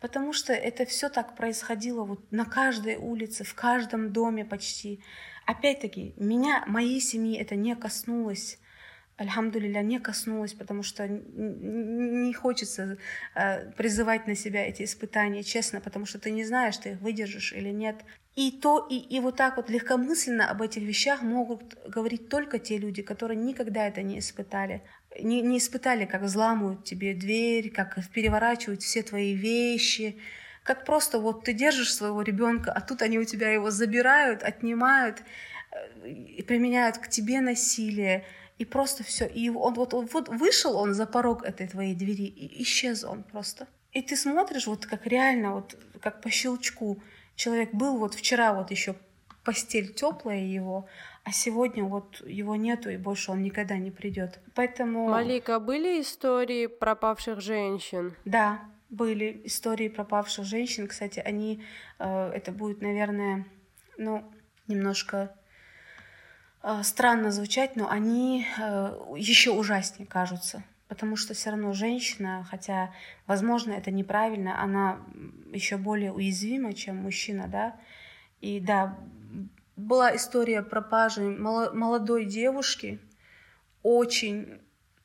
Потому 0.00 0.32
что 0.32 0.52
это 0.52 0.84
все 0.84 1.08
так 1.08 1.34
происходило 1.34 2.04
вот 2.04 2.20
на 2.30 2.44
каждой 2.44 2.96
улице, 2.96 3.44
в 3.44 3.54
каждом 3.54 4.12
доме 4.12 4.44
почти. 4.44 5.00
Опять-таки, 5.46 6.14
меня, 6.16 6.64
моей 6.66 7.00
семьи 7.00 7.38
это 7.38 7.54
не 7.54 7.74
коснулось 7.76 8.58
альхамдулилля, 9.20 9.82
не 9.82 10.00
коснулась, 10.00 10.54
потому 10.54 10.82
что 10.82 11.06
не 11.06 12.32
хочется 12.32 12.96
э, 13.34 13.70
призывать 13.72 14.26
на 14.26 14.34
себя 14.34 14.66
эти 14.66 14.82
испытания, 14.82 15.42
честно, 15.42 15.80
потому 15.80 16.06
что 16.06 16.18
ты 16.18 16.30
не 16.30 16.44
знаешь, 16.44 16.78
ты 16.78 16.90
их 16.90 17.00
выдержишь 17.00 17.52
или 17.52 17.68
нет. 17.68 17.96
И 18.34 18.50
то, 18.50 18.86
и, 18.90 18.96
и 18.96 19.20
вот 19.20 19.36
так 19.36 19.56
вот 19.56 19.68
легкомысленно 19.68 20.48
об 20.50 20.62
этих 20.62 20.82
вещах 20.82 21.22
могут 21.22 21.76
говорить 21.86 22.28
только 22.28 22.58
те 22.58 22.78
люди, 22.78 23.02
которые 23.02 23.36
никогда 23.36 23.86
это 23.86 24.02
не 24.02 24.18
испытали. 24.18 24.82
Не, 25.20 25.42
не 25.42 25.58
испытали, 25.58 26.06
как 26.06 26.22
взламывают 26.22 26.84
тебе 26.84 27.12
дверь, 27.12 27.70
как 27.70 27.98
переворачивают 28.14 28.82
все 28.82 29.02
твои 29.02 29.34
вещи, 29.34 30.16
как 30.62 30.86
просто 30.86 31.18
вот 31.18 31.44
ты 31.44 31.52
держишь 31.52 31.92
своего 31.92 32.22
ребенка, 32.22 32.72
а 32.72 32.80
тут 32.80 33.02
они 33.02 33.18
у 33.18 33.24
тебя 33.24 33.50
его 33.50 33.70
забирают, 33.70 34.42
отнимают, 34.42 35.22
э, 35.72 36.08
и 36.08 36.42
применяют 36.42 36.96
к 36.96 37.08
тебе 37.08 37.40
насилие, 37.40 38.24
И 38.60 38.66
просто 38.66 39.02
все. 39.04 39.26
И 39.26 39.48
он 39.48 39.72
вот, 39.72 39.94
он, 39.94 40.06
вот 40.12 40.28
вышел 40.28 40.76
он 40.76 40.92
за 40.92 41.06
порог 41.06 41.44
этой 41.44 41.66
твоей 41.66 41.94
двери, 41.94 42.26
и 42.26 42.62
исчез 42.62 43.04
он 43.04 43.22
просто. 43.22 43.66
И 43.92 44.02
ты 44.02 44.16
смотришь, 44.16 44.66
вот 44.66 44.84
как 44.84 45.06
реально, 45.06 45.54
вот 45.54 45.78
как 46.02 46.20
по 46.20 46.28
щелчку. 46.28 47.02
Человек 47.36 47.72
был 47.72 47.96
вот 47.96 48.12
вчера 48.12 48.52
вот 48.52 48.70
еще 48.70 48.96
постель 49.44 49.94
теплая 49.94 50.44
его, 50.44 50.86
а 51.24 51.32
сегодня 51.32 51.84
вот 51.84 52.20
его 52.26 52.54
нету, 52.54 52.90
и 52.90 52.98
больше 52.98 53.32
он 53.32 53.42
никогда 53.42 53.78
не 53.78 53.90
придет. 53.90 54.40
Поэтому... 54.54 55.08
Малика, 55.08 55.58
были 55.58 56.02
истории 56.02 56.66
пропавших 56.66 57.40
женщин? 57.40 58.14
Да, 58.26 58.60
были 58.90 59.40
истории 59.44 59.88
пропавших 59.88 60.44
женщин. 60.44 60.86
Кстати, 60.86 61.18
они, 61.18 61.62
э, 61.98 62.30
это 62.34 62.52
будет, 62.52 62.82
наверное, 62.82 63.46
ну, 63.96 64.30
немножко 64.68 65.34
странно 66.82 67.30
звучать, 67.30 67.76
но 67.76 67.88
они 67.90 68.46
э, 68.58 68.94
еще 69.16 69.50
ужаснее 69.52 70.06
кажутся. 70.06 70.62
Потому 70.88 71.16
что 71.16 71.34
все 71.34 71.50
равно 71.50 71.72
женщина, 71.72 72.44
хотя, 72.50 72.92
возможно, 73.26 73.72
это 73.72 73.90
неправильно, 73.90 74.60
она 74.60 74.98
еще 75.52 75.76
более 75.76 76.12
уязвима, 76.12 76.74
чем 76.74 76.96
мужчина, 76.96 77.46
да. 77.46 77.76
И 78.40 78.58
да, 78.58 78.98
была 79.76 80.14
история 80.16 80.62
пропажи 80.62 81.22
молодой 81.22 82.24
девушки, 82.24 82.98
очень 83.82 84.60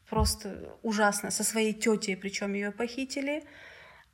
просто 0.09 0.75
ужасно, 0.83 1.31
со 1.31 1.43
своей 1.43 1.73
тетей, 1.73 2.17
причем 2.17 2.53
ее 2.53 2.71
похитили. 2.71 3.43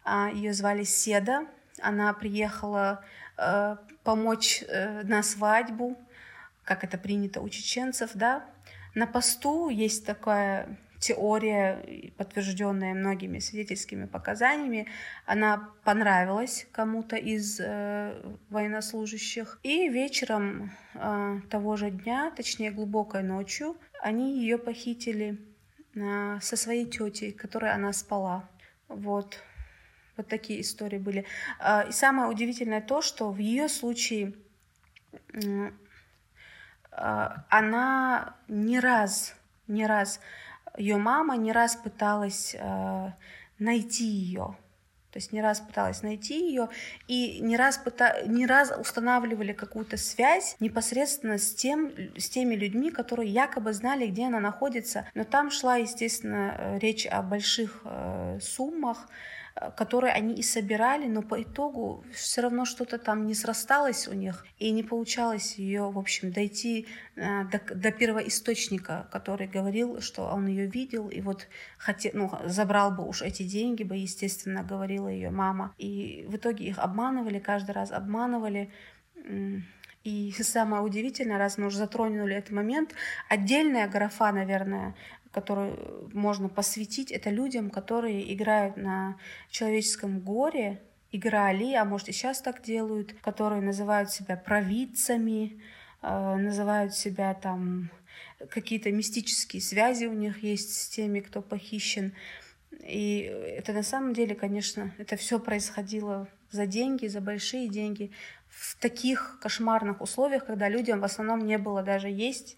А, 0.04 0.30
ее 0.30 0.54
звали 0.54 0.84
Седа. 0.84 1.48
Она 1.82 2.14
приехала 2.14 3.04
э, 3.38 3.78
помочь 4.04 4.64
э, 4.68 5.04
на 5.04 5.24
свадьбу, 5.24 5.98
как 6.64 6.84
это 6.84 6.97
принято 6.97 7.41
у 7.41 7.49
чеченцев, 7.49 8.12
да. 8.14 8.45
На 8.93 9.07
посту 9.07 9.70
есть 9.70 10.05
такая 10.05 10.78
теория, 11.01 12.12
подтвержденная 12.16 12.93
многими 12.93 13.39
свидетельскими 13.39 14.05
показаниями, 14.05 14.88
она 15.26 15.70
понравилась 15.84 16.68
кому-то 16.72 17.16
из 17.16 17.59
э, 17.59 18.22
военнослужащих. 18.49 19.59
И 19.64 19.89
вечером 19.89 20.72
э, 20.93 21.39
того 21.49 21.76
же 21.76 21.89
дня, 21.89 22.32
точнее 22.38 22.70
глубокой 22.72 23.24
ночью, 23.24 23.78
они 23.99 24.39
ее 24.39 24.59
похитили 24.59 25.39
э, 25.95 26.38
со 26.39 26.55
своей 26.55 26.86
тетей, 26.86 27.32
которой 27.32 27.72
она 27.74 27.93
спала. 27.93 28.47
Вот. 28.88 29.39
Вот 30.18 30.28
такие 30.28 30.62
истории 30.62 30.99
были. 30.99 31.26
Э, 31.59 31.89
и 31.89 31.91
самое 31.91 32.30
удивительное 32.30 32.82
то, 32.82 33.01
что 33.01 33.32
в 33.32 33.39
ее 33.39 33.70
случае 33.70 34.36
она 36.92 38.36
не 38.48 38.80
раз, 38.80 39.36
не 39.68 39.86
раз 39.86 40.20
ее 40.78 40.98
мама 40.98 41.36
не 41.38 41.52
раз 41.52 41.76
пыталась 41.76 42.56
э, 42.58 43.12
найти 43.60 44.06
ее. 44.06 44.56
То 45.12 45.18
есть 45.18 45.34
не 45.34 45.42
раз 45.42 45.60
пыталась 45.60 46.04
найти 46.04 46.48
ее 46.48 46.70
и 47.08 47.42
не 47.42 47.58
раз, 47.58 47.78
пыта... 47.78 48.22
не 48.26 48.46
раз 48.46 48.72
устанавливали 48.80 49.52
какую-то 49.52 49.98
связь 49.98 50.56
непосредственно 50.62 51.38
с, 51.38 51.54
тем, 51.54 51.92
с 52.18 52.30
теми 52.30 52.56
людьми, 52.56 52.92
которые 52.92 53.30
якобы 53.30 53.74
знали, 53.74 54.08
где 54.08 54.28
она 54.28 54.39
находится. 54.39 55.06
Но 55.14 55.26
там 55.26 55.52
шла, 55.52 55.76
естественно, 55.76 56.56
э, 56.58 56.80
речь 56.80 57.06
о 57.06 57.22
больших 57.24 57.82
э, 57.84 58.39
суммах, 58.42 59.10
которые 59.76 60.14
они 60.14 60.36
и 60.36 60.43
собирали, 60.43 61.08
но 61.08 61.22
по 61.22 61.41
итогу 61.41 62.04
все 62.14 62.41
равно 62.41 62.66
что-то 62.66 62.97
там 62.97 63.26
не 63.26 63.36
срасталось 63.36 64.08
у 64.08 64.14
них, 64.14 64.45
и 64.58 64.72
не 64.72 64.82
получалось 64.82 65.56
ее, 65.56 65.91
в 65.91 65.99
общем, 65.99 66.32
дойти 66.32 66.88
э, 67.16 67.43
до, 67.45 67.60
до 67.76 67.91
первоисточника, 67.91 69.08
который 69.12 69.47
говорил, 69.47 70.02
что 70.02 70.24
он 70.24 70.47
ее 70.47 70.68
видел, 70.68 71.10
и 71.10 71.22
вот 71.22 71.47
хотел, 71.78 72.12
ну, 72.14 72.32
забрал 72.45 72.91
бы 72.91 73.08
уж 73.08 73.22
эти 73.22 73.43
деньги 73.43 73.84
бы, 73.84 73.97
естественно, 73.97 74.64
говорила 74.64 75.10
ее 75.10 75.32
мама. 75.32 75.76
И 75.78 76.26
в 76.30 76.38
итоге 76.38 76.66
их 76.66 76.80
обманывали, 76.80 77.39
каждый 77.39 77.72
раз 77.72 77.91
обманывали. 77.91 78.72
И 80.04 80.34
самое 80.39 80.82
удивительное, 80.82 81.38
раз 81.38 81.58
мы 81.58 81.68
уже 81.68 81.78
затронули 81.78 82.36
этот 82.36 82.52
момент, 82.52 82.95
отдельная 83.30 83.88
графа, 83.88 84.32
наверное, 84.32 84.95
которую 85.32 86.10
можно 86.14 86.50
посвятить, 86.50 87.12
это 87.12 87.30
людям, 87.30 87.70
которые 87.70 88.34
играют 88.34 88.78
на 88.78 89.18
человеческом 89.50 90.20
горе, 90.20 90.82
играли, 91.12 91.74
а 91.74 91.86
может 91.86 92.10
и 92.10 92.12
сейчас 92.12 92.42
так 92.42 92.62
делают, 92.62 93.14
которые 93.22 93.62
называют 93.62 94.12
себя 94.12 94.36
провидцами, 94.36 95.62
э, 96.02 96.36
называют 96.36 96.96
себя 96.96 97.34
там 97.34 97.90
какие-то 98.50 98.92
мистические 98.92 99.62
связи 99.62 100.06
у 100.06 100.14
них 100.14 100.44
есть 100.44 100.74
с 100.76 100.90
теми, 100.90 101.20
кто 101.20 101.42
похищен. 101.42 102.14
И 102.84 103.20
это 103.58 103.74
на 103.74 103.84
самом 103.84 104.14
деле, 104.14 104.36
конечно, 104.36 104.94
это 104.98 105.16
все 105.16 105.40
происходило 105.40 106.28
за 106.50 106.66
деньги, 106.66 107.08
за 107.08 107.22
большие 107.22 107.70
деньги, 107.70 108.12
в 108.50 108.76
таких 108.80 109.40
кошмарных 109.42 110.02
условиях, 110.02 110.46
когда 110.46 110.68
людям 110.68 111.00
в 111.00 111.04
основном 111.04 111.46
не 111.46 111.58
было 111.58 111.84
даже 111.84 112.10
есть, 112.10 112.58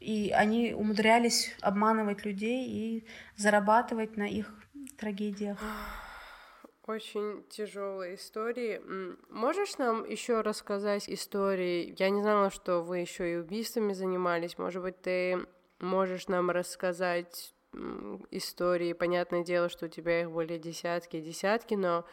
и 0.00 0.30
они 0.30 0.74
умудрялись 0.74 1.54
обманывать 1.60 2.24
людей 2.24 2.66
и 2.66 3.06
зарабатывать 3.36 4.16
на 4.16 4.28
их 4.28 4.52
трагедиях. 4.98 5.58
Очень 6.86 7.44
тяжелые 7.48 8.16
истории. 8.16 8.80
Можешь 9.30 9.78
нам 9.78 10.04
еще 10.04 10.40
рассказать 10.40 11.08
истории? 11.08 11.94
Я 11.98 12.10
не 12.10 12.22
знала, 12.22 12.50
что 12.50 12.80
вы 12.80 12.98
еще 12.98 13.32
и 13.32 13.36
убийствами 13.36 13.92
занимались. 13.92 14.58
Может 14.58 14.82
быть, 14.82 15.00
ты 15.00 15.38
можешь 15.78 16.26
нам 16.26 16.50
рассказать 16.50 17.54
истории. 18.30 18.92
Понятное 18.92 19.44
дело, 19.44 19.68
что 19.68 19.86
у 19.86 19.88
тебя 19.88 20.22
их 20.22 20.32
были 20.32 20.58
десятки 20.58 21.18
и 21.18 21.22
десятки, 21.22 21.74
но 21.74 22.04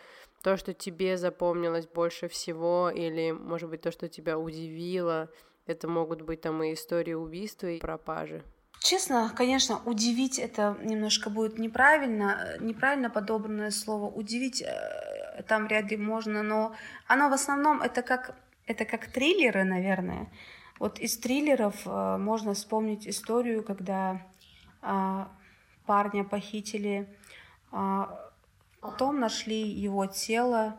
то, 0.44 0.56
что 0.58 0.74
тебе 0.74 1.18
запомнилось 1.18 1.88
больше 1.88 2.28
всего, 2.28 2.92
или, 2.94 3.32
может 3.32 3.70
быть, 3.70 3.82
то, 3.82 3.92
что 3.92 4.08
тебя 4.08 4.38
удивило, 4.38 5.32
это 5.68 5.88
могут 5.88 6.22
быть 6.22 6.42
там 6.42 6.64
и 6.64 6.74
истории 6.74 7.14
убийства 7.14 7.68
и 7.68 7.80
пропажи. 7.80 8.44
Честно, 8.80 9.32
конечно, 9.36 9.82
удивить 9.86 10.40
это 10.40 10.78
немножко 10.82 11.30
будет 11.30 11.58
неправильно, 11.58 12.58
неправильно 12.60 13.10
подобранное 13.10 13.72
слово. 13.72 14.06
Удивить 14.10 14.62
э, 14.62 15.44
там 15.48 15.68
вряд 15.68 15.90
ли 15.92 15.98
можно, 15.98 16.44
но 16.44 16.76
оно 17.08 17.30
в 17.30 17.34
основном 17.34 17.82
это 17.82 18.02
как, 18.02 18.36
это 18.66 18.86
как 18.86 19.08
триллеры, 19.08 19.64
наверное. 19.64 20.32
Вот 20.80 21.00
из 21.00 21.18
триллеров 21.18 21.76
э, 21.86 22.18
можно 22.18 22.54
вспомнить 22.54 23.08
историю, 23.08 23.64
когда 23.64 24.22
э, 24.84 25.26
парня 25.86 26.24
похитили, 26.24 27.10
э, 27.72 28.04
потом 28.80 29.20
нашли 29.20 29.68
его 29.68 30.06
тело 30.06 30.76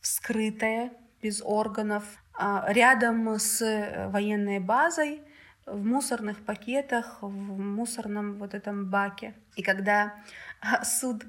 вскрытое, 0.00 0.92
без 1.22 1.42
органов, 1.42 2.04
рядом 2.38 3.38
с 3.38 3.60
э, 3.62 4.08
военной 4.08 4.60
базой 4.60 5.22
в 5.66 5.84
мусорных 5.84 6.44
пакетах, 6.44 7.18
в 7.20 7.58
мусорном 7.58 8.38
вот 8.38 8.54
этом 8.54 8.86
баке. 8.88 9.34
И 9.56 9.62
когда 9.62 10.14
а, 10.60 10.84
суд 10.84 11.24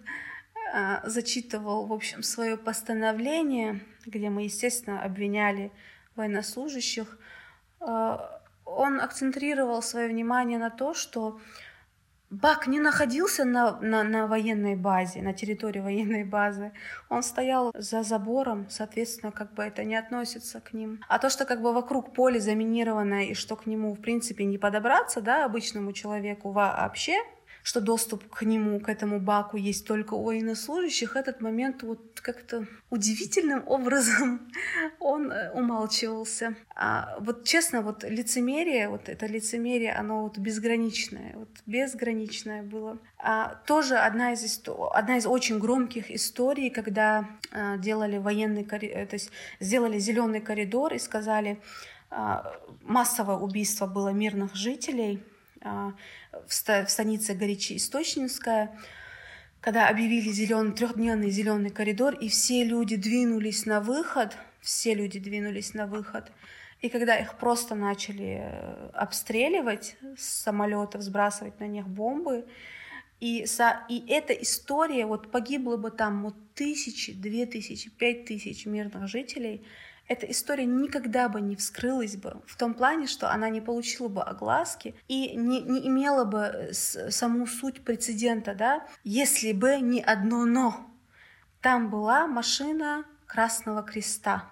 а, 0.74 1.01
зачитывал, 1.10 1.88
в 1.88 1.93
общем, 1.93 2.24
свое 2.24 2.57
постановление, 2.57 3.82
где 4.05 4.30
мы, 4.30 4.43
естественно, 4.43 5.01
обвиняли 5.01 5.72
военнослужащих, 6.16 7.18
он 7.80 9.01
акцентрировал 9.01 9.82
свое 9.82 10.10
внимание 10.10 10.60
на 10.60 10.70
то, 10.70 10.93
что 10.93 11.39
Бак 12.30 12.67
не 12.67 12.80
находился 12.80 13.43
на, 13.43 13.80
на, 13.82 14.03
на 14.03 14.27
военной 14.27 14.75
базе, 14.75 15.21
на 15.23 15.34
территории 15.34 15.80
военной 15.80 16.23
базы. 16.23 16.71
Он 17.09 17.23
стоял 17.23 17.71
за 17.73 18.03
забором, 18.03 18.67
соответственно, 18.69 19.32
как 19.32 19.55
бы 19.55 19.63
это 19.63 19.84
не 19.84 19.95
относится 19.95 20.61
к 20.61 20.73
ним. 20.73 20.99
А 21.07 21.17
то, 21.17 21.32
что 21.32 21.45
как 21.45 21.61
бы 21.61 21.73
вокруг 21.73 22.13
поле 22.13 22.39
заминированное 22.39 23.25
и 23.25 23.34
что 23.34 23.55
к 23.55 23.65
нему, 23.65 23.95
в 23.95 23.99
принципе, 23.99 24.45
не 24.45 24.59
подобраться, 24.59 25.21
да, 25.21 25.43
обычному 25.43 25.91
человеку 25.91 26.51
вообще, 26.51 27.17
что 27.70 27.82
доступ 27.82 28.28
к 28.30 28.41
нему, 28.41 28.80
к 28.80 28.89
этому 28.89 29.20
баку 29.20 29.55
есть 29.55 29.86
только 29.86 30.15
у 30.15 30.24
военнослужащих, 30.24 31.15
этот 31.15 31.39
момент 31.39 31.84
вот 31.84 32.20
как-то 32.20 32.65
удивительным 32.89 33.61
образом 33.67 34.51
он 34.99 35.32
э, 35.32 35.51
умалчивался. 35.51 36.55
А 36.76 37.15
вот 37.20 37.43
честно, 37.43 37.84
вот 37.84 38.03
лицемерие, 38.03 38.89
вот 38.89 39.07
это 39.07 39.28
лицемерие, 39.28 39.93
оно 39.93 40.24
вот 40.24 40.39
безграничное, 40.39 41.36
вот 41.36 41.49
безграничное 41.67 42.63
было. 42.63 42.97
А, 43.20 43.61
тоже 43.67 43.97
одна 43.97 44.34
из, 44.34 44.43
исто... 44.43 44.89
одна 44.91 45.17
из 45.17 45.28
очень 45.28 45.59
громких 45.59 46.09
историй, 46.09 46.72
когда 46.72 47.30
а, 47.51 47.78
делали 47.78 48.17
военный 48.17 48.63
коридор, 48.63 49.05
то 49.05 49.13
есть 49.13 49.30
сделали 49.59 49.99
зеленый 49.99 50.41
коридор 50.41 50.95
и 50.95 50.97
сказали, 50.97 51.61
а, 52.09 52.51
массовое 52.82 53.36
убийство 53.36 53.86
было 53.86 54.09
мирных 54.09 54.55
жителей, 54.55 55.24
в 55.62 56.88
станице 56.88 57.34
Горячеисточнинская, 57.34 58.78
когда 59.62 59.89
объявили 59.89 60.30
зеленый, 60.30 60.74
трехдневный 60.74 61.30
зеленый 61.30 61.70
коридор, 61.70 62.14
и 62.14 62.30
все 62.30 62.64
люди 62.64 62.95
двинулись 62.95 63.66
на 63.66 63.82
выход, 63.82 64.38
все 64.62 64.93
люди 64.93 65.20
двинулись 65.20 65.74
на 65.74 65.86
выход. 65.86 66.32
И 66.82 66.88
когда 66.88 67.18
их 67.18 67.38
просто 67.38 67.76
начали 67.76 68.39
э, 68.41 68.89
обстреливать 68.93 69.97
с 70.18 70.43
самолетов, 70.43 71.01
сбрасывать 71.01 71.60
на 71.60 71.68
них 71.68 71.88
бомбы, 71.88 72.45
и, 73.20 73.45
со, 73.45 73.86
и 73.89 74.07
эта 74.07 74.32
история, 74.32 75.05
вот 75.05 75.30
погибло 75.30 75.76
бы 75.76 75.91
там 75.91 76.24
вот 76.24 76.36
тысячи, 76.53 77.12
две 77.12 77.45
тысячи, 77.45 77.89
пять 77.89 78.26
тысяч 78.26 78.66
мирных 78.66 79.10
жителей, 79.10 79.66
эта 80.10 80.26
история 80.26 80.66
никогда 80.66 81.30
бы 81.30 81.39
не 81.39 81.55
вскрылась 81.55 82.18
бы 82.18 82.41
в 82.47 82.57
том 82.57 82.74
плане, 82.74 83.05
что 83.05 83.32
она 83.32 83.49
не 83.49 83.62
получила 83.62 84.07
бы 84.07 84.24
огласки 84.24 84.95
и 85.07 85.36
не, 85.38 85.62
не 85.62 85.88
имела 85.88 86.26
бы 86.26 86.39
э, 86.39 86.74
саму 86.74 87.45
суть 87.45 87.86
прецедента, 87.86 88.55
да, 88.55 88.86
если 89.03 89.53
бы 89.53 89.80
не 89.80 90.01
одно 90.01 90.45
«но». 90.45 90.86
Там 91.62 91.89
была 91.89 92.26
машина 92.26 93.05
Красного 93.28 93.84
Креста 93.84 94.51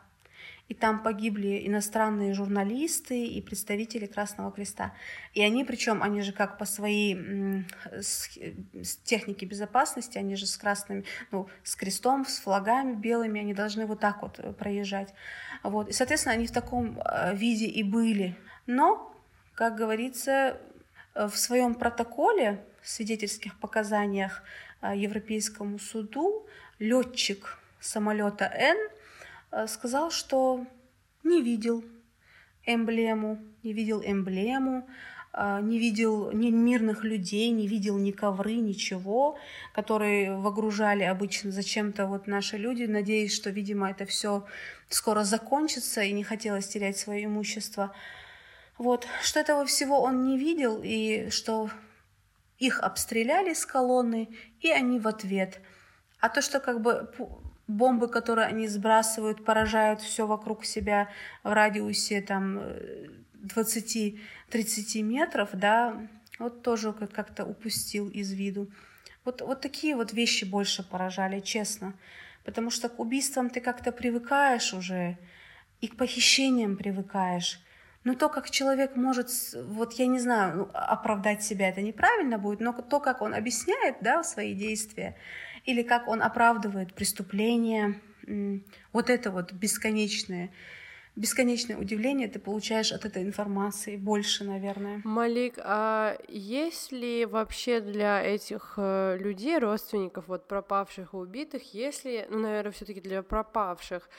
и 0.70 0.74
там 0.74 1.02
погибли 1.02 1.66
иностранные 1.66 2.34
журналисты 2.34 3.26
и 3.26 3.42
представители 3.42 4.06
Красного 4.06 4.52
Креста. 4.52 4.94
И 5.34 5.42
они, 5.42 5.64
причем, 5.64 6.04
они 6.04 6.22
же 6.22 6.34
как 6.34 6.58
по 6.58 6.66
своей 6.66 7.66
с, 8.02 8.30
с 8.74 8.98
технике 8.98 9.46
безопасности, 9.46 10.18
они 10.18 10.36
же 10.36 10.46
с 10.46 10.58
красными, 10.58 11.06
ну, 11.32 11.48
с 11.64 11.76
крестом, 11.76 12.26
с 12.26 12.40
флагами 12.40 12.96
белыми, 12.96 13.40
они 13.40 13.54
должны 13.54 13.86
вот 13.86 14.00
так 14.00 14.22
вот 14.22 14.40
э, 14.40 14.52
проезжать. 14.52 15.14
Вот. 15.64 15.90
И, 15.90 15.94
соответственно, 15.94 16.36
они 16.36 16.48
в 16.48 16.52
таком 16.52 17.00
э, 17.00 17.36
виде 17.36 17.66
и 17.66 17.84
были. 17.84 18.36
Но, 18.66 19.14
как 19.54 19.76
говорится, 19.76 20.58
э, 21.16 21.28
в 21.28 21.38
своем 21.38 21.76
протоколе, 21.76 22.64
свидетельских 22.84 23.60
показаниях 23.60 24.44
Европейскому 24.82 25.80
суду, 25.80 26.48
летчик 26.80 27.58
самолета 27.82 28.46
Н 28.46 28.78
Э, 29.52 29.68
сказал, 29.68 30.12
что 30.12 30.66
не 31.24 31.42
видел 31.42 31.84
эмблему, 32.66 33.40
не 33.64 33.74
видел 33.74 34.02
эмблему, 34.04 34.80
э, 34.80 34.92
не 35.62 35.78
видел 35.78 36.32
ни 36.32 36.50
мирных 36.50 37.04
людей, 37.04 37.50
не 37.52 37.68
видел 37.68 37.98
ни 37.98 38.12
ковры, 38.12 38.56
ничего, 38.56 39.38
которые 39.74 40.36
выгружали 40.36 41.04
обычно 41.04 41.52
зачем-то 41.52 42.08
вот 42.08 42.28
наши 42.28 42.58
люди, 42.58 42.84
надеясь, 42.84 43.36
что, 43.36 43.50
видимо, 43.50 43.92
это 43.92 44.06
все 44.06 44.46
скоро 44.90 45.24
закончится 45.24 46.02
и 46.02 46.12
не 46.12 46.24
хотелось 46.24 46.68
терять 46.68 46.98
свое 46.98 47.26
имущество. 47.26 47.94
Вот, 48.78 49.08
что 49.22 49.40
этого 49.40 49.66
всего 49.66 50.02
он 50.02 50.24
не 50.24 50.38
видел, 50.38 50.82
и 50.84 51.30
что 51.30 51.70
их 52.58 52.80
обстреляли 52.80 53.54
с 53.54 53.66
колонны, 53.66 54.30
и 54.62 54.72
они 54.72 55.00
в 55.00 55.08
ответ. 55.08 55.62
А 56.20 56.30
то, 56.30 56.42
что 56.42 56.60
как 56.60 56.82
бы 56.82 57.12
бомбы, 57.68 58.08
которые 58.08 58.48
они 58.48 58.68
сбрасывают, 58.68 59.46
поражают 59.46 60.02
все 60.02 60.26
вокруг 60.26 60.66
себя 60.66 61.10
в 61.44 61.54
радиусе 61.54 62.22
там 62.22 62.62
20-30 63.48 64.20
э, 64.52 65.02
метров, 65.02 65.50
да, 65.54 66.08
вот 66.40 66.64
тоже 66.64 66.94
как-то 66.94 67.46
упустил 67.46 68.10
из 68.10 68.32
виду. 68.32 68.72
Вот, 69.26 69.42
вот 69.42 69.62
такие 69.62 69.96
вот 69.96 70.14
вещи 70.14 70.46
больше 70.46 70.88
поражали, 70.88 71.40
честно. 71.40 71.94
Потому 72.46 72.70
что 72.70 72.88
к 72.88 73.00
убийствам 73.00 73.50
ты 73.50 73.60
как-то 73.60 73.92
привыкаешь 73.92 74.74
уже, 74.74 75.18
и 75.82 75.88
к 75.88 75.98
похищениям 75.98 76.78
привыкаешь. 76.78 77.60
Но 78.04 78.14
то, 78.14 78.30
как 78.30 78.50
человек 78.50 78.96
может, 78.96 79.30
вот 79.54 79.94
я 79.94 80.08
не 80.08 80.20
знаю, 80.20 80.58
ну, 80.58 80.70
оправдать 80.74 81.44
себя, 81.44 81.68
это 81.68 81.82
неправильно 81.82 82.38
будет, 82.38 82.62
но 82.62 82.72
то, 82.72 83.02
как 83.02 83.22
он 83.22 83.34
объясняет 83.34 83.98
да, 84.02 84.24
свои 84.24 84.54
действия, 84.54 85.18
или 85.66 85.84
как 85.84 86.08
он 86.08 86.22
оправдывает 86.22 86.94
преступление. 86.94 88.00
Вот 88.94 89.10
это 89.10 89.30
вот 89.30 89.52
бесконечное 89.52 90.52
бесконечное 91.18 91.78
удивление 91.78 92.28
ты 92.28 92.40
получаешь 92.40 92.92
от 92.92 93.04
этой 93.04 93.24
информации 93.24 93.98
больше, 93.98 94.44
наверное. 94.44 95.02
Малик, 95.04 95.56
а 95.58 96.18
есть 96.28 96.92
ли 96.92 97.26
вообще 97.26 97.82
для 97.82 98.24
этих 98.24 98.76
э, 98.78 99.18
людей, 99.20 99.58
родственников 99.58 100.28
вот 100.28 100.48
пропавших 100.48 101.14
и 101.14 101.18
убитых, 101.18 101.74
есть 101.74 102.06
ли, 102.06 102.26
ну, 102.30 102.40
наверное, 102.40 102.72
все 102.72 102.86
таки 102.86 103.02
для 103.02 103.24
пропавших, 103.24 104.10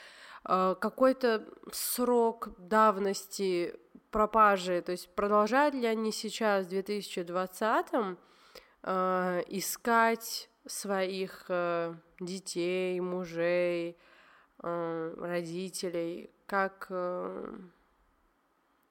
э, 0.44 0.74
какой-то 0.80 1.44
срок 1.72 2.50
давности 2.58 3.74
пропажи, 4.10 4.82
то 4.82 4.92
есть 4.92 5.14
продолжают 5.14 5.74
ли 5.74 5.86
они 5.86 6.12
сейчас 6.12 6.66
в 6.66 6.70
2020 6.70 7.86
э, 8.82 9.42
искать 9.46 10.50
своих 10.66 11.44
э, 11.48 11.94
детей, 12.18 13.00
мужей, 13.00 13.96
э, 14.62 15.14
родителей, 15.16 16.30
как 16.48 16.86
э, 16.88 17.58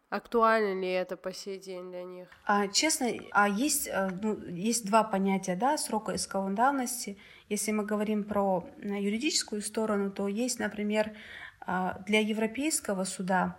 актуально 0.10 0.80
ли 0.80 0.90
это 0.90 1.18
по 1.18 1.34
сей 1.34 1.60
день 1.60 1.90
для 1.90 2.04
них? 2.04 2.30
А, 2.46 2.68
честно, 2.68 3.08
а 3.32 3.50
есть, 3.50 3.88
э, 3.88 4.10
ну, 4.22 4.40
есть 4.46 4.86
два 4.86 5.04
понятия, 5.04 5.56
да, 5.56 5.78
срока 5.78 6.16
исковой 6.16 6.54
давности. 6.54 7.18
Если 7.50 7.72
мы 7.72 7.84
говорим 7.84 8.24
про 8.24 8.70
э, 8.78 8.88
юридическую 9.02 9.62
сторону, 9.62 10.12
то 10.12 10.28
есть, 10.28 10.60
например, 10.60 11.16
а, 11.62 12.00
для 12.06 12.20
европейского 12.20 13.04
суда 13.04 13.58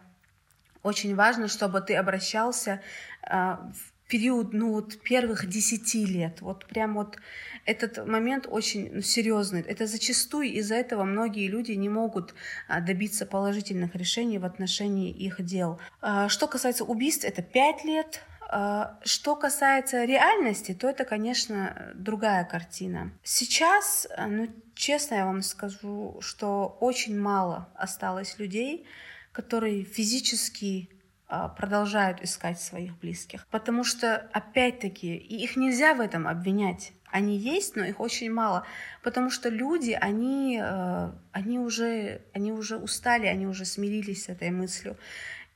очень 0.83 1.15
важно, 1.17 1.49
чтобы 1.49 1.81
ты 1.81 1.97
обращался 1.97 2.81
а, 3.23 3.71
в 3.75 3.98
период, 4.09 4.53
ну 4.53 4.73
вот 4.73 4.99
первых 5.03 5.47
десяти 5.47 6.05
лет, 6.05 6.41
вот 6.41 6.67
прям 6.67 6.95
вот 6.95 7.19
этот 7.67 8.07
момент 8.07 8.47
очень 8.49 8.91
ну, 8.93 9.01
серьезный. 9.03 9.61
Это 9.61 9.87
зачастую 9.87 10.49
из-за 10.55 10.75
этого 10.77 11.05
многие 11.05 11.47
люди 11.49 11.73
не 11.73 11.91
могут 11.91 12.35
а, 12.67 12.81
добиться 12.81 13.27
положительных 13.27 13.95
решений 13.95 14.39
в 14.39 14.47
отношении 14.47 15.11
их 15.11 15.45
дел. 15.45 15.79
А, 16.01 16.29
что 16.29 16.47
касается 16.47 16.85
убийств, 16.85 17.25
это 17.25 17.43
5 17.43 17.85
лет. 17.85 18.23
А, 18.51 18.99
что 19.05 19.37
касается 19.37 20.05
реальности, 20.05 20.73
то 20.73 20.89
это, 20.89 21.05
конечно, 21.05 21.93
другая 21.95 22.45
картина. 22.45 23.13
Сейчас, 23.23 24.09
ну, 24.27 24.49
честно 24.75 25.17
я 25.17 25.27
вам 25.27 25.43
скажу, 25.43 26.17
что 26.23 26.79
очень 26.81 27.21
мало 27.21 27.69
осталось 27.75 28.39
людей, 28.39 28.87
которые 29.33 29.85
физически 29.85 30.89
продолжают 31.29 32.23
искать 32.23 32.61
своих 32.61 32.99
близких. 32.99 33.47
Потому 33.51 33.85
что, 33.85 34.17
опять-таки, 34.33 35.17
их 35.17 35.57
нельзя 35.57 35.95
в 35.95 36.01
этом 36.01 36.27
обвинять. 36.27 36.93
Они 37.11 37.37
есть, 37.37 37.77
но 37.77 37.85
их 37.85 38.01
очень 38.01 38.31
мало, 38.31 38.65
потому 39.03 39.31
что 39.31 39.49
люди, 39.49 39.93
они, 39.93 40.61
э, 40.63 41.11
они, 41.33 41.59
уже, 41.59 42.21
они 42.35 42.53
уже 42.53 42.77
устали, 42.77 43.27
они 43.27 43.47
уже 43.47 43.65
смирились 43.65 44.25
с 44.25 44.29
этой 44.29 44.51
мыслью. 44.51 44.97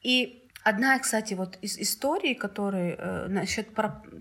И 0.03 0.49
одна, 0.64 0.99
кстати, 0.99 1.35
вот 1.35 1.59
из 1.61 1.79
историй, 1.79 2.35
которые 2.35 2.97
э, 2.97 3.27
насчет 3.29 3.68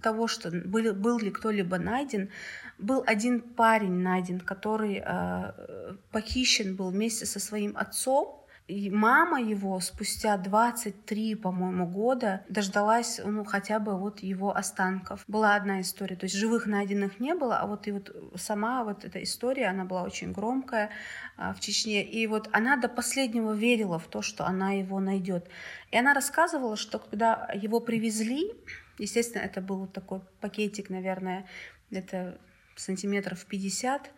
того, 0.02 0.28
что 0.28 0.52
был, 0.52 0.94
был 0.94 1.20
ли 1.20 1.32
кто-либо 1.32 1.78
найден, 1.78 2.30
был 2.78 3.04
один 3.06 3.40
парень 3.40 4.00
найден, 4.02 4.40
который 4.40 5.02
э, 5.06 5.94
похищен 6.12 6.76
был 6.76 6.90
вместе 6.90 7.26
со 7.26 7.40
своим 7.40 7.78
отцом, 7.78 8.41
и 8.72 8.90
мама 8.90 9.42
его 9.42 9.82
спустя 9.82 10.38
23, 10.38 11.36
по-моему, 11.36 11.86
года 11.86 12.46
дождалась, 12.48 13.20
ну, 13.24 13.44
хотя 13.44 13.80
бы 13.80 13.98
вот 13.98 14.20
его 14.20 14.56
останков. 14.56 15.26
Была 15.28 15.56
одна 15.56 15.82
история, 15.82 16.16
то 16.16 16.26
есть 16.26 16.38
живых 16.38 16.68
найденных 16.68 17.20
не 17.20 17.36
было, 17.36 17.58
а 17.58 17.68
вот 17.68 17.88
и 17.88 17.92
вот 17.92 18.16
сама 18.36 18.86
вот 18.86 19.04
эта 19.04 19.22
история, 19.22 19.68
она 19.68 19.84
была 19.84 20.04
очень 20.04 20.32
громкая 20.32 20.90
а, 21.36 21.54
в 21.54 21.60
Чечне, 21.60 22.02
и 22.02 22.26
вот 22.28 22.48
она 22.54 22.78
до 22.78 22.88
последнего 22.88 23.52
верила 23.52 24.00
в 24.00 24.08
то, 24.08 24.22
что 24.22 24.46
она 24.46 24.72
его 24.72 25.02
найдет. 25.02 25.50
И 25.92 25.98
она 25.98 26.14
рассказывала, 26.14 26.78
что 26.78 27.00
когда 27.00 27.50
его 27.54 27.82
привезли, 27.82 28.54
естественно, 28.98 29.42
это 29.42 29.60
был 29.60 29.86
такой 29.86 30.22
пакетик, 30.40 30.90
наверное, 30.90 31.46
это 31.92 32.40
сантиметров 32.78 33.46
50, 33.46 34.08
а, 34.08 34.10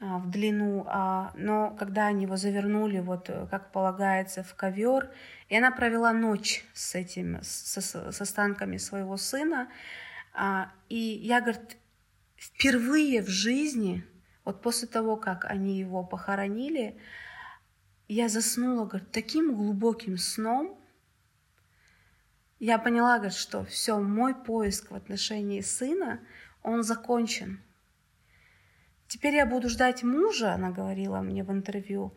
в 0.00 0.30
длину, 0.30 0.84
а, 0.88 1.32
но 1.36 1.76
когда 1.78 2.06
они 2.06 2.24
его 2.24 2.36
завернули, 2.36 3.00
вот 3.00 3.28
э, 3.28 3.46
как 3.50 3.70
полагается, 3.70 4.42
в 4.42 4.54
ковер, 4.54 5.10
и 5.50 5.56
она 5.56 5.70
провела 5.70 6.12
ночь 6.14 6.64
с 6.72 6.94
этим, 6.94 7.38
с, 7.42 7.76
с 7.76 8.20
останками 8.20 8.78
своего 8.78 9.18
сына, 9.18 9.68
а, 10.32 10.72
и 10.88 10.96
я, 10.96 11.42
говорит, 11.42 11.76
впервые 12.36 13.22
в 13.22 13.28
жизни, 13.28 14.02
вот 14.46 14.62
после 14.62 14.88
того, 14.88 15.16
как 15.16 15.44
они 15.44 15.78
его 15.78 16.02
похоронили, 16.02 16.98
я 18.08 18.30
заснула, 18.30 18.86
говорит, 18.86 19.10
таким 19.12 19.54
глубоким 19.54 20.16
сном, 20.16 20.80
я 22.58 22.78
поняла, 22.78 23.18
говорит, 23.18 23.36
что 23.36 23.64
все, 23.66 24.00
мой 24.00 24.34
поиск 24.34 24.90
в 24.90 24.94
отношении 24.94 25.60
сына, 25.60 26.20
он 26.62 26.82
закончен. 26.82 27.60
Теперь 29.10 29.34
я 29.34 29.44
буду 29.44 29.68
ждать 29.68 30.04
мужа, 30.04 30.52
она 30.52 30.70
говорила 30.70 31.18
мне 31.20 31.42
в 31.42 31.50
интервью, 31.50 32.16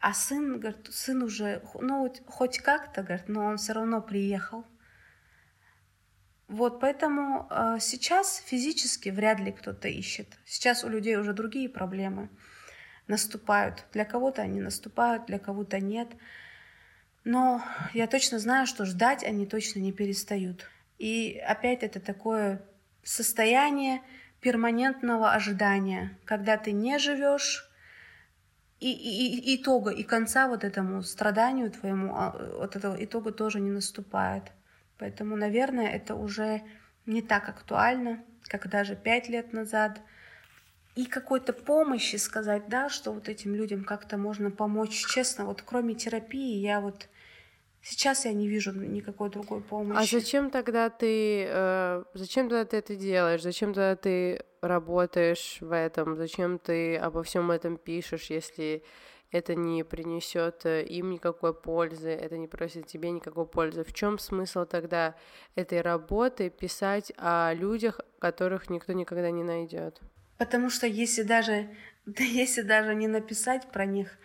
а 0.00 0.12
сын, 0.12 0.58
говорит, 0.58 0.88
сын 0.90 1.22
уже, 1.22 1.62
ну, 1.80 2.12
хоть 2.26 2.58
как-то, 2.58 3.04
говорит, 3.04 3.28
но 3.28 3.44
он 3.44 3.56
все 3.56 3.72
равно 3.72 4.02
приехал. 4.02 4.64
Вот, 6.48 6.80
поэтому 6.80 7.46
э, 7.48 7.76
сейчас 7.78 8.42
физически 8.46 9.10
вряд 9.10 9.38
ли 9.38 9.52
кто-то 9.52 9.86
ищет. 9.86 10.26
Сейчас 10.44 10.82
у 10.82 10.88
людей 10.88 11.14
уже 11.16 11.34
другие 11.34 11.68
проблемы 11.68 12.28
наступают. 13.06 13.86
Для 13.92 14.04
кого-то 14.04 14.42
они 14.42 14.60
наступают, 14.60 15.26
для 15.26 15.38
кого-то 15.38 15.78
нет. 15.78 16.08
Но 17.22 17.62
я 17.92 18.08
точно 18.08 18.40
знаю, 18.40 18.66
что 18.66 18.86
ждать 18.86 19.22
они 19.22 19.46
точно 19.46 19.78
не 19.78 19.92
перестают. 19.92 20.68
И 20.98 21.40
опять 21.46 21.84
это 21.84 22.00
такое 22.00 22.66
состояние 23.04 24.02
перманентного 24.44 25.32
ожидания, 25.32 26.18
когда 26.26 26.58
ты 26.58 26.72
не 26.72 26.98
живешь, 26.98 27.66
и, 28.78 28.92
и, 28.92 29.38
и 29.38 29.56
итога, 29.56 29.90
и 29.90 30.02
конца 30.02 30.48
вот 30.48 30.64
этому 30.64 31.02
страданию 31.02 31.70
твоему, 31.70 32.14
а, 32.14 32.36
вот 32.58 32.76
этого 32.76 33.02
итога 33.02 33.32
тоже 33.32 33.58
не 33.58 33.70
наступает. 33.70 34.42
Поэтому, 34.98 35.34
наверное, 35.36 35.88
это 35.88 36.14
уже 36.14 36.60
не 37.06 37.22
так 37.22 37.48
актуально, 37.48 38.22
как 38.42 38.68
даже 38.68 38.96
пять 38.96 39.30
лет 39.30 39.54
назад. 39.54 40.02
И 40.94 41.06
какой-то 41.06 41.54
помощи 41.54 42.16
сказать, 42.16 42.68
да, 42.68 42.90
что 42.90 43.12
вот 43.12 43.30
этим 43.30 43.54
людям 43.54 43.82
как-то 43.82 44.18
можно 44.18 44.50
помочь. 44.50 45.06
Честно, 45.06 45.46
вот 45.46 45.62
кроме 45.62 45.94
терапии 45.94 46.58
я 46.58 46.82
вот 46.82 47.08
Сейчас 47.84 48.24
я 48.24 48.32
не 48.32 48.48
вижу 48.48 48.72
никакой 48.72 49.28
другой 49.28 49.58
А 49.58 49.62
помощи. 49.68 50.10
зачем 50.10 50.50
тогда 50.50 50.88
ты, 50.88 51.44
э, 51.46 52.04
зачем 52.14 52.48
тогда 52.48 52.64
ты 52.64 52.78
это 52.78 52.96
делаешь? 52.96 53.42
Зачем 53.42 53.74
тогда 53.74 53.94
ты 53.94 54.42
работаешь 54.62 55.58
в 55.60 55.70
этом? 55.74 56.16
Зачем 56.16 56.58
ты 56.58 56.96
обо 56.96 57.22
всем 57.22 57.50
этом 57.50 57.76
пишешь, 57.76 58.30
если 58.30 58.82
это 59.30 59.54
не 59.54 59.84
принесет 59.84 60.64
э, 60.64 60.82
им 60.86 61.10
никакой 61.10 61.52
пользы, 61.52 62.08
это 62.08 62.38
не 62.38 62.48
приносит 62.48 62.86
тебе 62.86 63.10
никакой 63.10 63.46
пользы? 63.46 63.84
В 63.84 63.92
чем 63.92 64.18
смысл 64.18 64.64
тогда 64.64 65.14
этой 65.54 65.82
работы 65.82 66.48
писать 66.48 67.12
о 67.18 67.52
людях, 67.52 68.00
которых 68.18 68.70
никто 68.70 68.94
никогда 68.94 69.30
не 69.30 69.42
найдет? 69.42 70.00
Потому 70.38 70.70
что 70.70 70.86
если 70.86 71.22
даже, 71.22 71.68
да 72.06 72.24
если 72.44 72.62
даже 72.62 72.94
не 72.94 73.08
написать 73.08 73.70
про 73.70 73.84
них, 73.84 74.16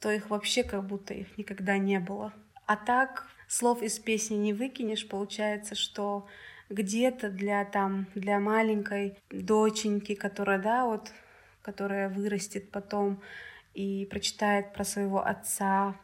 то 0.00 0.10
их 0.10 0.30
вообще 0.30 0.64
как 0.64 0.86
будто 0.86 1.12
их 1.12 1.36
никогда 1.36 1.76
не 1.76 2.00
было. 2.00 2.32
А 2.72 2.76
так 2.76 3.26
слов 3.48 3.82
из 3.82 3.98
песни 3.98 4.36
не 4.36 4.54
выкинешь, 4.54 5.06
получается, 5.06 5.74
что 5.74 6.26
где-то 6.70 7.28
для 7.28 7.66
там 7.66 8.06
для 8.14 8.40
маленькой 8.40 9.18
доченьки, 9.30 10.14
которая 10.14 10.58
да 10.58 10.86
вот, 10.86 11.12
которая 11.60 12.08
вырастет 12.08 12.70
потом 12.70 13.20
и 13.74 14.06
прочитает 14.10 14.72
про 14.72 14.84
своего 14.84 15.22
отца, 15.22 15.96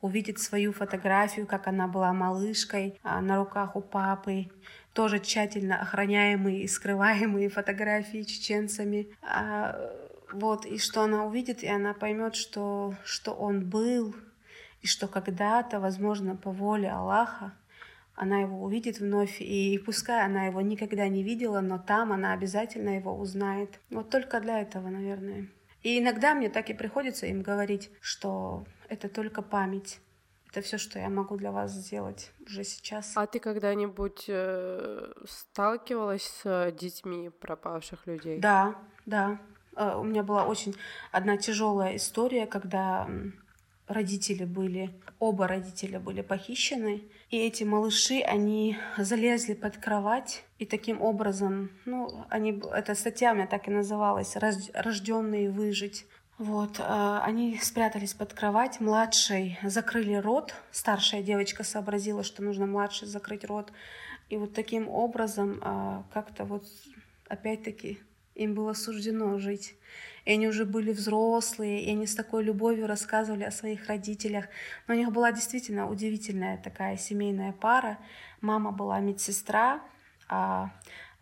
увидит 0.00 0.38
свою 0.38 0.72
фотографию, 0.72 1.44
как 1.44 1.66
она 1.66 1.88
была 1.88 2.12
малышкой 2.12 2.96
а, 3.02 3.20
на 3.20 3.38
руках 3.38 3.74
у 3.74 3.80
папы, 3.80 4.46
тоже 4.92 5.18
тщательно 5.18 5.80
охраняемые 5.80 6.62
и 6.62 6.68
скрываемые 6.68 7.48
фотографии 7.48 8.22
чеченцами. 8.22 9.08
А, 9.22 9.90
вот, 10.30 10.66
и 10.66 10.78
что 10.78 11.02
она 11.02 11.24
увидит, 11.24 11.64
и 11.64 11.66
она 11.66 11.94
поймет, 11.94 12.36
что, 12.36 12.94
что 13.04 13.32
он 13.32 13.68
был, 13.68 14.14
и 14.86 14.88
что 14.88 15.08
когда-то, 15.08 15.80
возможно, 15.80 16.36
по 16.36 16.52
воле 16.52 16.88
Аллаха, 16.88 17.52
она 18.14 18.38
его 18.38 18.62
увидит 18.62 19.00
вновь, 19.00 19.40
и 19.40 19.82
пускай 19.84 20.24
она 20.24 20.46
его 20.46 20.60
никогда 20.60 21.08
не 21.08 21.24
видела, 21.24 21.60
но 21.60 21.76
там 21.76 22.12
она 22.12 22.32
обязательно 22.32 22.90
его 22.90 23.12
узнает. 23.18 23.80
Вот 23.90 24.10
только 24.10 24.40
для 24.40 24.60
этого, 24.60 24.88
наверное. 24.88 25.48
И 25.82 25.98
иногда 25.98 26.34
мне 26.34 26.48
так 26.48 26.70
и 26.70 26.74
приходится 26.74 27.26
им 27.26 27.42
говорить, 27.42 27.90
что 28.00 28.64
это 28.88 29.08
только 29.08 29.42
память. 29.42 29.98
Это 30.50 30.60
все, 30.60 30.78
что 30.78 31.00
я 31.00 31.08
могу 31.08 31.36
для 31.36 31.50
вас 31.50 31.72
сделать 31.72 32.30
уже 32.46 32.62
сейчас. 32.62 33.12
А 33.16 33.26
ты 33.26 33.40
когда-нибудь 33.40 34.26
э, 34.28 35.12
сталкивалась 35.28 36.42
с 36.42 36.72
детьми 36.78 37.28
пропавших 37.28 38.06
людей? 38.06 38.38
Да, 38.38 38.76
да. 39.04 39.40
Э, 39.74 39.96
у 39.96 40.04
меня 40.04 40.22
была 40.22 40.44
очень 40.44 40.76
одна 41.10 41.36
тяжелая 41.36 41.96
история, 41.96 42.46
когда 42.46 43.08
родители 43.86 44.44
были, 44.44 44.90
оба 45.18 45.46
родителя 45.46 46.00
были 46.00 46.22
похищены. 46.22 47.02
И 47.30 47.38
эти 47.38 47.64
малыши, 47.64 48.20
они 48.20 48.76
залезли 48.98 49.54
под 49.54 49.76
кровать, 49.76 50.44
и 50.58 50.66
таким 50.66 51.00
образом, 51.02 51.70
ну, 51.84 52.24
они, 52.28 52.62
эта 52.72 52.94
статья 52.94 53.32
у 53.32 53.34
меня 53.34 53.46
так 53.46 53.68
и 53.68 53.70
называлась, 53.70 54.36
«Рожденные 54.36 55.50
выжить». 55.50 56.06
Вот, 56.38 56.78
э, 56.78 57.18
они 57.22 57.58
спрятались 57.62 58.12
под 58.12 58.34
кровать, 58.34 58.78
младшей 58.78 59.58
закрыли 59.62 60.14
рот, 60.16 60.54
старшая 60.70 61.22
девочка 61.22 61.64
сообразила, 61.64 62.22
что 62.22 62.42
нужно 62.42 62.66
младшей 62.66 63.08
закрыть 63.08 63.44
рот, 63.46 63.72
и 64.28 64.36
вот 64.36 64.52
таким 64.52 64.86
образом 64.88 65.60
э, 65.62 66.02
как-то 66.12 66.44
вот 66.44 66.64
опять-таки 67.28 68.00
им 68.34 68.54
было 68.54 68.74
суждено 68.74 69.38
жить 69.38 69.76
и 70.26 70.32
они 70.32 70.48
уже 70.48 70.66
были 70.66 70.92
взрослые, 70.92 71.84
и 71.84 71.90
они 71.90 72.06
с 72.06 72.14
такой 72.14 72.44
любовью 72.44 72.86
рассказывали 72.86 73.44
о 73.44 73.50
своих 73.50 73.86
родителях. 73.86 74.46
Но 74.86 74.94
у 74.94 74.96
них 74.96 75.12
была 75.12 75.32
действительно 75.32 75.88
удивительная 75.88 76.58
такая 76.58 76.96
семейная 76.96 77.52
пара. 77.52 77.98
Мама 78.40 78.72
была 78.72 78.98
медсестра, 78.98 79.80
а 80.28 80.72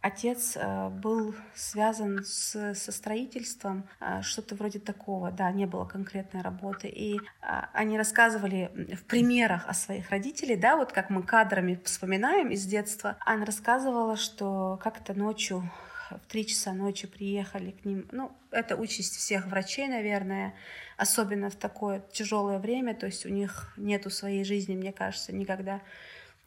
отец 0.01 0.57
э, 0.57 0.89
был 0.89 1.35
связан 1.55 2.25
с, 2.25 2.75
со 2.75 2.93
строительством, 2.93 3.87
э, 4.01 4.23
что-то 4.23 4.55
вроде 4.55 4.79
такого, 4.79 5.31
да, 5.31 5.53
не 5.53 5.67
было 5.67 5.85
конкретной 5.85 6.41
работы. 6.41 6.89
И 6.89 7.21
а, 7.43 7.69
они 7.75 7.99
рассказывали 7.99 8.71
в 8.95 9.05
примерах 9.05 9.69
о 9.69 9.75
своих 9.75 10.11
родителях, 10.11 10.61
да, 10.61 10.77
вот 10.77 10.93
как 10.93 11.11
мы 11.11 11.23
кадрами 11.23 11.79
вспоминаем 11.85 12.49
из 12.49 12.65
детства. 12.65 13.17
Она 13.21 13.45
рассказывала, 13.45 14.17
что 14.17 14.79
как-то 14.83 15.13
ночью 15.13 15.71
в 16.19 16.27
три 16.27 16.47
часа 16.47 16.73
ночи 16.73 17.07
приехали 17.07 17.73
к 17.73 17.85
ним. 17.85 18.07
Ну, 18.13 18.33
это 18.51 18.77
участь 18.77 19.17
всех 19.17 19.47
врачей, 19.47 19.89
наверное, 19.89 20.55
особенно 20.97 21.51
в 21.51 21.57
такое 21.57 22.03
тяжелое 22.13 22.59
время. 22.59 22.95
То 22.95 23.07
есть 23.07 23.27
у 23.27 23.29
них 23.29 23.73
нету 23.77 24.11
своей 24.11 24.45
жизни, 24.45 24.75
мне 24.77 24.93
кажется, 24.93 25.33
никогда 25.33 25.81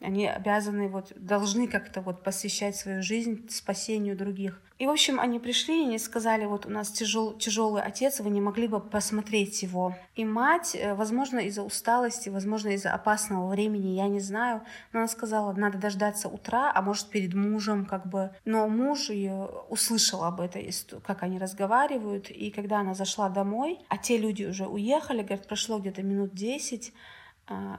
они 0.00 0.26
обязаны, 0.26 0.88
вот, 0.88 1.12
должны 1.16 1.66
как-то 1.66 2.00
вот 2.00 2.22
посвящать 2.22 2.76
свою 2.76 3.02
жизнь 3.02 3.48
спасению 3.50 4.16
других. 4.16 4.60
И, 4.78 4.86
в 4.86 4.90
общем, 4.90 5.18
они 5.18 5.40
пришли 5.40 5.82
и 5.82 5.86
они 5.86 5.98
сказали, 5.98 6.44
вот 6.44 6.64
у 6.64 6.70
нас 6.70 6.90
тяжел, 6.92 7.32
тяжелый 7.32 7.82
отец, 7.82 8.20
вы 8.20 8.30
не 8.30 8.40
могли 8.40 8.68
бы 8.68 8.78
посмотреть 8.78 9.60
его. 9.62 9.96
И 10.14 10.24
мать, 10.24 10.76
э, 10.76 10.94
возможно, 10.94 11.40
из-за 11.40 11.64
усталости, 11.64 12.28
возможно, 12.28 12.68
из-за 12.68 12.92
опасного 12.92 13.48
времени, 13.48 13.96
я 13.96 14.06
не 14.06 14.20
знаю, 14.20 14.62
но 14.92 15.00
она 15.00 15.08
сказала, 15.08 15.52
надо 15.52 15.78
дождаться 15.78 16.28
утра, 16.28 16.70
а 16.72 16.80
может, 16.80 17.08
перед 17.08 17.34
мужем, 17.34 17.86
как 17.86 18.06
бы. 18.06 18.30
Но 18.44 18.68
муж 18.68 19.10
ее 19.10 19.48
услышал 19.68 20.22
об 20.22 20.40
этой, 20.40 20.72
как 21.04 21.24
они 21.24 21.40
разговаривают, 21.40 22.30
и 22.30 22.52
когда 22.52 22.78
она 22.78 22.94
зашла 22.94 23.28
домой, 23.28 23.80
а 23.88 23.98
те 23.98 24.16
люди 24.16 24.44
уже 24.44 24.66
уехали, 24.66 25.22
говорят, 25.22 25.48
прошло 25.48 25.80
где-то 25.80 26.04
минут 26.04 26.34
десять, 26.34 26.92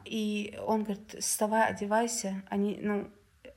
и 0.06 0.58
он 0.66 0.84
говорит, 0.84 1.16
вставай, 1.20 1.70
одевайся, 1.70 2.44
они, 2.50 2.80
ну, 2.82 3.10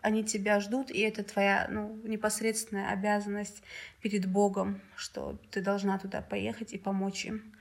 они 0.03 0.25
тебя 0.25 0.61
ждут, 0.61 0.91
и 0.91 1.01
это 1.01 1.23
твоя 1.23 1.69
ну, 1.71 2.01
непосредственная 2.05 2.91
обязанность 2.91 3.63
перед 4.01 4.27
Богом, 4.27 4.81
что 4.97 5.39
ты 5.51 5.63
должна 5.63 5.99
туда 5.99 6.21
поехать 6.21 6.73
и 6.73 6.79
помочь 6.79 7.25
им. 7.25 7.55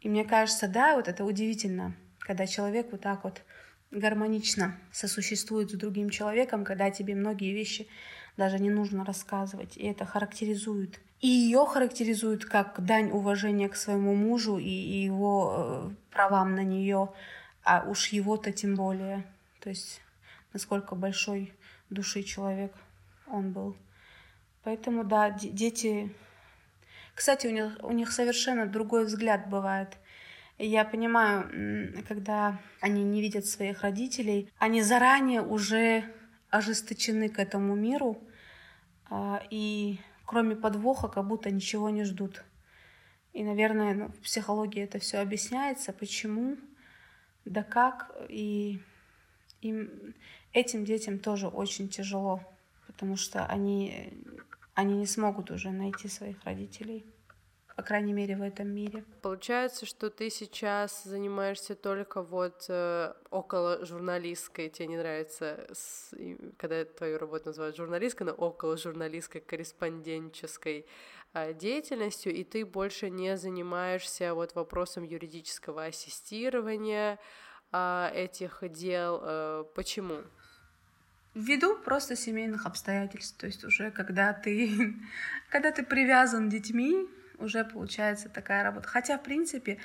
И 0.00 0.08
мне 0.08 0.24
кажется, 0.24 0.68
да, 0.68 0.96
вот 0.96 1.08
это 1.08 1.24
удивительно, 1.24 1.94
когда 2.20 2.46
человек 2.46 2.88
вот 2.92 3.00
так 3.00 3.24
вот 3.24 3.42
гармонично 3.90 4.76
сосуществует 4.92 5.70
с 5.70 5.74
другим 5.74 6.10
человеком, 6.10 6.64
когда 6.64 6.90
тебе 6.90 7.14
многие 7.14 7.52
вещи 7.52 7.88
даже 8.36 8.58
не 8.58 8.70
нужно 8.70 9.04
рассказывать, 9.04 9.76
и 9.76 9.86
это 9.86 10.04
характеризует. 10.04 11.00
И 11.20 11.28
ее 11.28 11.64
характеризует 11.66 12.44
как 12.44 12.84
дань 12.84 13.10
уважения 13.10 13.68
к 13.68 13.76
своему 13.76 14.14
мужу 14.14 14.58
и 14.58 14.68
его 14.68 15.54
э, 15.56 15.90
правам 16.10 16.54
на 16.54 16.64
нее, 16.64 17.10
а 17.64 17.84
уж 17.88 18.08
его-то 18.08 18.52
тем 18.52 18.74
более. 18.74 19.24
То 19.60 19.70
есть 19.70 20.00
насколько 20.52 20.94
большой 20.94 21.52
души 21.90 22.22
человек 22.22 22.72
он 23.26 23.52
был. 23.52 23.76
Поэтому, 24.62 25.04
да, 25.04 25.30
дети... 25.30 26.14
Кстати, 27.14 27.46
у 27.46 27.50
них, 27.50 27.78
у 27.82 27.92
них 27.92 28.10
совершенно 28.10 28.66
другой 28.66 29.04
взгляд 29.04 29.48
бывает. 29.48 29.96
Я 30.58 30.84
понимаю, 30.84 32.02
когда 32.08 32.58
они 32.80 33.02
не 33.02 33.20
видят 33.20 33.46
своих 33.46 33.82
родителей, 33.82 34.50
они 34.58 34.82
заранее 34.82 35.42
уже 35.42 36.04
ожесточены 36.50 37.28
к 37.28 37.38
этому 37.38 37.74
миру, 37.74 38.22
а, 39.10 39.42
и 39.50 39.98
кроме 40.24 40.54
подвоха 40.56 41.08
как 41.08 41.26
будто 41.26 41.50
ничего 41.50 41.90
не 41.90 42.04
ждут. 42.04 42.44
И, 43.32 43.42
наверное, 43.42 43.94
ну, 43.94 44.08
в 44.08 44.20
психологии 44.20 44.82
это 44.82 45.00
все 45.00 45.18
объясняется, 45.18 45.92
почему 45.92 46.56
да 47.44 47.62
как, 47.62 48.10
и 48.28 48.80
им, 49.60 50.14
этим 50.52 50.84
детям 50.84 51.18
тоже 51.18 51.48
очень 51.48 51.88
тяжело, 51.88 52.40
потому 52.86 53.16
что 53.16 53.46
они, 53.46 54.12
они 54.74 54.94
не 54.94 55.06
смогут 55.06 55.50
уже 55.50 55.70
найти 55.70 56.08
своих 56.08 56.42
родителей, 56.44 57.04
по 57.76 57.82
крайней 57.82 58.12
мере, 58.12 58.36
в 58.36 58.42
этом 58.42 58.68
мире. 58.68 59.04
Получается, 59.20 59.84
что 59.84 60.08
ты 60.08 60.30
сейчас 60.30 61.04
занимаешься 61.04 61.74
только 61.74 62.22
вот 62.22 62.66
э, 62.68 63.12
около 63.30 63.84
журналистской, 63.84 64.68
тебе 64.68 64.88
не 64.88 64.96
нравится, 64.96 65.66
с, 65.72 66.14
когда 66.56 66.84
твою 66.84 67.18
работу 67.18 67.46
называют 67.46 67.76
журналисткой, 67.76 68.28
но 68.28 68.32
около 68.32 68.76
журналистской, 68.76 69.40
корреспонденческой 69.40 70.86
э, 71.32 71.52
деятельностью, 71.54 72.32
и 72.32 72.44
ты 72.44 72.64
больше 72.64 73.10
не 73.10 73.36
занимаешься 73.36 74.34
вот 74.34 74.54
вопросом 74.54 75.02
юридического 75.02 75.84
ассистирования, 75.84 77.18
а, 77.76 78.12
этих 78.14 78.62
дел. 78.70 79.20
Э, 79.20 79.64
почему? 79.74 80.18
Ввиду 81.34 81.76
просто 81.76 82.14
семейных 82.14 82.66
обстоятельств, 82.66 83.36
то 83.36 83.46
есть 83.46 83.64
уже 83.64 83.90
когда 83.90 84.32
ты, 84.32 84.94
когда 85.50 85.72
ты 85.72 85.84
привязан 85.84 86.48
детьми, 86.48 87.08
уже 87.38 87.64
получается 87.64 88.28
такая 88.28 88.62
работа. 88.62 88.88
Хотя, 88.88 89.18
в 89.18 89.22
принципе, 89.22 89.78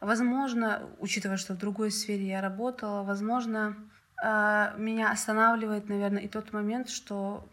возможно, 0.00 0.88
учитывая, 0.98 1.36
что 1.36 1.54
в 1.54 1.58
другой 1.58 1.90
сфере 1.90 2.28
я 2.28 2.40
работала, 2.40 3.02
возможно, 3.02 3.76
э, 4.22 4.72
меня 4.76 5.10
останавливает, 5.10 5.88
наверное, 5.88 6.22
и 6.22 6.28
тот 6.28 6.52
момент, 6.52 6.88
что 6.88 7.48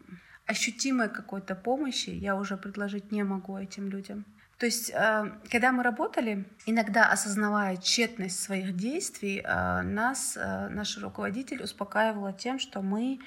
ощутимой 0.45 1.09
какой-то 1.09 1.55
помощи 1.55 2.09
я 2.09 2.35
уже 2.35 2.57
предложить 2.57 3.11
не 3.11 3.23
могу 3.23 3.57
этим 3.57 3.89
людям. 3.89 4.25
То 4.57 4.65
есть, 4.67 4.91
э, 4.93 5.31
когда 5.49 5.71
мы 5.71 5.81
работали, 5.81 6.45
иногда 6.65 7.11
осознавая 7.11 7.77
тщетность 7.77 8.39
своих 8.39 8.75
действий, 8.75 9.41
э, 9.43 9.81
нас 9.81 10.37
наш 10.69 10.97
руководитель 10.97 11.63
успокаивала 11.63 12.33
тем, 12.33 12.59
что 12.59 12.81
мы 12.81 13.19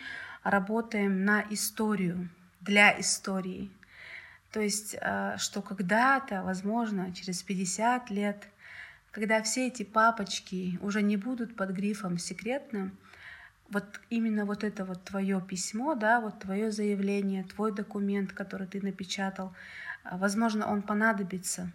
работаем 0.45 1.25
на 1.25 1.45
историю, 1.51 2.29
для 2.61 2.99
истории. 3.01 3.71
То 4.55 4.61
есть, 4.61 4.95
э, 5.01 5.35
что 5.37 5.63
когда-то, 5.63 6.45
возможно, 6.45 7.13
через 7.13 7.43
50 7.43 8.09
лет, 8.11 8.47
когда 9.11 9.43
все 9.43 9.67
эти 9.67 9.83
папочки 9.83 10.79
уже 10.81 11.03
не 11.03 11.17
будут 11.17 11.57
под 11.57 11.71
грифом 11.71 12.19
секретным, 12.19 12.97
вот 13.69 14.01
именно 14.11 14.45
вот 14.45 14.63
это 14.63 14.85
вот 14.85 15.03
твое 15.03 15.41
письмо, 15.41 15.97
да, 15.97 16.21
вот 16.21 16.39
твое 16.39 16.71
заявление, 16.71 17.43
твой 17.43 17.73
документ, 17.73 18.33
который 18.33 18.69
ты 18.69 18.81
напечатал, 18.81 19.53
э, 20.05 20.17
возможно, 20.19 20.69
он 20.69 20.83
понадобится 20.83 21.73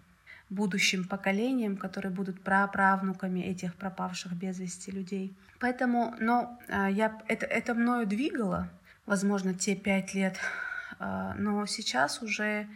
будущим 0.49 1.03
поколениям, 1.03 1.75
которые 1.75 2.13
будут 2.13 2.39
праправнуками 2.41 3.41
этих 3.41 3.75
пропавших 3.75 4.31
без 4.31 4.57
вести 4.57 4.89
людей. 4.91 5.35
Поэтому, 5.59 6.15
но 6.21 6.57
э, 6.69 6.87
я, 6.91 7.21
это, 7.27 7.45
это 7.45 7.73
мною 7.73 8.07
двигало, 8.07 8.69
возможно, 9.05 9.53
те 9.53 9.75
пять 9.75 10.13
лет 10.13 10.37
а, 10.37 10.68
но 10.99 11.65
сейчас 11.65 12.21
уже 12.21 12.67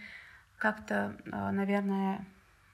как-то, 0.63 1.17
а, 1.31 1.51
наверное, 1.51 2.25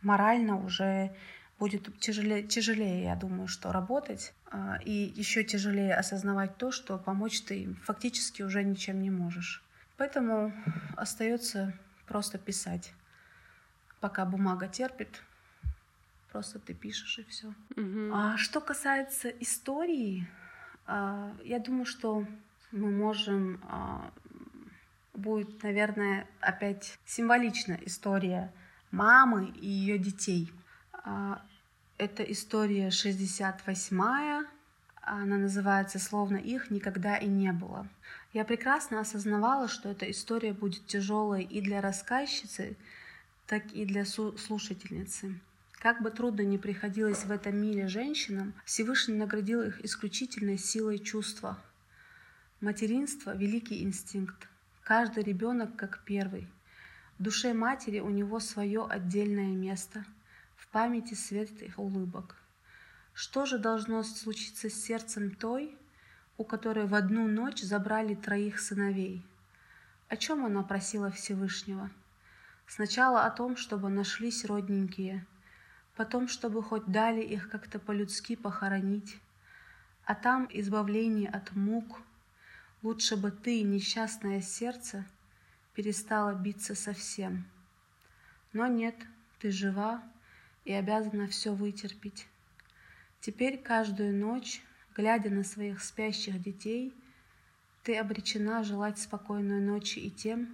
морально 0.04 0.64
уже 0.64 1.12
будет 1.58 2.00
тяжелее, 2.00 2.43
тяжелее, 2.43 3.04
я 3.04 3.16
думаю, 3.16 3.47
что 3.47 3.72
работать. 3.72 4.34
А, 4.52 4.78
и 4.86 4.91
еще 4.91 5.43
тяжелее 5.43 5.95
осознавать 5.95 6.56
то, 6.58 6.72
что 6.72 7.00
помочь 7.00 7.41
ты 7.41 7.74
фактически 7.84 8.43
уже 8.43 8.64
ничем 8.64 9.02
не 9.02 9.10
можешь. 9.10 9.64
Поэтому 9.97 10.54
остается 10.95 11.74
просто 12.08 12.38
писать. 12.38 12.93
Пока 14.00 14.24
бумага 14.24 14.68
терпит, 14.68 15.24
просто 16.32 16.60
ты 16.60 16.76
пишешь 16.76 17.18
и 17.18 17.24
все. 17.24 17.47
Угу. 17.76 18.14
А 18.14 18.38
что 18.38 18.62
касается 18.62 19.30
истории, 19.30 20.28
я 20.88 21.60
думаю, 21.66 21.86
что 21.86 22.26
мы 22.72 22.91
можем 22.91 23.60
будет, 25.20 25.61
наверное, 25.63 26.28
опять 26.39 26.97
символична 27.05 27.78
история 27.86 28.51
мамы 28.91 29.53
и 29.61 29.67
ее 29.67 29.97
детей. 29.97 30.51
А, 30.93 31.41
это 31.97 32.24
история 32.24 32.88
68-я, 32.88 34.45
она 35.01 35.38
называется 35.38 35.99
«Словно 35.99 36.38
их 36.38 36.70
никогда 36.72 37.17
и 37.17 37.28
не 37.28 37.51
было». 37.51 37.88
Я 38.32 38.45
прекрасно 38.45 38.99
осознавала, 38.99 39.67
что 39.67 39.89
эта 39.89 40.09
история 40.09 40.53
будет 40.53 40.86
тяжелой 40.86 41.43
и 41.43 41.61
для 41.61 41.82
рассказчицы, 41.82 42.78
так 43.47 43.72
и 43.74 43.86
для 43.86 44.05
слушательницы. 44.05 45.39
Как 45.80 46.01
бы 46.01 46.11
трудно 46.11 46.41
ни 46.41 46.57
приходилось 46.57 47.24
в 47.24 47.32
этом 47.32 47.55
мире 47.55 47.88
женщинам, 47.88 48.53
Всевышний 48.65 49.15
наградил 49.15 49.61
их 49.61 49.84
исключительной 49.84 50.57
силой 50.57 50.99
чувства. 50.99 51.57
Материнство— 52.59 53.36
великий 53.38 53.82
инстинкт. 53.84 54.49
Каждый 54.89 55.21
ребенок 55.21 55.75
как 55.75 55.99
первый. 56.03 56.47
В 57.19 57.21
душе 57.21 57.53
матери 57.53 57.99
у 57.99 58.09
него 58.09 58.39
свое 58.39 58.87
отдельное 58.87 59.55
место, 59.55 60.03
в 60.55 60.67
памяти 60.69 61.13
свет 61.13 61.61
их 61.61 61.77
улыбок. 61.77 62.35
Что 63.13 63.45
же 63.45 63.59
должно 63.59 64.01
случиться 64.01 64.67
с 64.67 64.73
сердцем 64.73 65.29
той, 65.35 65.77
у 66.39 66.43
которой 66.43 66.87
в 66.87 66.95
одну 66.95 67.27
ночь 67.27 67.61
забрали 67.61 68.15
троих 68.15 68.59
сыновей? 68.59 69.23
О 70.07 70.17
чем 70.17 70.43
она 70.43 70.63
просила 70.63 71.11
Всевышнего? 71.11 71.91
Сначала 72.65 73.25
о 73.25 73.29
том, 73.29 73.57
чтобы 73.57 73.89
нашлись 73.89 74.43
родненькие, 74.43 75.23
потом, 75.97 76.27
чтобы 76.27 76.63
хоть 76.63 76.87
дали 76.87 77.21
их 77.21 77.51
как-то 77.51 77.77
по-людски 77.77 78.35
похоронить, 78.35 79.19
а 80.05 80.15
там 80.15 80.47
избавление 80.49 81.29
от 81.29 81.55
мук, 81.55 82.01
Лучше 82.82 83.17
бы 83.17 83.30
ты, 83.30 83.61
несчастное 83.63 84.39
сердце, 84.39 85.05
перестала 85.73 86.34
биться 86.34 86.75
совсем. 86.75 87.45
Но 88.53 88.67
нет, 88.67 88.95
ты 89.39 89.51
жива 89.51 90.01
и 90.63 90.71
обязана 90.71 91.27
все 91.27 91.53
вытерпеть. 91.53 92.30
Теперь 93.19 93.57
каждую 93.57 94.15
ночь, 94.15 94.61
глядя 94.95 95.30
на 95.30 95.43
своих 95.43 95.84
спящих 95.84 96.41
детей, 96.41 96.93
ты 97.84 97.97
обречена 97.97 98.63
желать 98.63 98.97
спокойной 98.97 99.59
ночи 99.59 99.99
и 99.99 100.09
тем, 100.09 100.47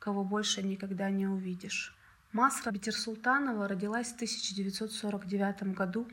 кого 0.00 0.24
больше 0.24 0.64
никогда 0.64 1.10
не 1.10 1.28
увидишь. 1.28 1.96
Масра 2.32 2.72
Бетерсултанова 2.72 3.68
родилась 3.68 4.08
в 4.08 4.14
1949 4.16 5.74
году 5.74 6.08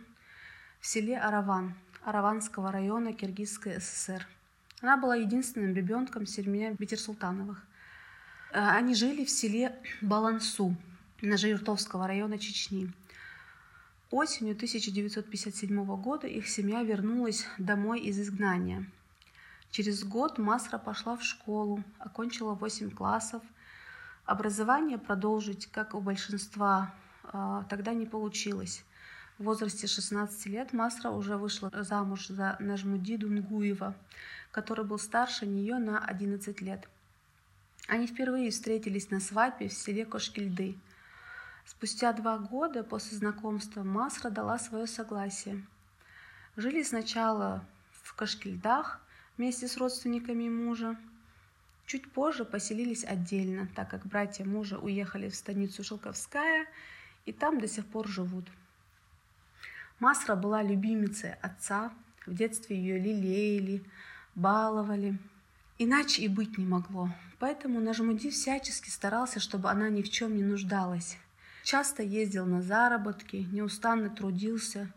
в 0.80 0.86
селе 0.86 1.18
Араван 1.18 1.74
Араванского 2.04 2.72
района 2.72 3.14
Киргизской 3.14 3.82
ССР– 3.82 4.28
она 4.82 4.98
была 4.98 5.16
единственным 5.16 5.74
ребенком 5.76 6.26
семьи 6.26 6.76
Бетерсултановых. 6.78 7.62
Э, 8.52 8.70
они 8.70 8.96
жили 8.96 9.26
в 9.26 9.30
селе 9.30 9.76
Балансу 10.02 10.76
Нажиртовского 11.22 12.08
района 12.08 12.38
Чечни. 12.38 12.92
Осенью 14.12 14.56
1957 14.56 15.86
года 16.02 16.28
их 16.28 16.48
семья 16.48 16.82
вернулась 16.84 17.46
домой 17.58 18.00
из 18.00 18.20
изгнания. 18.20 18.86
Через 19.70 20.04
год 20.04 20.40
Масра 20.40 20.78
пошла 20.80 21.16
в 21.16 21.24
школу, 21.24 21.84
окончила 22.00 22.54
8 22.56 22.90
классов. 22.90 23.44
Образование 24.26 24.98
продолжить, 24.98 25.68
как 25.68 25.94
у 25.94 26.00
большинства, 26.00 26.94
э, 27.34 27.64
тогда 27.70 27.94
не 27.94 28.06
получилось. 28.06 28.84
В 29.38 29.44
возрасте 29.44 29.88
16 29.88 30.48
лет 30.48 30.74
Масра 30.74 31.12
уже 31.12 31.38
вышла 31.38 31.72
замуж 31.74 32.28
за 32.28 32.58
Нажмуди 32.60 33.16
Дунгуева, 33.16 33.96
который 34.60 34.84
был 34.84 34.99
старше 34.99 35.45
нее 35.45 35.78
на 35.78 35.99
11 35.99 36.60
лет. 36.60 36.89
Они 37.88 38.07
впервые 38.07 38.51
встретились 38.51 39.10
на 39.10 39.22
свадьбе 39.22 39.70
в 39.70 39.74
селе 39.74 40.05
Кошкильды. 40.05 40.76
Спустя 41.66 42.12
два 42.12 42.38
года 42.38 42.84
после 42.84 43.18
знакомства 43.18 43.84
Масра 43.84 44.30
дала 44.30 44.60
свое 44.60 44.86
согласие. 44.86 45.66
Жили 46.57 46.84
сначала 46.84 47.64
в 48.03 48.14
Кашкильдах 48.16 48.99
вместе 49.38 49.70
с 49.70 49.78
родственниками 49.78 50.49
мужа. 50.49 50.97
Чуть 51.86 52.12
позже 52.12 52.43
поселились 52.43 53.05
отдельно, 53.05 53.66
так 53.78 53.89
как 53.89 54.05
братья 54.05 54.43
мужа 54.43 54.78
уехали 54.78 55.30
в 55.30 55.36
станицу 55.36 55.86
Шелковская 55.86 56.68
и 57.26 57.32
там 57.32 57.62
до 57.62 57.70
сих 57.70 57.86
пор 57.86 58.10
живут. 58.10 58.45
Масра 59.99 60.36
была 60.36 60.62
любимицей 60.64 61.36
отца, 61.36 61.93
в 62.26 62.34
детстве 62.34 62.76
ее 62.76 62.99
лелеяли, 62.99 63.86
баловали. 64.36 65.18
Иначе 65.78 66.24
и 66.24 66.28
быть 66.28 66.58
не 66.58 66.66
могло. 66.66 67.10
Поэтому 67.40 67.80
Нажмуди 67.80 68.30
всячески 68.30 68.90
старался, 68.90 69.40
чтобы 69.40 69.70
она 69.70 69.90
ни 69.90 70.02
в 70.02 70.10
чем 70.10 70.36
не 70.36 70.44
нуждалась. 70.44 71.18
Часто 71.64 72.04
ездил 72.04 72.46
на 72.46 72.62
заработки, 72.62 73.48
неустанно 73.52 74.10
трудился. 74.10 74.92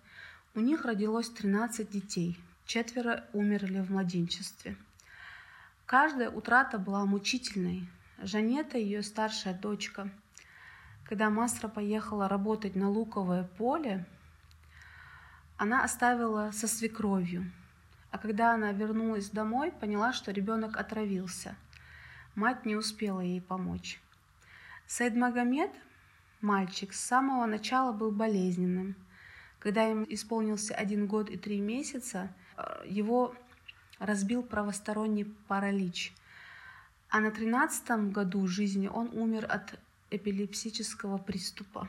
У 0.55 0.61
них 0.61 0.85
родилось 0.85 1.29
13 1.29 1.89
детей. 1.89 2.39
Четверо 2.67 3.25
умерли 3.33 3.81
в 3.81 3.91
младенчестве. 3.91 4.77
Каждая 5.87 6.31
утрата 6.31 6.79
была 6.79 7.05
мучительной. 7.05 7.89
Жанета, 8.23 8.79
ее 8.79 9.03
старшая 9.03 9.55
дочка, 9.55 10.09
когда 11.05 11.31
Масра 11.31 11.69
поехала 11.69 12.29
работать 12.29 12.77
на 12.77 12.89
луковое 12.89 13.45
поле, 13.45 14.05
она 15.57 15.85
оставила 15.85 16.51
со 16.53 16.67
свекровью– 16.67 17.51
а 18.13 18.19
когда 18.19 18.53
она 18.53 18.73
вернулась 18.73 19.31
домой, 19.31 19.73
поняла, 19.73 20.13
что 20.13 20.31
ребенок 20.33 20.77
отравился. 20.77 21.57
Мать 22.35 22.67
не 22.67 22.77
успела 22.77 23.21
ей 23.21 23.41
помочь. 23.41 24.01
Саид 24.87 25.17
Магомед, 25.17 25.71
мальчик, 26.43 26.93
с 26.93 27.01
самого 27.01 27.47
начала 27.47 27.93
был 27.93 28.13
болезненным. 28.13 28.95
Когда 29.59 29.85
ему 29.85 30.05
исполнился 30.09 30.75
один 30.75 31.07
год 31.07 31.31
и 31.31 31.39
три 31.39 31.61
месяца, 31.61 32.31
э, 32.59 32.85
его 32.87 33.35
разбил 33.99 34.43
правосторонний 34.43 35.25
паралич. 35.25 36.13
А 37.09 37.21
на 37.21 37.31
тринадцатом 37.31 38.11
году 38.11 38.47
жизни 38.47 38.89
он 38.89 39.09
умер 39.13 39.47
от 39.49 39.79
эпилепсического 40.11 41.17
приступа. 41.17 41.89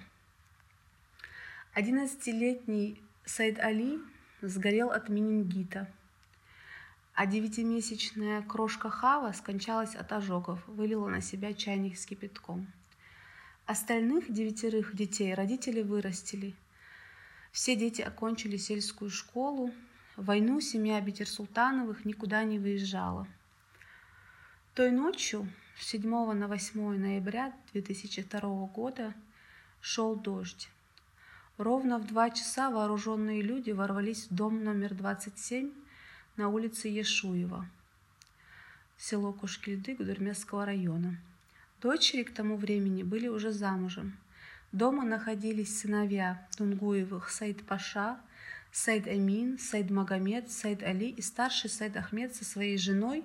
Одиннадцатилетний 1.73 3.01
Саид 3.25 3.59
Али 3.59 3.99
сгорел 4.41 4.91
от 4.91 5.09
менингита. 5.09 5.91
А 7.15 7.27
девятимесячная 7.27 8.41
крошка 8.41 8.89
Хава 8.89 9.33
скончалась 9.33 9.93
от 9.93 10.11
ожогов, 10.11 10.67
вылила 10.67 11.07
на 11.07 11.21
себя 11.21 11.53
чайник 11.53 11.95
с 11.97 12.07
кипятком. 12.07 12.67
Остальных 13.67 14.33
девятерых 14.33 14.95
детей 14.95 15.35
родители 15.35 15.83
вырастили. 15.83 16.55
Все 17.51 17.75
дети 17.75 18.01
окончили 18.01 18.57
сельскую 18.57 19.11
школу. 19.11 19.71
В 20.15 20.25
войну 20.25 20.59
семья 20.59 20.99
Бетер-Султановых 21.01 22.03
никуда 22.03 22.43
не 22.43 22.57
выезжала. 22.57 23.27
Той 24.73 24.89
ночью, 24.89 25.47
с 25.77 25.85
7 25.89 26.33
на 26.33 26.47
8 26.47 26.97
ноября 26.97 27.53
2002 27.73 28.39
года, 28.67 29.13
шел 29.81 30.15
дождь. 30.15 30.67
Ровно 31.59 31.99
в 31.99 32.07
два 32.07 32.31
часа 32.31 32.71
вооруженные 32.71 33.43
люди 33.43 33.69
ворвались 33.69 34.25
в 34.29 34.33
дом 34.33 34.63
номер 34.63 34.95
27 34.95 35.82
на 36.35 36.49
улице 36.49 36.87
Ешуева, 36.87 37.67
село 38.97 39.33
Кушкильды 39.33 39.95
Гудермесского 39.95 40.65
района. 40.65 41.17
Дочери 41.79 42.23
к 42.23 42.33
тому 42.33 42.57
времени 42.57 43.03
были 43.03 43.27
уже 43.27 43.51
замужем. 43.51 44.17
Дома 44.71 45.03
находились 45.03 45.79
сыновья 45.79 46.47
Тунгуевых 46.57 47.29
Саид 47.29 47.63
Паша, 47.67 48.17
Саид 48.71 49.05
Амин, 49.07 49.59
Саид 49.59 49.91
Магомед, 49.91 50.51
Саид 50.51 50.81
Али 50.81 51.09
и 51.09 51.21
старший 51.21 51.69
Саид 51.69 51.95
Ахмед 51.97 52.35
со 52.35 52.43
своей 52.43 52.79
женой 52.79 53.23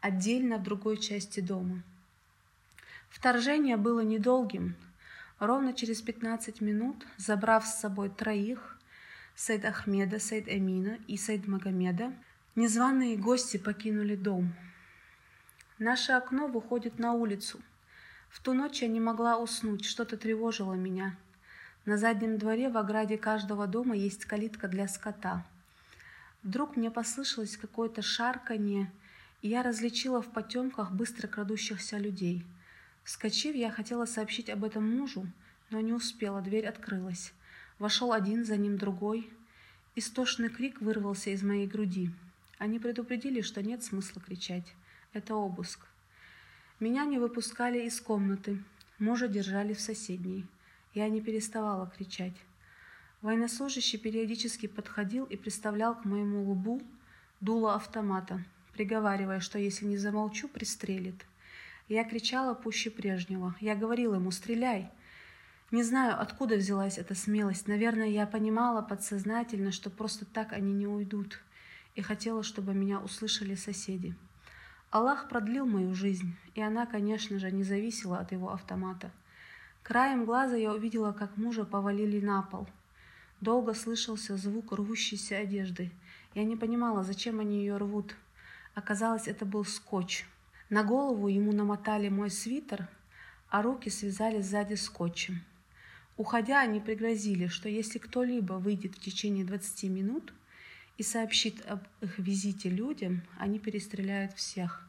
отдельно 0.00 0.58
в 0.58 0.64
другой 0.64 0.96
части 0.96 1.38
дома. 1.38 1.82
Вторжение 3.08 3.76
было 3.76 4.00
недолгим. 4.00 4.74
Ровно 5.38 5.72
через 5.72 6.02
15 6.02 6.60
минут, 6.60 7.06
забрав 7.18 7.64
с 7.64 7.78
собой 7.78 8.10
троих, 8.10 8.80
Саид 9.36 9.64
Ахмеда, 9.64 10.18
Саид 10.18 10.48
Амина 10.48 10.98
и 11.06 11.16
Саид 11.16 11.46
Магомеда, 11.46 12.12
незваные 12.54 13.16
гости 13.16 13.56
покинули 13.56 14.16
дом. 14.16 14.52
Наше 15.78 16.12
окно 16.12 16.46
выходит 16.46 16.98
на 16.98 17.12
улицу– 17.12 17.60
в 18.32 18.40
ту 18.40 18.54
ночь 18.54 18.80
я 18.80 18.88
не 18.88 18.98
могла 18.98 19.36
уснуть, 19.36 19.84
что-то 19.84 20.16
тревожило 20.16 20.72
меня. 20.72 21.16
На 21.84 21.98
заднем 21.98 22.38
дворе 22.38 22.70
в 22.70 22.78
ограде 22.78 23.18
каждого 23.18 23.66
дома 23.66 23.94
есть 23.94 24.24
калитка 24.24 24.68
для 24.68 24.88
скота. 24.88 25.44
Вдруг 26.42 26.76
мне 26.76 26.90
послышалось 26.90 27.58
какое-то 27.58 28.00
шарканье, 28.00 28.90
и 29.42 29.48
я 29.48 29.62
различила 29.62 30.22
в 30.22 30.32
потемках 30.32 30.92
быстро 30.92 31.28
крадущихся 31.28 31.98
людей. 31.98 32.42
Вскочив, 33.04 33.54
я 33.54 33.70
хотела 33.70 34.06
сообщить 34.06 34.48
об 34.48 34.64
этом 34.64 34.90
мужу, 34.96 35.26
но 35.68 35.80
не 35.80 35.92
успела, 35.92 36.40
дверь 36.40 36.66
открылась. 36.66 37.34
Вошел 37.78 38.14
один, 38.14 38.46
за 38.46 38.56
ним 38.56 38.78
другой. 38.78 39.30
Истошный 39.94 40.48
крик 40.48 40.80
вырвался 40.80 41.30
из 41.30 41.42
моей 41.42 41.66
груди. 41.66 42.10
Они 42.62 42.78
предупредили, 42.78 43.40
что 43.40 43.60
нет 43.60 43.82
смысла 43.82 44.22
кричать. 44.22 44.72
Это 45.12 45.34
обыск. 45.34 45.80
Меня 46.78 47.04
не 47.04 47.18
выпускали 47.18 47.84
из 47.86 48.00
комнаты, 48.00 48.62
мужа 49.00 49.26
держали 49.26 49.74
в 49.74 49.80
соседней. 49.80 50.46
Я 50.94 51.08
не 51.08 51.20
переставала 51.20 51.88
кричать. 51.88 52.36
Военнослужащий 53.20 53.98
периодически 53.98 54.68
подходил 54.68 55.24
и 55.24 55.36
приставлял 55.36 55.96
к 55.96 56.04
моему 56.04 56.48
лбу 56.52 56.80
дуло 57.40 57.74
автомата, 57.74 58.44
приговаривая, 58.74 59.40
что 59.40 59.58
если 59.58 59.86
не 59.86 59.96
замолчу, 59.96 60.46
пристрелит. 60.46 61.26
Я 61.88 62.04
кричала 62.04 62.54
пуще 62.54 62.92
прежнего. 62.92 63.56
Я 63.58 63.74
говорила 63.74 64.14
ему 64.14 64.30
«стреляй!». 64.30 64.88
Не 65.72 65.82
знаю, 65.82 66.20
откуда 66.20 66.54
взялась 66.54 66.96
эта 66.96 67.16
смелость. 67.16 67.66
Наверное, 67.66 68.06
я 68.06 68.24
понимала 68.24 68.82
подсознательно, 68.82 69.72
что 69.72 69.90
просто 69.90 70.24
так 70.26 70.52
они 70.52 70.72
не 70.72 70.86
уйдут. 70.86 71.40
И 71.94 72.02
хотела, 72.02 72.42
чтобы 72.42 72.74
меня 72.74 73.00
услышали 73.00 73.54
соседи. 73.54 74.14
Аллах 74.90 75.28
продлил 75.28 75.66
мою 75.66 75.94
жизнь, 75.94 76.36
и 76.54 76.60
она, 76.60 76.86
конечно 76.86 77.38
же, 77.38 77.50
не 77.50 77.62
зависела 77.62 78.18
от 78.18 78.32
его 78.32 78.52
автомата. 78.52 79.10
Краем 79.82 80.24
глаза 80.24 80.56
я 80.56 80.72
увидела, 80.72 81.12
как 81.12 81.36
мужа 81.36 81.64
повалили 81.64 82.20
на 82.20 82.42
пол. 82.42 82.68
Долго 83.40 83.74
слышался 83.74 84.36
звук 84.36 84.72
рвущейся 84.72 85.38
одежды. 85.38 85.90
Я 86.34 86.44
не 86.44 86.56
понимала, 86.56 87.02
зачем 87.02 87.40
они 87.40 87.58
ее 87.58 87.76
рвут. 87.76 88.14
Оказалось, 88.74 89.28
это 89.28 89.44
был 89.44 89.64
скотч. 89.64 90.26
На 90.70 90.84
голову 90.84 91.28
ему 91.28 91.52
намотали 91.52 92.08
мой 92.08 92.30
свитер, 92.30 92.88
а 93.48 93.60
руки 93.60 93.90
связали 93.90 94.40
сзади 94.40 94.74
скотчем. 94.74 95.42
Уходя, 96.16 96.60
они 96.60 96.80
пригрозили, 96.80 97.48
что 97.48 97.68
если 97.68 97.98
кто-либо 97.98 98.54
выйдет 98.54 98.94
в 98.94 99.00
течение 99.00 99.44
20 99.44 99.84
минут, 99.90 100.32
и 100.98 101.02
сообщит 101.02 101.64
об 101.66 101.80
их 102.00 102.18
визите 102.18 102.68
людям, 102.68 103.22
они 103.38 103.58
перестреляют 103.58 104.32
всех. 104.34 104.86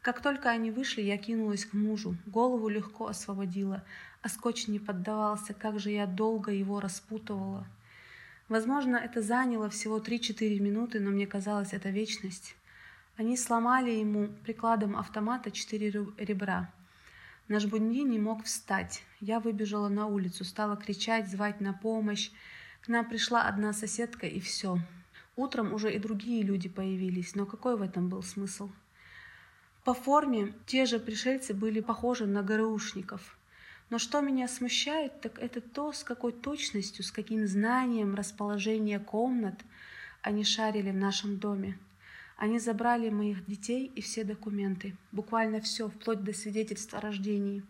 Как 0.00 0.20
только 0.20 0.50
они 0.50 0.70
вышли, 0.70 1.00
я 1.00 1.16
кинулась 1.16 1.64
к 1.64 1.72
мужу, 1.72 2.16
голову 2.26 2.68
легко 2.68 3.06
освободила, 3.06 3.82
а 4.20 4.28
скотч 4.28 4.68
не 4.68 4.78
поддавался, 4.78 5.54
как 5.54 5.78
же 5.78 5.90
я 5.90 6.06
долго 6.06 6.52
его 6.52 6.80
распутывала. 6.80 7.66
Возможно, 8.48 8.96
это 8.96 9.22
заняло 9.22 9.70
всего 9.70 9.98
3-4 9.98 10.60
минуты, 10.60 11.00
но 11.00 11.10
мне 11.10 11.26
казалось, 11.26 11.72
это 11.72 11.88
вечность. 11.88 12.54
Они 13.16 13.36
сломали 13.36 13.90
ему 13.90 14.28
прикладом 14.44 14.96
автомата 14.96 15.50
четыре 15.50 15.90
ребра. 16.18 16.70
Наш 17.48 17.64
Бунди 17.64 18.02
не 18.02 18.18
мог 18.18 18.44
встать. 18.44 19.02
Я 19.20 19.40
выбежала 19.40 19.88
на 19.88 20.06
улицу, 20.06 20.44
стала 20.44 20.76
кричать, 20.76 21.30
звать 21.30 21.60
на 21.60 21.72
помощь. 21.72 22.30
К 22.82 22.88
нам 22.88 23.08
пришла 23.08 23.42
одна 23.42 23.72
соседка, 23.72 24.26
и 24.26 24.40
все. 24.40 24.78
Утром 25.36 25.74
уже 25.74 25.92
и 25.92 25.98
другие 25.98 26.42
люди 26.42 26.68
появились, 26.68 27.34
но 27.34 27.46
какой 27.46 27.76
в 27.76 27.82
этом 27.82 28.08
был 28.08 28.22
смысл? 28.22 28.70
По 29.84 29.92
форме 29.92 30.54
те 30.66 30.86
же 30.86 30.98
пришельцы 30.98 31.52
были 31.52 31.80
похожи 31.80 32.26
на 32.26 32.42
ГРУшников. 32.42 33.36
Но 33.90 33.98
что 33.98 34.20
меня 34.20 34.48
смущает, 34.48 35.20
так 35.20 35.38
это 35.38 35.60
то, 35.60 35.92
с 35.92 36.04
какой 36.04 36.32
точностью, 36.32 37.04
с 37.04 37.12
каким 37.12 37.46
знанием 37.46 38.14
расположения 38.14 38.98
комнат 38.98 39.60
они 40.22 40.42
шарили 40.42 40.90
в 40.90 40.96
нашем 40.96 41.38
доме. 41.38 41.78
Они 42.36 42.58
забрали 42.58 43.10
моих 43.10 43.44
детей 43.46 43.92
и 43.94 44.00
все 44.00 44.24
документы, 44.24 44.96
буквально 45.12 45.60
все, 45.60 45.88
вплоть 45.88 46.24
до 46.24 46.32
свидетельства 46.32 46.98
о 46.98 47.02
рождении. 47.02 47.62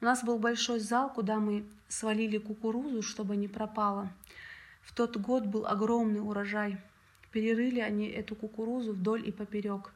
У 0.00 0.04
нас 0.04 0.24
был 0.24 0.38
большой 0.38 0.80
зал, 0.80 1.12
куда 1.12 1.38
мы 1.38 1.64
свалили 1.88 2.38
кукурузу, 2.38 3.02
чтобы 3.02 3.36
не 3.36 3.48
пропала. 3.48 4.12
В 4.86 4.92
тот 4.94 5.16
год 5.16 5.46
был 5.46 5.66
огромный 5.66 6.20
урожай. 6.20 6.78
Перерыли 7.32 7.80
они 7.80 8.06
эту 8.06 8.36
кукурузу 8.36 8.92
вдоль 8.92 9.28
и 9.28 9.32
поперек. 9.32 9.92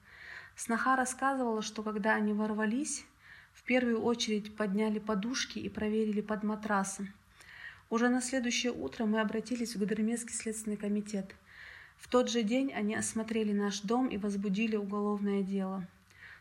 Сноха 0.56 0.96
рассказывала, 0.96 1.62
что 1.62 1.84
когда 1.84 2.16
они 2.16 2.32
ворвались, 2.32 3.06
в 3.54 3.62
первую 3.62 4.02
очередь 4.02 4.56
подняли 4.56 4.98
подушки 4.98 5.60
и 5.60 5.68
проверили 5.68 6.20
под 6.20 6.42
матрасом. 6.42 7.08
Уже 7.88 8.08
на 8.08 8.20
следующее 8.20 8.72
утро 8.72 9.06
мы 9.06 9.20
обратились 9.20 9.76
в 9.76 9.78
Гудермесский 9.78 10.34
следственный 10.34 10.76
комитет. 10.76 11.36
В 11.96 12.08
тот 12.08 12.28
же 12.28 12.42
день 12.42 12.72
они 12.72 12.96
осмотрели 12.96 13.52
наш 13.52 13.82
дом 13.82 14.08
и 14.08 14.18
возбудили 14.18 14.74
уголовное 14.74 15.42
дело. 15.42 15.86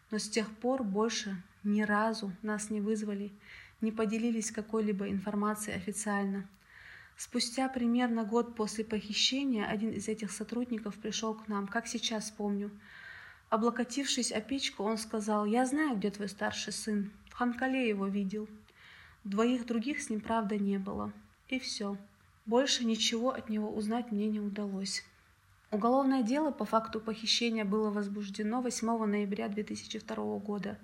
Но 0.10 0.18
с 0.18 0.28
тех 0.28 0.50
пор 0.50 0.84
больше 0.84 1.40
ни 1.64 1.84
разу 1.84 2.32
нас 2.42 2.72
не 2.72 2.82
вызвали, 2.82 3.32
не 3.80 3.92
поделились 3.92 4.52
какой-либо 4.52 5.08
информацией 5.08 5.78
официально– 5.78 6.48
Спустя 7.20 7.68
примерно 7.68 8.24
год 8.24 8.56
после 8.56 8.86
похищения 8.86 9.66
один 9.66 9.92
из 9.92 10.08
этих 10.08 10.32
сотрудников 10.32 10.96
пришел 10.96 11.34
к 11.34 11.50
нам, 11.50 11.68
как 11.68 11.86
сейчас 11.86 12.32
помню. 12.32 12.72
Облокотившись 13.50 14.32
о 14.32 14.40
печку, 14.40 14.84
он 14.84 14.98
сказал, 14.98 15.44
«Я 15.44 15.66
знаю, 15.66 15.98
где 15.98 16.12
твой 16.12 16.30
старший 16.30 16.72
сын. 16.72 17.12
В 17.26 17.34
Ханкале 17.34 17.90
его 17.90 18.08
видел. 18.08 18.48
Двоих 19.26 19.66
других 19.66 20.02
с 20.02 20.10
ним, 20.10 20.22
правда, 20.22 20.58
не 20.58 20.78
было. 20.78 21.12
И 21.50 21.60
все. 21.60 21.98
Больше 22.46 22.86
ничего 22.86 23.32
от 23.32 23.50
него 23.50 23.70
узнать 23.70 24.14
мне 24.14 24.28
не 24.28 24.40
удалось». 24.40 25.04
Уголовное 25.72 26.24
дело 26.24 26.52
по 26.52 26.64
факту 26.64 27.02
похищения 27.02 27.66
было 27.66 27.90
возбуждено 27.90 28.62
8 28.62 29.06
ноября 29.06 29.50
2002 29.50 30.38
года. 30.38 30.80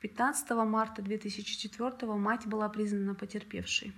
15 0.00 0.48
марта 0.64 1.02
2004 1.02 2.14
мать 2.14 2.46
была 2.46 2.70
признана 2.70 3.14
потерпевшей. 3.14 3.92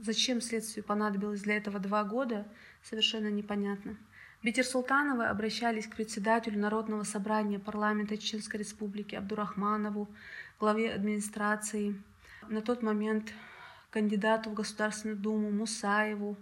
Зачем 0.00 0.40
следствию 0.40 0.84
понадобилось 0.84 1.42
для 1.42 1.56
этого 1.56 1.78
два 1.78 2.04
года, 2.04 2.46
совершенно 2.82 3.28
непонятно. 3.28 3.96
Бетер-Султановы 4.42 5.26
обращались 5.26 5.86
к 5.86 5.96
председателю 5.96 6.60
Народного 6.60 7.02
собрания 7.02 7.58
парламента 7.58 8.16
Чеченской 8.16 8.60
Республики 8.60 9.14
Абдурахманову, 9.14 10.08
главе 10.60 10.92
администрации, 10.92 12.00
на 12.48 12.60
тот 12.60 12.82
момент 12.82 13.32
кандидату 13.90 14.50
в 14.50 14.54
Государственную 14.54 15.18
Думу 15.18 15.50
Мусаеву, 15.50 16.36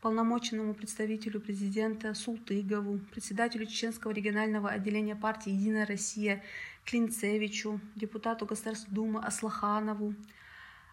полномоченному 0.00 0.74
представителю 0.74 1.40
президента 1.40 2.14
Султыгову, 2.14 3.00
председателю 3.12 3.66
Чеченского 3.66 4.12
регионального 4.12 4.70
отделения 4.70 5.16
партии 5.16 5.50
«Единая 5.50 5.86
Россия» 5.86 6.42
Клинцевичу, 6.84 7.80
депутату 7.94 8.46
Государственной 8.46 8.94
Думы 8.94 9.20
Аслаханову, 9.20 10.14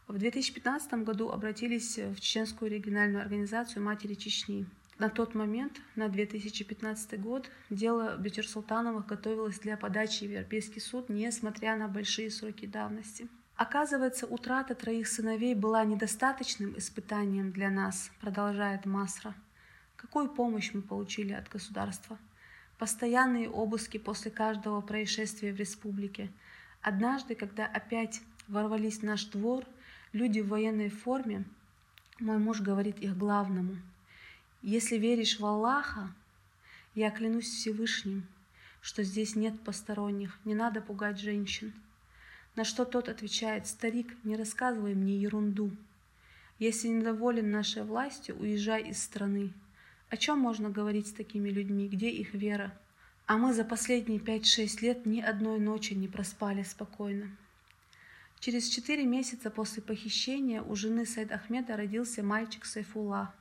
в 0.08 0.18
2015 0.18 1.04
году 1.04 1.30
обратились 1.30 1.98
в 1.98 2.20
Чеченскую 2.20 2.72
региональную 2.72 3.22
организацию 3.22 3.84
«Матери 3.84 4.14
Чечни». 4.14 4.66
На 5.00 5.10
тот 5.10 5.36
момент, 5.36 5.80
на 5.96 6.08
2015 6.08 7.22
год, 7.22 7.52
дело 7.70 8.18
Бечерсултановых 8.18 9.06
готовилось 9.06 9.60
для 9.60 9.78
подачи 9.78 10.24
в 10.24 10.32
Европейский 10.32 10.80
суд, 10.80 11.10
несмотря 11.10 11.76
на 11.76 11.88
большие 11.88 12.32
сроки 12.32 12.66
давности. 12.66 13.28
Оказывается, 13.58 14.26
утрата 14.26 14.76
троих 14.76 15.08
сыновей 15.08 15.54
была 15.54 15.84
недостаточным 15.84 16.78
испытанием 16.78 17.52
для 17.52 17.70
нас, 17.70 18.10
продолжает 18.22 18.86
Масра. 18.86 19.36
Какую 19.98 20.30
помощь 20.30 20.72
мы 20.74 20.82
получили 20.82 21.34
от 21.34 21.50
государства? 21.50 22.18
Постоянные 22.80 23.50
обыски 23.50 23.98
после 23.98 24.32
каждого 24.32 24.82
происшествия 24.82 25.52
в 25.52 25.58
республике. 25.58 26.32
Однажды, 26.82 27.36
когда 27.36 27.66
опять 27.66 28.22
ворвались 28.48 29.00
в 29.00 29.04
наш 29.04 29.26
двор, 29.26 29.66
люди 30.18 30.42
в 30.42 30.50
военной 30.50 30.90
форме, 30.90 31.46
мой 32.20 32.38
муж 32.38 32.60
говорит 32.62 33.00
их 33.00 33.18
главному– 33.18 33.78
если 34.64 34.98
веришь 34.98 35.40
в 35.40 35.46
Аллаха, 35.46 36.12
я 36.96 37.12
клянусь 37.12 37.48
Всевышним, 37.48 38.28
что 38.82 39.04
здесь 39.04 39.36
нет 39.36 39.62
посторонних, 39.62 40.40
не 40.46 40.56
надо 40.56 40.82
пугать 40.82 41.20
женщин. 41.20 41.72
На 42.56 42.66
что 42.66 42.84
тот 42.84 43.08
отвечает, 43.08 43.68
старик, 43.68 44.18
не 44.24 44.36
рассказывай 44.36 44.96
мне 44.96 45.16
ерунду. 45.16 45.72
Если 46.58 46.88
недоволен 46.88 47.52
нашей 47.52 47.84
властью, 47.84 48.36
уезжай 48.40 48.90
из 48.90 49.02
страны. 49.02 49.54
О 50.10 50.18
чем 50.18 50.40
можно 50.40 50.72
говорить 50.72 51.08
с 51.08 51.14
такими 51.14 51.50
людьми? 51.50 51.88
Где 51.88 52.10
их 52.10 52.34
вера? 52.34 52.78
А 53.28 53.38
мы 53.38 53.54
за 53.54 53.64
последние 53.64 54.20
пять-шесть 54.20 54.82
лет 54.82 55.06
ни 55.06 55.22
одной 55.22 55.60
ночи 55.60 55.94
не 55.94 56.08
проспали 56.08 56.64
спокойно. 56.64 57.30
Через 58.40 58.68
четыре 58.68 59.06
месяца 59.06 59.50
после 59.50 59.82
похищения 59.82 60.62
у 60.62 60.76
жены 60.76 61.06
Сайд 61.06 61.32
Ахмеда 61.32 61.76
родился 61.76 62.24
мальчик 62.24 62.66
Сайфулlah– 62.66 63.28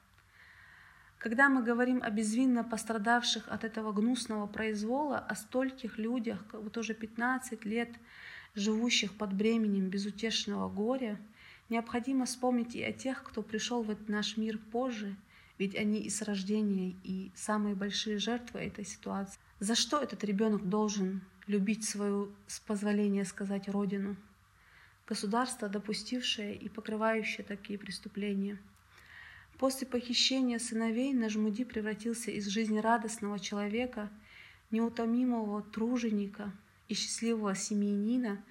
когда 1.18 1.48
мы 1.48 1.62
говорим 1.62 2.02
о 2.02 2.10
безвинно 2.10 2.62
пострадавших 2.62 3.48
от 3.48 3.64
этого 3.64 3.92
гнусного 3.92 4.46
произвола, 4.46 5.18
о 5.18 5.34
стольких 5.34 5.98
людях, 5.98 6.44
вот 6.52 6.76
уже 6.76 6.94
15 6.94 7.64
лет 7.64 7.88
живущих 8.54 9.12
под 9.14 9.32
бременем 9.32 9.88
безутешного 9.88 10.68
горя, 10.68 11.18
необходимо 11.68 12.26
вспомнить 12.26 12.74
и 12.74 12.82
о 12.82 12.92
тех, 12.92 13.22
кто 13.22 13.42
пришел 13.42 13.82
в 13.82 13.90
этот 13.90 14.08
наш 14.08 14.36
мир 14.36 14.58
позже, 14.58 15.16
ведь 15.58 15.74
они 15.74 16.00
и 16.00 16.10
с 16.10 16.20
рождения, 16.22 16.94
и 17.02 17.32
самые 17.34 17.74
большие 17.74 18.18
жертвы 18.18 18.60
этой 18.60 18.84
ситуации. 18.84 19.40
За 19.58 19.74
что 19.74 20.00
этот 20.00 20.22
ребенок 20.22 20.68
должен 20.68 21.22
любить 21.46 21.88
свою, 21.88 22.30
с 22.46 22.60
позволения 22.60 23.24
сказать, 23.24 23.68
родину? 23.68 24.16
Государство, 25.06 25.68
допустившее 25.68 26.56
и 26.56 26.68
покрывающее 26.68 27.44
такие 27.44 27.78
преступления– 27.78 28.58
После 29.58 29.86
похищения 29.86 30.58
сыновей 30.58 31.14
Нажмуди 31.14 31.64
превратился 31.64 32.30
из 32.30 32.46
жизнерадостного 32.46 33.38
человека, 33.38 34.10
неутомимого 34.70 35.62
труженика 35.62 36.52
и 36.88 36.94
счастливого 36.94 37.54
семьянина, 37.54 38.44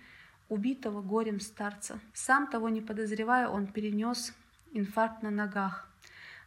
убитого 0.49 1.03
горем 1.03 1.40
старца. 1.40 1.99
Сам 2.14 2.48
того 2.48 2.69
не 2.69 2.82
подозревая, 2.82 3.49
он 3.49 3.68
перенес 3.68 4.34
инфаркт 4.73 5.22
на 5.22 5.30
ногах. 5.30 5.88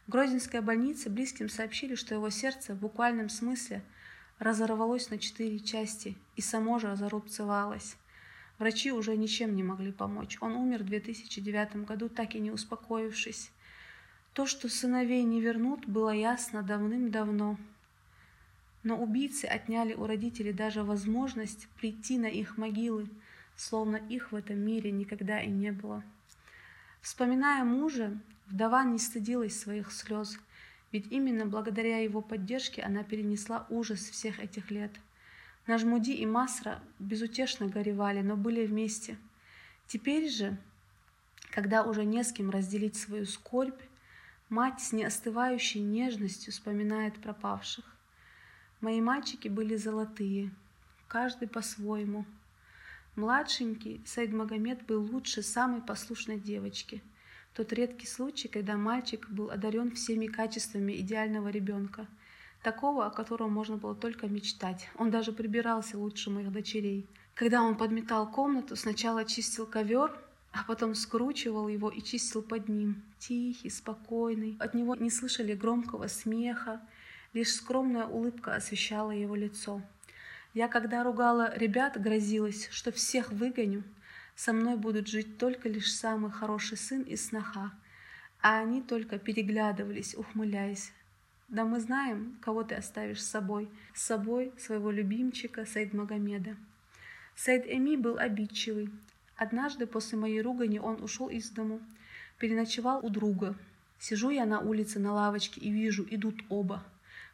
В 0.07 0.11
Грозинской 0.11 0.59
больнице 0.59 1.09
близким 1.09 1.47
сообщили, 1.47 1.95
что 1.95 2.15
его 2.15 2.29
сердце 2.29 2.73
в 2.73 2.79
буквальном 2.79 3.29
смысле 3.29 3.81
разорвалось 4.39 5.09
на 5.09 5.19
четыре 5.19 5.59
части 5.59 6.17
и 6.35 6.41
само 6.41 6.79
же 6.79 6.93
зарубцевалось. 6.97 7.95
Врачи 8.59 8.91
уже 8.91 9.15
ничем 9.15 9.55
не 9.55 9.63
могли 9.63 9.93
помочь. 9.93 10.37
Он 10.41 10.57
умер 10.57 10.83
в 10.83 10.87
2009 10.87 11.85
году, 11.85 12.09
так 12.09 12.35
и 12.35 12.39
не 12.39 12.51
успокоившись. 12.51 13.51
То, 14.33 14.45
что 14.45 14.67
сыновей 14.67 15.23
не 15.23 15.39
вернут, 15.39 15.85
было 15.85 16.11
ясно 16.11 16.61
давным-давно. 16.61 17.57
Но 18.83 18.97
убийцы 18.97 19.45
отняли 19.45 19.93
у 19.93 20.05
родителей 20.05 20.51
даже 20.51 20.83
возможность 20.83 21.69
прийти 21.79 22.17
на 22.17 22.27
их 22.27 22.57
могилы, 22.57 23.07
словно 23.55 23.95
их 23.95 24.33
в 24.33 24.35
этом 24.35 24.57
мире 24.57 24.91
никогда 24.91 25.41
и 25.41 25.49
не 25.49 25.71
было. 25.71 26.03
Вспоминая 27.01 27.63
мужа, 27.63 28.17
вдова 28.47 28.83
не 28.83 28.99
стыдилась 28.99 29.57
своих 29.57 29.91
слез, 29.91 30.37
ведь 30.91 31.09
именно 31.11 31.45
благодаря 31.45 31.99
его 31.99 32.21
поддержке 32.21 32.81
она 32.81 33.03
перенесла 33.03 33.65
ужас 33.69 33.99
всех 33.99 34.39
этих 34.39 34.69
лет. 34.69 34.91
Нажмуди 35.69 36.13
и 36.13 36.25
Масра 36.25 36.81
безутешно 36.97 37.67
горевали, 37.67 38.21
но 38.21 38.35
были 38.35 38.65
вместе. 38.65 39.19
Теперь 39.85 40.27
же, 40.27 40.57
когда 41.51 41.83
уже 41.83 42.05
не 42.05 42.23
с 42.23 42.31
кем 42.31 42.49
разделить 42.49 42.95
свою 42.95 43.27
скорбь, 43.27 43.79
Мать 44.49 44.81
с 44.81 44.93
неостывающей 44.93 45.81
нежностью 45.81 46.51
вспоминает 46.51 47.21
пропавших. 47.21 47.85
Мои 48.81 48.99
мальчики 48.99 49.47
были 49.47 49.75
золотые, 49.75 50.49
каждый 51.07 51.47
по-своему. 51.47 52.25
Младшенький 53.15 54.01
Саид 54.07 54.33
Магомед 54.33 54.87
был 54.87 55.03
лучше 55.03 55.43
самой 55.43 55.81
послушной 55.81 56.39
девочки. 56.39 57.03
Тот 57.53 57.71
редкий 57.73 58.07
случай, 58.07 58.47
когда 58.47 58.75
мальчик 58.75 59.29
был 59.29 59.51
одарен 59.51 59.91
всеми 59.91 60.25
качествами 60.25 60.93
идеального 60.93 61.49
ребенка, 61.49 62.07
такого, 62.63 63.05
о 63.05 63.09
котором 63.09 63.51
можно 63.51 63.77
было 63.77 63.95
только 63.95 64.27
мечтать. 64.27 64.89
Он 64.97 65.11
даже 65.11 65.31
прибирался 65.31 65.97
лучше 65.97 66.29
моих 66.29 66.51
дочерей. 66.51 67.07
Когда 67.33 67.61
он 67.61 67.77
подметал 67.77 68.29
комнату, 68.29 68.75
сначала 68.75 69.23
чистил 69.25 69.65
ковер, 69.65 70.13
а 70.51 70.63
потом 70.63 70.95
скручивал 70.95 71.67
его 71.67 71.89
и 71.89 72.01
чистил 72.01 72.41
под 72.41 72.67
ним. 72.67 73.03
Тихий, 73.19 73.69
спокойный. 73.69 74.57
От 74.59 74.73
него 74.73 74.95
не 74.95 75.09
слышали 75.09 75.53
громкого 75.53 76.07
смеха, 76.07 76.81
лишь 77.33 77.53
скромная 77.53 78.05
улыбка 78.05 78.55
освещала 78.55 79.11
его 79.11 79.35
лицо. 79.35 79.81
Я, 80.53 80.67
когда 80.67 81.03
ругала 81.03 81.55
ребят, 81.55 82.01
грозилась, 82.01 82.67
что 82.71 82.91
всех 82.91 83.31
выгоню. 83.31 83.83
Со 84.35 84.51
мной 84.51 84.77
будут 84.77 85.07
жить 85.07 85.37
только 85.37 85.69
лишь 85.69 85.93
самый 85.93 86.31
хороший 86.31 86.77
сын 86.77 87.01
и 87.03 87.15
сноха. 87.15 87.71
А 88.41 88.59
они 88.59 88.81
только 88.81 89.19
переглядывались, 89.19 90.15
ухмыляясь. 90.15 90.91
Да 91.49 91.65
мы 91.65 91.79
знаем, 91.79 92.37
кого 92.41 92.63
ты 92.63 92.75
оставишь 92.75 93.23
с 93.23 93.29
собой. 93.29 93.69
С 93.93 94.03
собой 94.03 94.53
своего 94.57 94.91
любимчика 94.91 95.65
Саид 95.65 95.93
Магомеда. 95.93 96.55
Саид 97.35 97.65
Эми 97.67 97.95
был 97.95 98.17
обидчивый, 98.17 98.89
Однажды 99.39 99.87
после 99.87 100.17
моей 100.17 100.41
ругани 100.41 100.79
он 100.79 101.01
ушел 101.01 101.29
из 101.29 101.49
дому, 101.49 101.79
переночевал 102.39 102.99
у 103.05 103.09
друга. 103.09 103.55
Сижу 103.97 104.31
я 104.31 104.45
на 104.45 104.59
улице 104.59 104.99
на 104.99 105.13
лавочке 105.13 105.61
и 105.61 105.71
вижу, 105.71 106.05
идут 106.09 106.43
оба. 106.49 106.83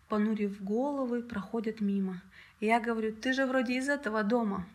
Понурив 0.08 0.64
головы, 0.64 1.24
проходят 1.24 1.82
мимо. 1.82 2.22
Я 2.60 2.80
говорю, 2.80 3.12
ты 3.12 3.34
же 3.34 3.48
вроде 3.48 3.80
из 3.80 3.90
этого 3.90 4.24
дома. 4.24 4.68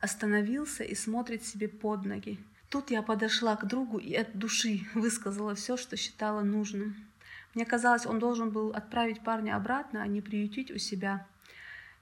Остановился 0.00 0.82
и 0.82 0.94
смотрит 0.94 1.44
себе 1.44 1.68
под 1.68 2.06
ноги. 2.06 2.38
Тут 2.70 2.90
я 2.90 3.02
подошла 3.02 3.54
к 3.56 3.66
другу 3.66 3.98
и 3.98 4.14
от 4.14 4.38
души 4.38 4.80
высказала 4.94 5.54
все, 5.54 5.76
что 5.76 5.98
считала 5.98 6.40
нужным. 6.40 6.96
Мне 7.54 7.66
казалось, 7.66 8.06
он 8.06 8.18
должен 8.18 8.50
был 8.50 8.70
отправить 8.70 9.20
парня 9.20 9.56
обратно, 9.56 10.02
а 10.02 10.06
не 10.06 10.20
приютить 10.20 10.70
у 10.70 10.78
себя. 10.78 11.26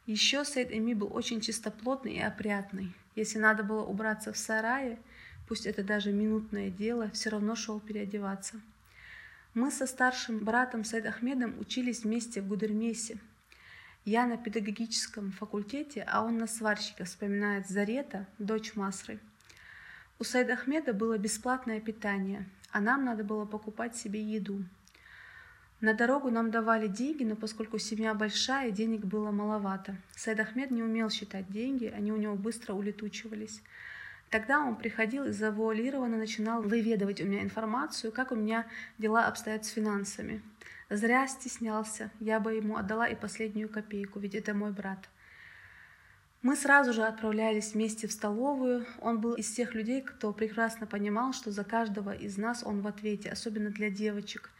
Еще 0.07 0.45
Сейд 0.45 0.73
Эми 0.73 0.95
был 0.95 1.13
очень 1.13 1.41
чистоплотный 1.41 2.15
и 2.15 2.21
опрятный. 2.21 2.93
Если 3.17 3.39
надо 3.39 3.63
было 3.63 3.83
убраться 3.85 4.33
в 4.33 4.39
сарае, 4.39 4.99
пусть 5.49 5.67
это 5.67 5.83
даже 5.83 6.13
минутное 6.13 6.71
дело, 6.71 7.11
все 7.11 7.31
равно 7.31 7.57
шел 7.57 7.81
переодеваться. 7.81 8.61
Мы 9.55 9.73
со 9.73 9.87
старшим 9.87 10.39
братом 10.39 10.85
Сайд 10.85 11.07
Ахмедом 11.07 11.59
учились 11.59 12.05
вместе 12.05 12.41
в 12.41 12.47
Гудермесе. 12.47 13.19
Я 14.05 14.27
на 14.27 14.39
педагогическом 14.39 15.33
факультете, 15.33 16.07
а 16.09 16.25
он 16.25 16.39
на 16.39 16.47
сварщика, 16.47 17.05
вспоминает 17.05 17.69
Зарета, 17.69 18.27
дочь 18.39 18.75
Масры. 18.75 19.19
У 20.19 20.25
Сайда 20.25 20.55
Ахмеда 20.55 20.95
было 20.95 21.19
бесплатное 21.19 21.81
питание, 21.81 22.49
а 22.71 22.81
нам 22.81 23.05
надо 23.05 23.25
было 23.25 23.45
покупать 23.45 23.97
себе 23.97 24.23
еду. 24.23 24.65
На 25.81 25.95
дорогу 25.95 26.31
нам 26.31 26.51
давали 26.51 26.89
деньги, 26.89 27.25
но 27.25 27.37
поскольку 27.37 27.79
семья 27.79 28.13
большая, 28.13 28.71
денег 28.71 29.07
было 29.07 29.31
маловато. 29.31 29.97
Сайд 30.15 30.41
Ахмед 30.41 30.71
не 30.71 30.83
умел 30.83 31.09
считать 31.09 31.51
деньги, 31.51 31.87
они 31.87 32.13
у 32.13 32.19
него 32.19 32.35
быстро 32.35 32.75
улетучивались. 32.75 33.63
Тогда 34.29 34.61
он 34.61 34.77
приходил 34.77 35.25
и 35.25 35.33
завуалированно 35.33 36.19
начинал 36.19 36.61
выведывать 36.61 37.23
у 37.23 37.25
меня 37.25 37.43
информацию, 37.43 38.13
как 38.13 38.31
у 38.31 38.35
меня 38.35 38.67
дела 38.99 39.27
обстоят 39.27 39.65
с 39.65 39.71
финансами. 39.71 40.43
Зря 40.91 41.27
стеснялся, 41.27 42.11
я 42.21 42.41
бы 42.41 42.53
ему 42.53 42.77
отдала 42.77 43.09
и 43.09 43.15
последнюю 43.15 43.71
копейку, 43.71 44.19
ведь 44.19 44.35
это 44.35 44.53
мой 44.53 44.73
брат. 44.73 45.09
Мы 46.43 46.57
сразу 46.57 46.93
же 46.93 47.05
отправлялись 47.05 47.73
вместе 47.73 48.07
в 48.07 48.13
столовую. 48.13 48.85
Он 49.01 49.19
был 49.19 49.33
из 49.33 49.51
тех 49.51 49.75
людей, 49.75 50.03
кто 50.03 50.33
прекрасно 50.35 50.87
понимал, 50.87 51.33
что 51.33 51.51
за 51.51 51.65
каждого 51.65 52.15
из 52.15 52.37
нас 52.37 52.63
он 52.65 52.83
в 52.83 52.87
ответе, 52.87 53.31
особенно 53.31 53.71
для 53.71 53.89
девочек– 53.89 54.51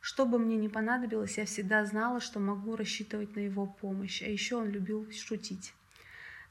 что 0.00 0.26
бы 0.26 0.38
мне 0.38 0.56
ни 0.56 0.68
понадобилось, 0.68 1.38
я 1.38 1.44
всегда 1.44 1.84
знала, 1.84 2.20
что 2.20 2.40
могу 2.40 2.76
рассчитывать 2.76 3.34
на 3.34 3.40
его 3.40 3.66
помощь, 3.66 4.22
а 4.22 4.26
еще 4.26 4.56
он 4.56 4.70
любил 4.70 5.10
шутить. 5.12 5.72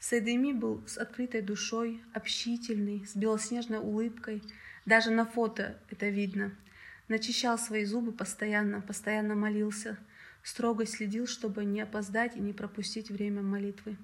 Сайдеми 0.00 0.52
был 0.52 0.82
с 0.86 0.96
открытой 0.96 1.42
душой, 1.42 2.00
общительный, 2.12 3.04
с 3.04 3.16
белоснежной 3.16 3.78
улыбкой. 3.78 4.42
Даже 4.86 5.10
на 5.10 5.24
фото 5.24 5.76
это 5.90 6.08
видно. 6.08 6.52
Начищал 7.08 7.58
свои 7.58 7.84
зубы 7.84 8.12
постоянно, 8.12 8.80
постоянно 8.80 9.34
молился. 9.34 9.98
строго 10.44 10.86
следил, 10.86 11.26
чтобы 11.26 11.64
не 11.64 11.80
опоздать 11.80 12.36
и 12.36 12.40
не 12.40 12.52
пропустить 12.52 13.10
время 13.10 13.42
молитвы. 13.42 13.96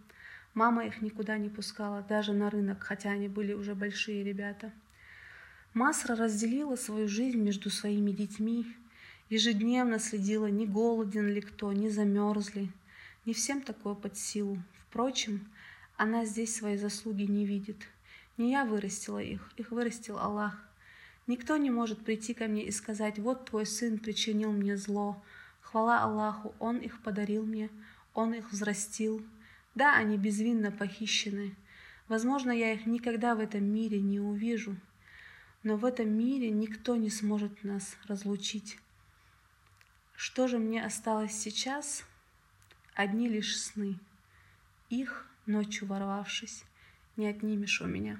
Мама 0.52 0.86
их 0.86 1.00
никуда 1.00 1.38
не 1.38 1.48
пускала, 1.48 2.02
даже 2.02 2.32
на 2.32 2.50
рынок, 2.50 2.82
хотя 2.82 3.10
они 3.10 3.28
были 3.28 3.52
уже 3.52 3.74
большие 3.74 4.24
ребята. 4.24 4.72
Масра 5.74 6.14
разделила 6.16 6.76
свою 6.76 7.08
жизнь 7.08 7.38
между 7.38 7.70
своими 7.70 8.10
детьми, 8.10 8.66
ежедневно 9.34 9.98
следила, 9.98 10.46
не 10.46 10.66
голоден 10.66 11.26
ли 11.26 11.40
кто, 11.40 11.72
не 11.72 11.90
замерз 11.90 12.54
ли. 12.54 12.70
Не 13.26 13.34
всем 13.34 13.62
такое 13.62 13.94
под 13.94 14.16
силу. 14.16 14.62
Впрочем, 14.88 15.48
она 15.96 16.24
здесь 16.24 16.54
свои 16.54 16.76
заслуги 16.76 17.24
не 17.24 17.44
видит. 17.44 17.88
Не 18.36 18.52
я 18.52 18.64
вырастила 18.64 19.18
их, 19.18 19.50
их 19.56 19.72
вырастил 19.72 20.18
Аллах. 20.18 20.62
Никто 21.26 21.56
не 21.56 21.70
может 21.70 22.04
прийти 22.04 22.32
ко 22.34 22.46
мне 22.46 22.64
и 22.64 22.70
сказать, 22.70 23.18
вот 23.18 23.46
твой 23.46 23.66
сын 23.66 23.98
причинил 23.98 24.52
мне 24.52 24.76
зло. 24.76 25.22
Хвала 25.60 26.02
Аллаху, 26.02 26.54
он 26.60 26.76
их 26.78 27.02
подарил 27.02 27.44
мне, 27.44 27.70
он 28.12 28.34
их 28.34 28.52
взрастил. 28.52 29.24
Да, 29.74 29.96
они 29.96 30.16
безвинно 30.16 30.70
похищены. 30.70 31.56
Возможно, 32.06 32.52
я 32.52 32.72
их 32.72 32.86
никогда 32.86 33.34
в 33.34 33.40
этом 33.40 33.64
мире 33.64 34.00
не 34.00 34.20
увижу, 34.20 34.76
но 35.62 35.76
в 35.76 35.84
этом 35.84 36.08
мире 36.12 36.50
никто 36.50 36.94
не 36.96 37.10
сможет 37.10 37.64
нас 37.64 37.96
разлучить. 38.06 38.78
Что 40.16 40.48
же 40.48 40.58
мне 40.58 40.84
осталось 40.84 41.32
сейчас? 41.32 42.04
Одни 42.94 43.28
лишь 43.28 43.60
сны. 43.60 43.98
Их, 44.88 45.26
ночью 45.46 45.88
ворвавшись, 45.88 46.64
не 47.16 47.26
отнимешь 47.26 47.80
у 47.80 47.86
меня. 47.86 48.18